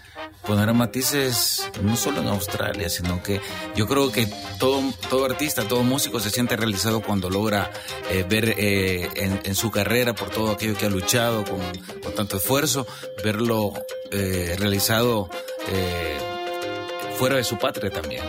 poner 0.48 0.74
matices 0.74 1.70
no 1.84 1.96
solo 1.96 2.22
en 2.22 2.28
Australia, 2.28 2.90
sino 2.90 3.22
que 3.22 3.40
yo 3.76 3.86
creo 3.86 4.12
que 4.12 4.28
todo, 4.58 4.82
todo 5.10 5.26
artista, 5.26 5.68
todo 5.68 5.84
músico 5.84 6.20
se 6.20 6.32
siente 6.32 6.56
realizado 6.56 7.02
cuando 7.02 7.30
logra 7.30 7.70
eh, 8.10 8.26
ver 8.28 8.56
eh, 8.58 9.10
en, 9.44 9.56
su 9.56 9.70
carrera, 9.70 10.16
por 10.16 10.32
todo 10.32 10.52
aquello 10.52 10.76
que 10.76 10.88
ha 10.88 10.90
luchado 10.90 11.44
con, 11.44 11.62
con 12.02 12.16
tanto 12.16 12.38
esfuerzo, 12.38 12.88
verlo 13.24 13.74
eh, 14.12 14.56
realizado 14.58 15.30
fuera 17.20 17.36
de 17.36 17.44
su 17.44 17.58
patria 17.58 17.92
también. 17.92 18.24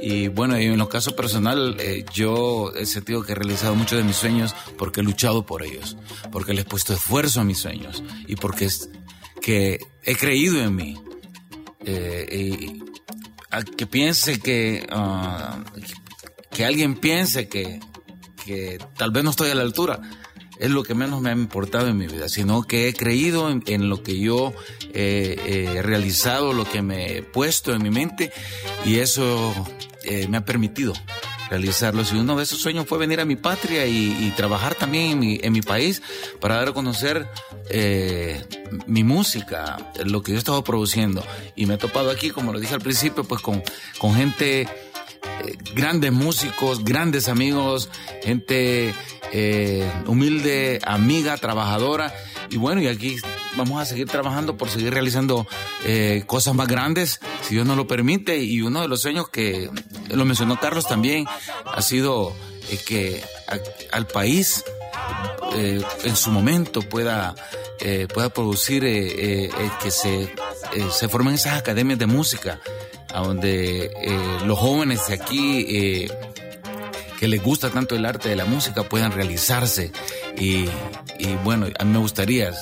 Y 0.00 0.28
bueno, 0.28 0.54
en 0.54 0.78
lo 0.78 0.88
caso 0.88 1.16
personal, 1.16 1.76
eh, 1.80 2.04
yo 2.14 2.72
he 2.76 2.86
sentido 2.86 3.24
que 3.24 3.32
he 3.32 3.34
realizado 3.34 3.74
muchos 3.74 3.98
de 3.98 4.04
mis 4.04 4.14
sueños 4.14 4.54
porque 4.76 5.00
he 5.00 5.02
luchado 5.02 5.44
por 5.44 5.64
ellos, 5.64 5.96
porque 6.30 6.54
le 6.54 6.60
he 6.60 6.64
puesto 6.64 6.94
esfuerzo 6.94 7.40
a 7.40 7.44
mis 7.44 7.58
sueños 7.58 8.04
y 8.28 8.36
porque 8.36 8.66
es, 8.66 8.90
que 9.42 9.80
he 10.04 10.14
creído 10.14 10.60
en 10.60 10.76
mí. 10.76 10.96
Eh, 11.84 12.28
y 12.30 12.82
que 13.76 13.86
piense 13.86 14.38
que, 14.38 14.86
ah, 14.90 15.64
que 16.50 16.64
alguien 16.64 16.94
piense 16.94 17.48
que, 17.48 17.80
que 18.44 18.78
tal 18.96 19.10
vez 19.10 19.24
no 19.24 19.30
estoy 19.30 19.50
a 19.50 19.56
la 19.56 19.62
altura 19.62 20.00
es 20.58 20.70
lo 20.70 20.82
que 20.82 20.94
menos 20.94 21.20
me 21.20 21.30
ha 21.30 21.32
importado 21.32 21.88
en 21.88 21.96
mi 21.96 22.06
vida, 22.06 22.28
sino 22.28 22.62
que 22.62 22.88
he 22.88 22.94
creído 22.94 23.50
en, 23.50 23.88
lo 23.88 24.02
que 24.02 24.18
yo 24.18 24.52
he 24.92 25.80
realizado, 25.82 26.52
lo 26.52 26.64
que 26.64 26.82
me 26.82 27.18
he 27.18 27.22
puesto 27.22 27.74
en 27.74 27.82
mi 27.82 27.90
mente 27.90 28.32
y 28.84 28.96
eso 28.96 29.54
eh, 30.10 30.26
me 30.28 30.38
ha 30.38 30.44
permitido 30.44 30.94
realizarlo. 31.50 32.02
Y 32.10 32.16
uno 32.16 32.36
de 32.36 32.44
esos 32.44 32.60
sueños 32.60 32.86
fue 32.86 32.98
venir 32.98 33.20
a 33.20 33.24
mi 33.24 33.36
patria 33.36 33.86
y, 33.86 34.32
trabajar 34.36 34.74
también 34.74 35.12
en 35.12 35.18
mi, 35.18 35.40
en 35.42 35.52
mi, 35.52 35.60
país 35.60 36.02
para 36.40 36.56
dar 36.56 36.68
a 36.68 36.72
conocer 36.72 37.26
eh, 37.68 38.42
mi 38.86 39.02
música, 39.02 39.92
lo 40.04 40.22
que 40.22 40.32
yo 40.32 40.38
estaba 40.38 40.62
produciendo. 40.62 41.22
Y 41.56 41.66
me 41.66 41.74
he 41.74 41.78
topado 41.78 42.10
aquí, 42.10 42.30
como 42.30 42.52
lo 42.52 42.60
dije 42.60 42.74
al 42.74 42.80
principio, 42.80 43.24
pues 43.24 43.42
con 43.42 43.62
gente, 44.14 44.68
eh, 45.44 45.56
grandes 45.74 46.12
músicos, 46.12 46.84
grandes 46.84 47.28
amigos, 47.28 47.90
gente 48.22 48.94
eh, 49.32 49.90
humilde, 50.06 50.80
amiga, 50.84 51.36
trabajadora. 51.36 52.14
Y 52.50 52.56
bueno, 52.56 52.80
y 52.80 52.86
aquí 52.86 53.16
vamos 53.56 53.80
a 53.80 53.84
seguir 53.84 54.08
trabajando 54.08 54.56
por 54.56 54.70
seguir 54.70 54.92
realizando 54.92 55.46
eh, 55.84 56.24
cosas 56.26 56.54
más 56.54 56.66
grandes, 56.66 57.20
si 57.42 57.54
Dios 57.54 57.66
nos 57.66 57.76
lo 57.76 57.86
permite. 57.86 58.38
Y 58.38 58.62
uno 58.62 58.80
de 58.80 58.88
los 58.88 59.02
sueños 59.02 59.28
que 59.28 59.70
lo 60.08 60.24
mencionó 60.24 60.58
Carlos 60.58 60.86
también 60.86 61.26
ha 61.66 61.82
sido 61.82 62.34
eh, 62.70 62.78
que 62.86 63.22
al 63.92 64.06
país 64.06 64.64
en 66.04 66.14
su 66.14 66.30
momento 66.30 66.82
pueda, 66.82 67.34
pueda 68.12 68.28
producir 68.28 68.82
que 68.82 69.90
se, 69.90 70.30
se 70.92 71.08
formen 71.08 71.34
esas 71.34 71.58
academias 71.58 71.98
de 71.98 72.06
música, 72.06 72.60
a 73.12 73.20
donde 73.20 73.90
los 74.44 74.58
jóvenes 74.58 75.06
de 75.08 75.14
aquí 75.14 76.08
que 77.18 77.26
les 77.26 77.42
gusta 77.42 77.70
tanto 77.70 77.96
el 77.96 78.06
arte 78.06 78.28
de 78.28 78.36
la 78.36 78.44
música 78.44 78.84
puedan 78.84 79.12
realizarse. 79.12 79.90
Y, 80.38 80.66
bueno, 81.42 81.66
a 81.78 81.84
mí 81.84 81.92
me 81.92 81.98
gustaría 81.98 82.52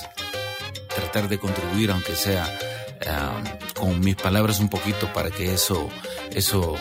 tratar 0.88 1.28
de 1.28 1.38
contribuir, 1.38 1.90
aunque 1.90 2.16
sea 2.16 2.58
ah, 3.06 3.42
con 3.74 4.00
mis 4.00 4.16
palabras 4.16 4.58
un 4.60 4.70
poquito, 4.70 5.12
para 5.12 5.30
que 5.30 5.52
eso, 5.52 5.90
eso 6.30 6.74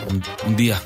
un, 0.46 0.56
día 0.56 0.80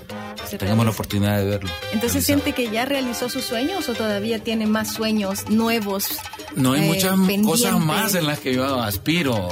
tengamos 0.59 0.85
la 0.85 0.91
oportunidad 0.91 1.39
de 1.39 1.45
verlo. 1.45 1.71
Entonces, 1.93 2.25
¿siente 2.25 2.53
que 2.53 2.71
ya 2.71 2.85
realizó 2.85 3.29
sus 3.29 3.45
sueños 3.45 3.89
o 3.89 3.95
todavía 3.95 4.39
tiene 4.39 4.67
más 4.67 4.93
sueños 4.93 5.49
nuevos? 5.49 6.09
No 6.57 6.73
hay 6.73 6.83
muchas 6.83 7.17
eh, 7.29 7.43
cosas 7.45 7.79
más 7.79 8.15
en 8.15 8.27
las 8.27 8.41
que 8.41 8.55
yo 8.55 8.81
aspiro 8.81 9.49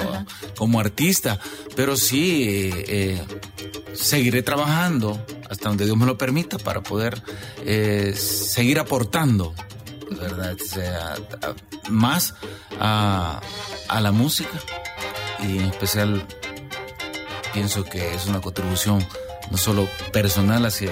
como 0.56 0.80
artista, 0.80 1.38
pero 1.76 1.96
sí 1.96 2.42
eh, 2.42 2.84
eh, 2.88 3.22
seguiré 3.94 4.42
trabajando 4.42 5.24
hasta 5.48 5.68
donde 5.68 5.84
Dios 5.84 5.96
me 5.96 6.06
lo 6.06 6.18
permita 6.18 6.58
para 6.58 6.82
poder 6.82 7.22
eh, 7.64 8.14
seguir 8.16 8.78
aportando, 8.78 9.54
¿verdad? 10.10 10.56
Sea, 10.58 11.14
más 11.88 12.34
a, 12.78 13.40
la 14.00 14.12
música 14.12 14.58
y 15.40 15.58
en 15.58 15.64
especial 15.66 16.26
pienso 17.52 17.84
que 17.84 18.14
es 18.14 18.26
una 18.26 18.40
contribución 18.40 19.04
no 19.50 19.56
solo 19.58 19.88
personal 20.12 20.64
hacia, 20.66 20.90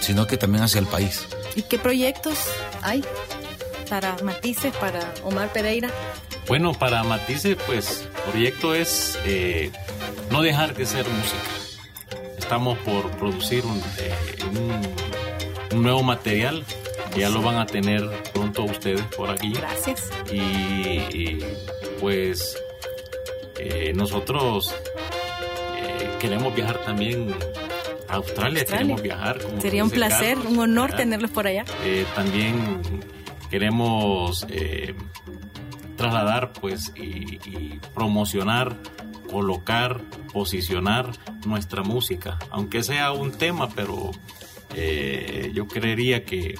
sino 0.00 0.26
que 0.26 0.36
también 0.36 0.64
hacia 0.64 0.78
el 0.80 0.86
país. 0.86 1.26
¿Y 1.56 1.62
qué 1.62 1.78
proyectos 1.78 2.38
hay 2.82 3.04
para 3.88 4.16
Matices, 4.22 4.74
para 4.76 5.12
Omar 5.24 5.52
Pereira? 5.52 5.90
Bueno, 6.48 6.72
para 6.74 7.02
Matices, 7.04 7.56
pues, 7.66 8.08
proyecto 8.30 8.74
es 8.74 9.18
eh, 9.24 9.70
no 10.30 10.42
dejar 10.42 10.74
de 10.74 10.84
ser 10.86 11.06
música 11.08 11.38
estamos 12.38 12.76
por 12.80 13.10
producir 13.12 13.64
un, 13.64 13.82
eh, 13.98 14.14
un- 14.50 14.94
un 15.78 15.82
nuevo 15.82 16.02
material 16.02 16.62
que 17.14 17.20
ya 17.20 17.30
lo 17.30 17.40
van 17.40 17.56
a 17.56 17.64
tener 17.64 18.06
pronto 18.34 18.64
ustedes 18.64 19.00
por 19.16 19.30
aquí. 19.30 19.52
Gracias. 19.54 20.10
Y, 20.30 20.36
y, 20.38 21.38
pues 22.00 22.58
eh, 23.58 23.92
nosotros 23.94 24.74
queremos 26.24 26.54
viajar 26.54 26.78
también 26.78 27.34
a 28.08 28.14
Australia, 28.14 28.60
Australia. 28.60 28.64
queremos 28.64 29.02
viajar. 29.02 29.42
como 29.42 29.60
Sería 29.60 29.84
un 29.84 29.90
placer, 29.90 30.36
Carlos, 30.36 30.52
un 30.52 30.58
honor 30.60 30.90
¿verdad? 30.90 30.96
tenerlos 30.96 31.30
por 31.30 31.46
allá. 31.46 31.66
Eh, 31.84 32.06
también 32.14 32.80
queremos 33.50 34.46
eh, 34.48 34.94
trasladar 35.96 36.54
pues 36.54 36.92
y, 36.96 37.38
y 37.44 37.80
promocionar 37.94 38.78
colocar 39.30 40.00
posicionar 40.32 41.10
nuestra 41.46 41.82
música 41.82 42.38
aunque 42.50 42.82
sea 42.82 43.12
un 43.12 43.32
tema 43.32 43.68
pero 43.68 44.10
eh, 44.74 45.50
yo 45.54 45.66
creería 45.66 46.24
que 46.24 46.54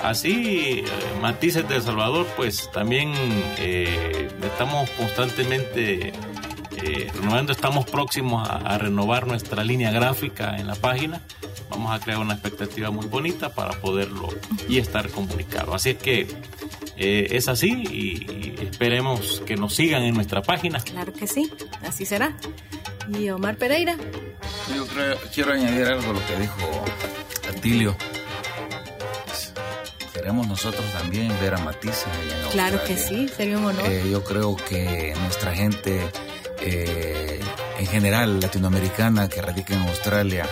así, 0.00 0.84
eh, 0.84 0.84
Matices 1.20 1.68
de 1.68 1.76
El 1.76 1.82
Salvador, 1.82 2.26
pues 2.36 2.70
también 2.72 3.12
eh, 3.58 4.28
estamos 4.42 4.88
constantemente 4.90 6.12
eh, 6.82 7.10
renovando, 7.14 7.52
estamos 7.52 7.84
próximos 7.86 8.48
a, 8.48 8.56
a 8.56 8.78
renovar 8.78 9.26
nuestra 9.26 9.64
línea 9.64 9.90
gráfica 9.90 10.56
en 10.56 10.66
la 10.66 10.74
página. 10.74 11.20
Vamos 11.70 11.92
a 11.94 12.02
crear 12.02 12.18
una 12.20 12.34
expectativa 12.34 12.90
muy 12.90 13.06
bonita 13.06 13.52
para 13.54 13.72
poderlo 13.80 14.28
y 14.68 14.78
estar 14.78 15.08
comunicado. 15.10 15.74
Así 15.74 15.90
es 15.90 15.96
que 15.98 16.26
eh, 16.96 17.28
es 17.32 17.48
así 17.48 17.70
y, 17.90 18.56
y 18.60 18.64
esperemos 18.64 19.42
que 19.44 19.56
nos 19.56 19.74
sigan 19.74 20.02
en 20.02 20.14
nuestra 20.14 20.42
página. 20.42 20.78
Claro 20.80 21.12
que 21.12 21.26
sí, 21.26 21.50
así 21.86 22.06
será. 22.06 22.36
Y 23.08 23.28
Omar 23.30 23.56
Pereira, 23.56 23.96
Yo 24.74 24.86
creo- 24.86 25.16
quiero 25.34 25.52
añadir 25.52 25.86
algo 25.86 26.10
a 26.10 26.12
lo 26.14 26.26
que 26.26 26.36
dijo 26.40 26.84
Atilio. 27.48 27.96
Queremos 30.12 30.48
nosotros 30.48 30.84
también 30.92 31.28
ver 31.40 31.54
a 31.54 31.58
Matisse 31.58 32.06
allá 32.06 32.44
en 32.46 32.50
claro 32.50 32.82
que 32.84 32.96
sí, 32.96 33.28
sería 33.28 33.58
un 33.58 33.66
honor. 33.66 33.84
Eh, 33.86 34.08
yo 34.10 34.24
creo 34.24 34.56
que 34.56 35.14
nuestra 35.20 35.54
gente, 35.54 36.00
eh, 36.60 37.40
en 37.78 37.86
general 37.86 38.40
latinoamericana 38.40 39.28
que 39.28 39.42
radica 39.42 39.74
en 39.74 39.82
Australia, 39.82 40.46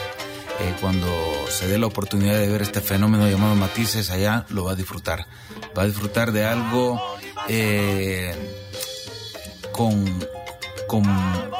eh, 0.60 0.74
cuando 0.80 1.08
se 1.48 1.66
dé 1.66 1.78
la 1.78 1.86
oportunidad 1.86 2.38
de 2.38 2.48
ver 2.48 2.62
este 2.62 2.80
fenómeno 2.80 3.28
llamado 3.28 3.54
matices 3.54 4.10
allá, 4.10 4.46
lo 4.50 4.64
va 4.64 4.72
a 4.72 4.74
disfrutar. 4.74 5.26
Va 5.76 5.82
a 5.82 5.86
disfrutar 5.86 6.32
de 6.32 6.44
algo 6.44 7.00
eh, 7.48 8.34
con, 9.72 10.24
con 10.86 11.02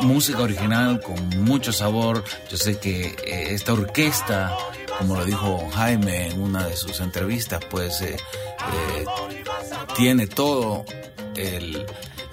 música 0.03 0.41
original, 0.41 1.01
con 1.01 1.29
mucho 1.45 1.73
sabor. 1.73 2.25
Yo 2.51 2.57
sé 2.57 2.79
que 2.79 3.17
esta 3.51 3.73
orquesta, 3.73 4.57
como 4.99 5.17
lo 5.17 5.25
dijo 5.25 5.69
Jaime 5.75 6.29
en 6.29 6.41
una 6.41 6.67
de 6.67 6.77
sus 6.77 7.01
entrevistas, 7.01 7.61
pues 7.71 8.05
tiene 9.97 10.27
todo 10.27 10.85
el, 11.37 11.87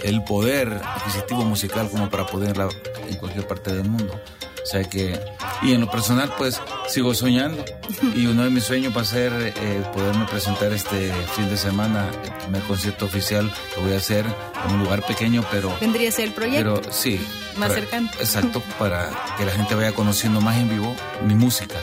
el 0.04 0.24
poder 0.24 0.82
adquisitivo 0.84 1.44
musical 1.46 1.90
como 1.90 2.10
para 2.10 2.26
poderla 2.26 2.70
en 3.10 3.16
cualquier 3.18 3.48
parte 3.48 3.74
del 3.74 3.88
mundo. 3.90 4.20
O 4.64 4.66
sea 4.66 4.84
que, 4.84 5.20
y 5.64 5.74
en 5.74 5.82
lo 5.82 5.90
personal, 5.90 6.32
pues 6.38 6.62
sigo 6.88 7.14
soñando. 7.14 7.64
Y 8.16 8.26
uno 8.28 8.44
de 8.44 8.50
mis 8.50 8.64
sueños 8.64 8.96
va 8.96 9.02
a 9.02 9.06
ser 9.06 9.32
eh, 9.56 9.84
poderme 9.94 10.26
presentar 10.26 10.72
este 10.72 11.12
fin 11.36 11.50
de 11.50 11.58
semana, 11.58 12.08
el 12.24 12.32
primer 12.44 12.62
concierto 12.64 13.06
oficial 13.06 13.52
que 13.74 13.82
voy 13.82 13.94
a 13.94 13.98
hacer 13.98 14.26
en 14.68 14.74
un 14.76 14.84
lugar 14.84 15.06
pequeño, 15.06 15.44
pero. 15.52 15.76
Vendría 15.82 16.10
a 16.10 16.12
ser 16.12 16.26
el 16.26 16.34
proyecto. 16.34 16.76
Pero 16.82 16.94
sí. 16.94 17.20
Más 17.58 17.70
para- 17.70 17.82
cercano. 17.82 18.10
Exacto, 18.20 18.62
para 18.80 19.10
que 19.38 19.46
la 19.46 19.52
gente 19.52 19.76
vaya 19.76 19.92
conociendo 19.94 20.42
más 20.42 20.58
en 20.58 20.70
vivo 20.70 20.96
mi 21.26 21.34
música. 21.36 21.76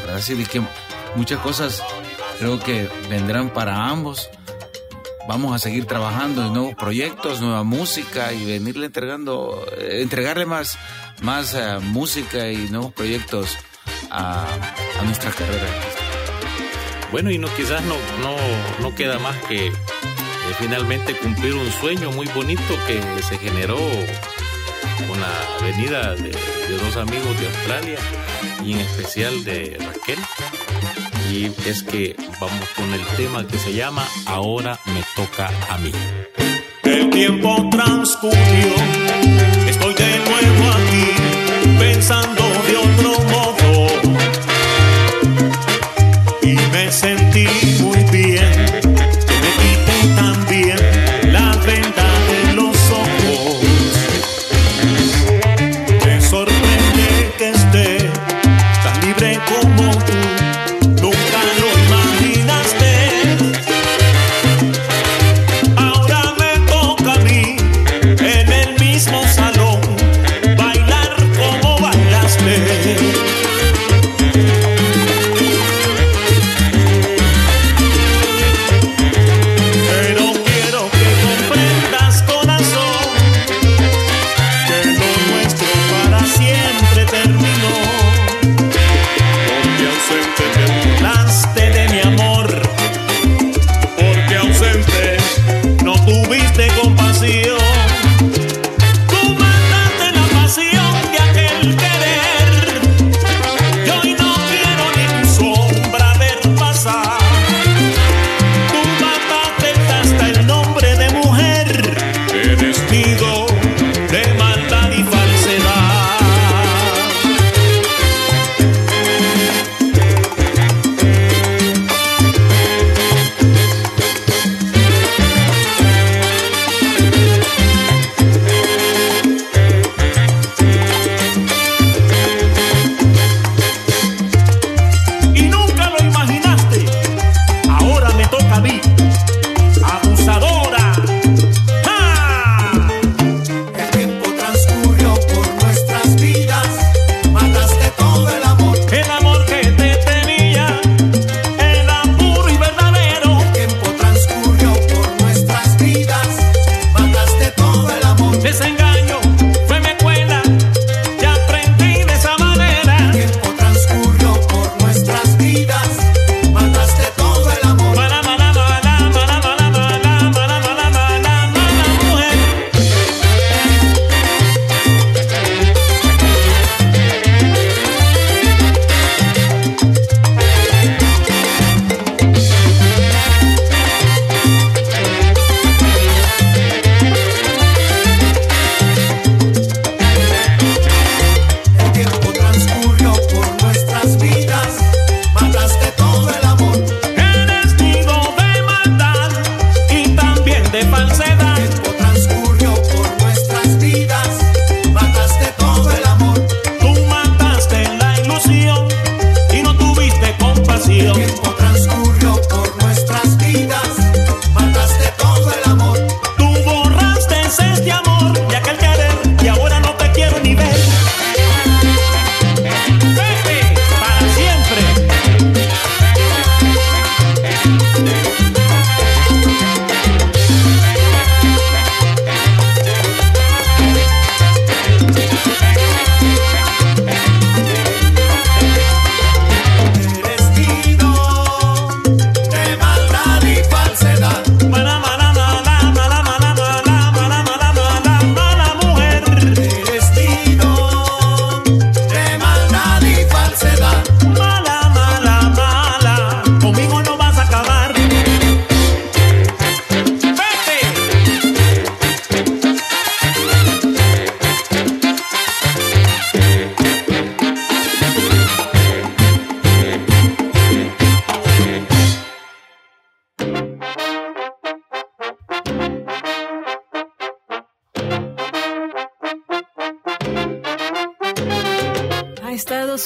¿Verdad? 0.00 0.16
Así 0.16 0.34
de 0.34 0.44
que 0.44 0.62
muchas 1.14 1.38
cosas 1.40 1.82
creo 2.38 2.58
que 2.58 2.88
vendrán 3.08 3.50
para 3.50 3.86
ambos. 3.88 4.28
Vamos 5.26 5.54
a 5.54 5.58
seguir 5.58 5.86
trabajando 5.86 6.46
en 6.46 6.52
nuevos 6.52 6.74
proyectos, 6.74 7.40
nueva 7.40 7.64
música 7.64 8.32
y 8.32 8.44
venirle 8.44 8.86
entregando, 8.86 9.66
eh, 9.78 10.02
entregarle 10.02 10.44
más, 10.44 10.78
más 11.22 11.54
eh, 11.54 11.78
música 11.80 12.50
y 12.50 12.68
nuevos 12.68 12.92
proyectos 12.92 13.56
a, 14.10 14.46
a 15.00 15.02
nuestra 15.04 15.30
carrera. 15.30 15.66
Bueno, 17.10 17.30
y 17.30 17.38
no 17.38 17.48
quizás 17.54 17.82
no, 17.84 17.94
no, 18.20 18.36
no 18.80 18.94
queda 18.94 19.18
más 19.18 19.36
que 19.44 19.72
finalmente 20.58 21.14
cumplir 21.16 21.54
un 21.54 21.70
sueño 21.72 22.12
muy 22.12 22.26
bonito 22.28 22.74
que 22.86 23.00
se 23.22 23.38
generó 23.38 23.78
con 25.08 25.20
la 25.20 25.64
venida 25.64 26.14
de 26.14 26.30
dos 26.78 26.96
amigos 26.96 27.38
de 27.40 27.46
Australia 27.46 27.98
y 28.64 28.74
en 28.74 28.80
especial 28.80 29.44
de 29.44 29.78
Raquel. 29.80 30.18
Y 31.30 31.46
es 31.66 31.82
que 31.82 32.16
vamos 32.40 32.68
con 32.76 32.92
el 32.92 33.04
tema 33.16 33.46
que 33.46 33.58
se 33.58 33.72
llama 33.72 34.06
Ahora 34.26 34.78
me 34.86 35.02
toca 35.16 35.50
a 35.70 35.78
mí. 35.78 35.92
El 36.82 37.10
tiempo 37.10 37.68
transcurrió, 37.70 38.74
estoy 39.66 39.94
de 39.94 40.18
nuevo 40.18 40.72
aquí, 40.72 41.78
pensando 41.78 42.43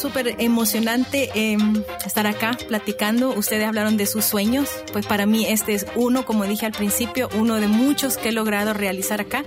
súper 0.08 0.36
emocionante 0.38 1.28
eh, 1.34 1.58
estar 2.06 2.26
acá 2.26 2.56
platicando. 2.66 3.34
Ustedes 3.34 3.66
hablaron 3.66 3.98
de 3.98 4.06
sus 4.06 4.24
sueños. 4.24 4.70
Pues 4.90 5.06
para 5.06 5.26
mí 5.26 5.44
este 5.46 5.74
es 5.74 5.86
uno, 5.96 6.24
como 6.24 6.44
dije 6.44 6.64
al 6.64 6.72
principio, 6.72 7.28
uno 7.36 7.56
de 7.56 7.68
muchos 7.68 8.16
que 8.16 8.30
he 8.30 8.32
logrado 8.32 8.72
realizar 8.72 9.20
acá. 9.20 9.44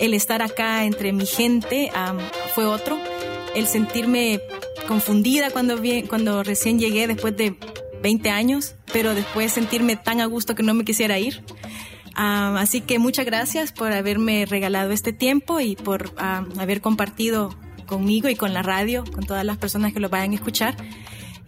El 0.00 0.12
estar 0.14 0.42
acá 0.42 0.84
entre 0.84 1.12
mi 1.12 1.26
gente 1.26 1.92
um, 1.94 2.18
fue 2.54 2.66
otro. 2.66 2.98
El 3.54 3.68
sentirme 3.68 4.40
confundida 4.88 5.50
cuando, 5.50 5.76
vi, 5.78 6.02
cuando 6.02 6.42
recién 6.42 6.80
llegué 6.80 7.06
después 7.06 7.36
de 7.36 7.54
20 8.02 8.30
años, 8.30 8.74
pero 8.92 9.14
después 9.14 9.52
sentirme 9.52 9.94
tan 9.94 10.20
a 10.20 10.26
gusto 10.26 10.56
que 10.56 10.64
no 10.64 10.74
me 10.74 10.84
quisiera 10.84 11.20
ir. 11.20 11.44
Um, 12.18 12.56
así 12.56 12.80
que 12.80 12.98
muchas 12.98 13.26
gracias 13.26 13.70
por 13.70 13.92
haberme 13.92 14.44
regalado 14.44 14.90
este 14.90 15.12
tiempo 15.12 15.60
y 15.60 15.76
por 15.76 16.10
um, 16.20 16.58
haber 16.58 16.80
compartido 16.80 17.56
conmigo 17.90 18.28
y 18.30 18.36
con 18.36 18.54
la 18.54 18.62
radio, 18.62 19.04
con 19.12 19.26
todas 19.26 19.44
las 19.44 19.58
personas 19.58 19.92
que 19.92 20.00
lo 20.00 20.08
vayan 20.08 20.30
a 20.30 20.36
escuchar. 20.36 20.76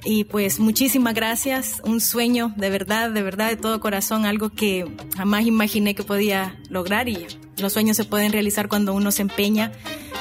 Y 0.05 0.25
pues 0.25 0.59
muchísimas 0.59 1.15
gracias, 1.15 1.81
un 1.85 2.01
sueño 2.01 2.53
de 2.57 2.71
verdad, 2.71 3.11
de 3.11 3.23
verdad, 3.23 3.51
de 3.51 3.57
todo 3.57 3.79
corazón, 3.79 4.27
algo 4.27 4.51
que 4.51 4.85
jamás 5.17 5.47
imaginé 5.47 5.95
que 5.95 6.03
podía 6.03 6.59
lograr 6.69 7.09
y 7.09 7.29
los 7.57 7.73
sueños 7.73 7.97
se 7.97 8.05
pueden 8.05 8.33
realizar 8.33 8.67
cuando 8.67 8.95
uno 8.95 9.13
se 9.13 9.23
empeña, 9.23 9.71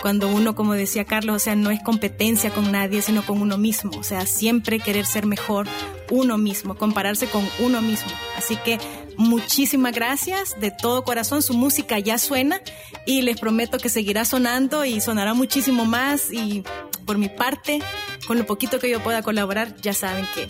cuando 0.03 0.27
uno, 0.27 0.53
como 0.53 0.73
decía 0.73 1.06
Carlos, 1.06 1.38
o 1.38 1.39
sea, 1.39 1.56
no 1.56 1.72
es 1.72 1.81
competencia 1.81 2.52
con 2.52 2.72
nadie, 2.72 3.02
sino 3.02 3.26
con 3.26 3.41
uno 3.41 3.57
mismo, 3.57 3.91
o 3.98 4.03
sea, 4.03 4.27
siempre 4.27 4.80
querer 4.80 5.07
ser 5.07 5.26
mejor 5.26 5.68
uno 6.11 6.38
mismo, 6.38 6.76
compararse 6.76 7.26
con 7.26 7.43
uno 7.60 7.81
mismo. 7.81 8.11
Así 8.38 8.57
que 8.57 8.77
muchísimas 9.22 9.93
gracias 9.93 10.60
de 10.60 10.72
todo 10.72 11.03
corazón, 11.03 11.41
su 11.41 11.53
música 11.53 11.99
ya 11.99 12.18
suena 12.18 12.61
y 13.06 13.22
les 13.22 13.39
prometo 13.39 13.77
que 13.77 13.89
seguirá 13.89 14.26
sonando 14.26 14.85
y 14.85 14.99
sonará 15.02 15.34
muchísimo 15.34 15.85
más 15.85 16.31
y 16.31 16.64
por 17.06 17.18
mi 17.18 17.30
parte, 17.30 17.80
con 18.27 18.38
lo 18.38 18.45
poquito 18.45 18.80
que 18.80 18.89
yo 18.89 19.02
pueda 19.02 19.22
colaborar, 19.22 19.76
ya 19.81 19.93
saben 19.93 20.26
que 20.34 20.43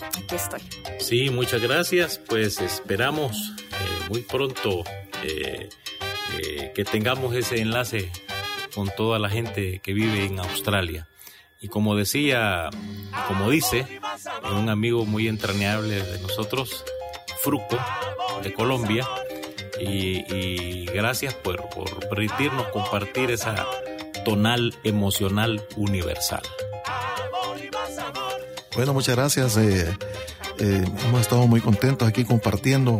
aquí 0.00 0.34
estoy. 0.34 0.60
Sí, 0.98 1.30
muchas 1.30 1.62
gracias. 1.62 2.18
Pues 2.18 2.60
esperamos 2.60 3.54
eh, 3.58 4.08
muy 4.08 4.22
pronto 4.22 4.84
eh, 5.22 5.68
eh, 6.38 6.72
que 6.74 6.84
tengamos 6.84 7.34
ese 7.34 7.60
enlace 7.60 8.10
con 8.74 8.90
toda 8.96 9.18
la 9.18 9.28
gente 9.28 9.80
que 9.80 9.92
vive 9.92 10.24
en 10.24 10.38
Australia. 10.40 11.08
Y 11.60 11.68
como 11.68 11.96
decía, 11.96 12.70
como 13.26 13.50
dice, 13.50 13.86
un 14.52 14.68
amigo 14.68 15.04
muy 15.04 15.26
entrañable 15.26 16.02
de 16.02 16.20
nosotros, 16.20 16.84
Fruco, 17.42 17.76
de 18.42 18.52
Colombia, 18.52 19.06
y, 19.80 20.86
gracias 20.86 21.34
por, 21.34 21.68
permitirnos 22.08 22.66
compartir 22.68 23.30
esa 23.30 23.66
tonal 24.24 24.74
emocional 24.84 25.64
universal. 25.76 26.42
Bueno, 28.74 28.92
muchas 28.94 29.16
gracias. 29.16 29.56
Eh, 29.56 29.88
eh, 30.58 30.84
hemos 31.06 31.20
estado 31.20 31.46
muy 31.46 31.60
contentos 31.60 32.06
aquí 32.08 32.24
compartiendo, 32.24 32.98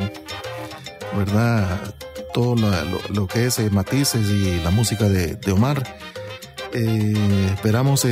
¿verdad? 1.17 1.95
Todo 2.33 2.55
lo, 3.11 3.27
que 3.27 3.47
es 3.47 3.59
eh, 3.59 3.71
matices 3.71 4.29
y 4.29 4.61
la 4.63 4.71
música 4.71 5.09
de, 5.09 5.39
Omar. 5.53 5.83
Esperamos 6.73 8.03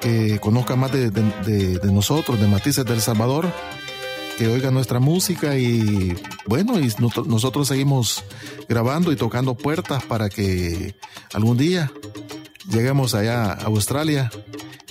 que 0.00 0.38
conozca 0.40 0.74
más 0.76 0.90
de- 0.92 1.10
de 1.10 1.92
nosotros, 1.92 2.40
de 2.40 2.48
Matices 2.48 2.84
del 2.84 3.00
Salvador, 3.00 3.46
que 4.38 4.46
oiga 4.48 4.70
nuestra 4.70 5.00
música 5.00 5.56
y 5.56 6.16
bueno, 6.46 6.78
y 6.78 6.92
nosotros 7.26 7.68
seguimos 7.68 8.24
grabando 8.68 9.12
y 9.12 9.16
tocando 9.16 9.54
puertas 9.54 10.04
para 10.04 10.28
que 10.28 10.94
algún 11.32 11.56
día 11.56 11.92
lleguemos 12.68 13.14
allá 13.14 13.52
a 13.52 13.64
Australia 13.64 14.30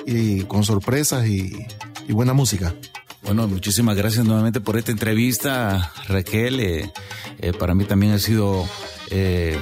y 0.05 0.41
con 0.43 0.63
sorpresas 0.63 1.27
y, 1.27 1.65
buena 2.09 2.33
música. 2.33 2.75
Bueno, 3.23 3.47
muchísimas 3.47 3.95
gracias 3.95 4.25
nuevamente 4.25 4.59
por 4.59 4.75
esta 4.75 4.91
entrevista, 4.91 5.93
Raquel. 6.09 6.59
Eh, 6.59 6.91
eh, 7.39 7.53
para 7.53 7.73
mí 7.73 7.85
también 7.85 8.11
ha 8.11 8.19
sido 8.19 8.67
eh, 9.09 9.57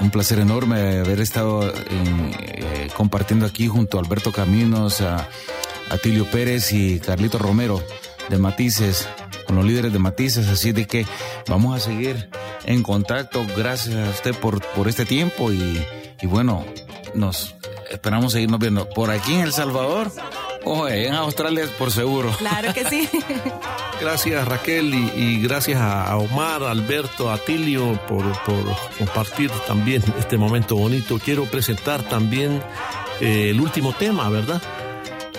un 0.00 0.10
placer 0.10 0.40
enorme 0.40 0.98
haber 0.98 1.20
estado 1.20 1.72
en, 1.72 2.32
compartiendo 2.96 3.46
aquí 3.46 3.68
junto 3.68 3.96
a 3.96 4.00
Alberto 4.00 4.32
Caminos, 4.32 5.02
a, 5.02 5.28
a 5.88 5.98
Tilio 5.98 6.28
Pérez 6.32 6.72
y 6.72 6.98
Carlito 6.98 7.38
Romero 7.38 7.80
de 8.28 8.38
Matices, 8.38 9.08
con 9.46 9.56
los 9.56 9.64
líderes 9.64 9.92
de 9.92 9.98
Matices. 9.98 10.48
Así 10.48 10.72
de 10.72 10.86
que 10.86 11.06
vamos 11.48 11.76
a 11.76 11.80
seguir 11.80 12.28
en 12.64 12.82
contacto. 12.82 13.44
Gracias 13.56 14.08
a 14.08 14.10
usted 14.10 14.34
por, 14.34 14.60
por 14.72 14.88
este 14.88 15.04
tiempo 15.04 15.52
y, 15.52 15.84
y 16.20 16.26
bueno, 16.26 16.64
nos 17.14 17.54
esperamos 17.90 18.32
seguirnos 18.32 18.60
viendo 18.60 18.88
por 18.88 19.10
aquí 19.10 19.34
en 19.34 19.40
El 19.40 19.52
Salvador 19.52 20.10
o 20.64 20.88
en 20.88 21.14
Australia 21.14 21.66
por 21.78 21.90
seguro. 21.90 22.30
Claro 22.38 22.72
que 22.72 22.84
sí. 22.84 23.08
Gracias 24.00 24.48
Raquel 24.48 24.92
y, 24.94 25.12
y 25.14 25.42
gracias 25.42 25.80
a, 25.80 26.16
Omar, 26.16 26.64
Alberto, 26.64 27.30
a 27.30 27.38
Tilio 27.38 28.00
por, 28.08 28.24
por 28.42 28.76
compartir 28.98 29.48
también 29.68 30.02
este 30.18 30.36
momento 30.36 30.74
bonito. 30.74 31.20
Quiero 31.24 31.44
presentar 31.44 32.02
también 32.02 32.60
eh, 33.20 33.50
el 33.50 33.60
último 33.60 33.92
tema, 33.92 34.28
¿verdad? 34.28 34.60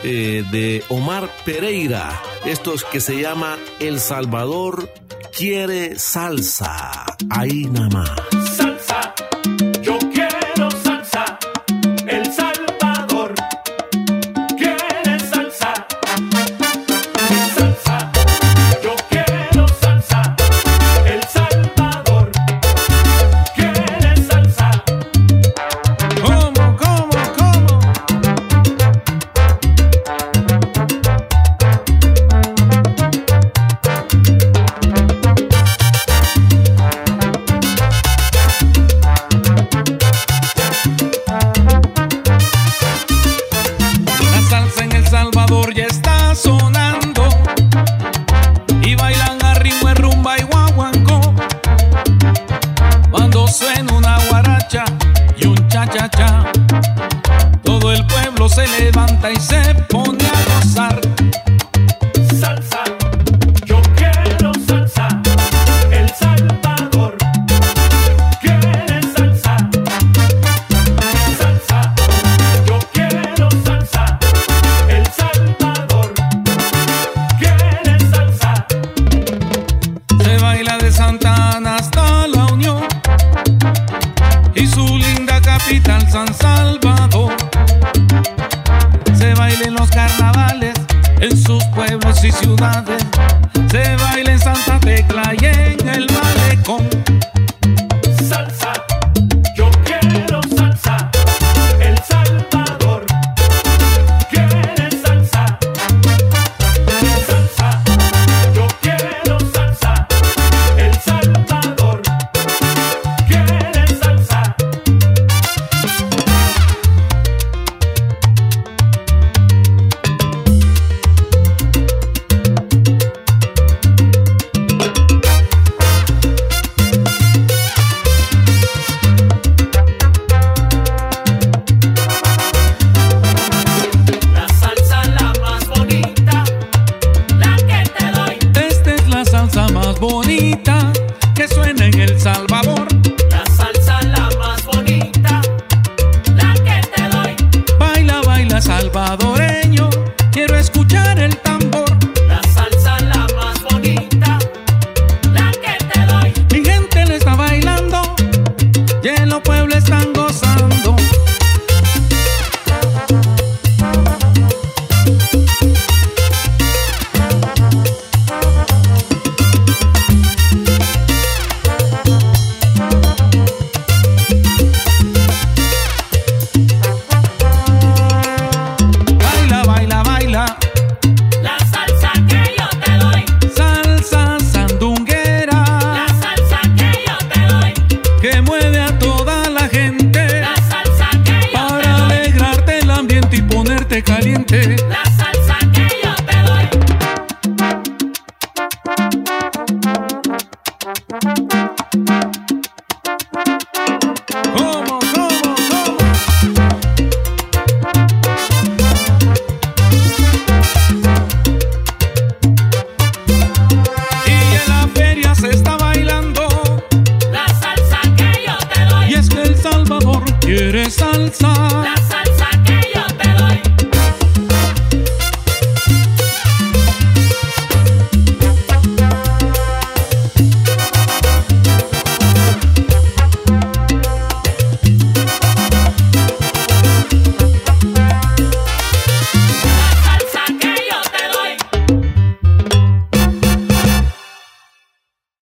Eh, 0.03 0.43
de 0.51 0.84
Omar 0.89 1.30
Pereira. 1.45 2.21
Esto 2.45 2.73
es 2.73 2.84
que 2.84 2.99
se 2.99 3.21
llama 3.21 3.57
El 3.80 3.99
Salvador 3.99 4.89
quiere 5.35 5.97
salsa. 5.97 6.91
Ahí 7.30 7.65
nada 7.65 7.89
más. 7.89 8.11
Salsa, 8.55 9.15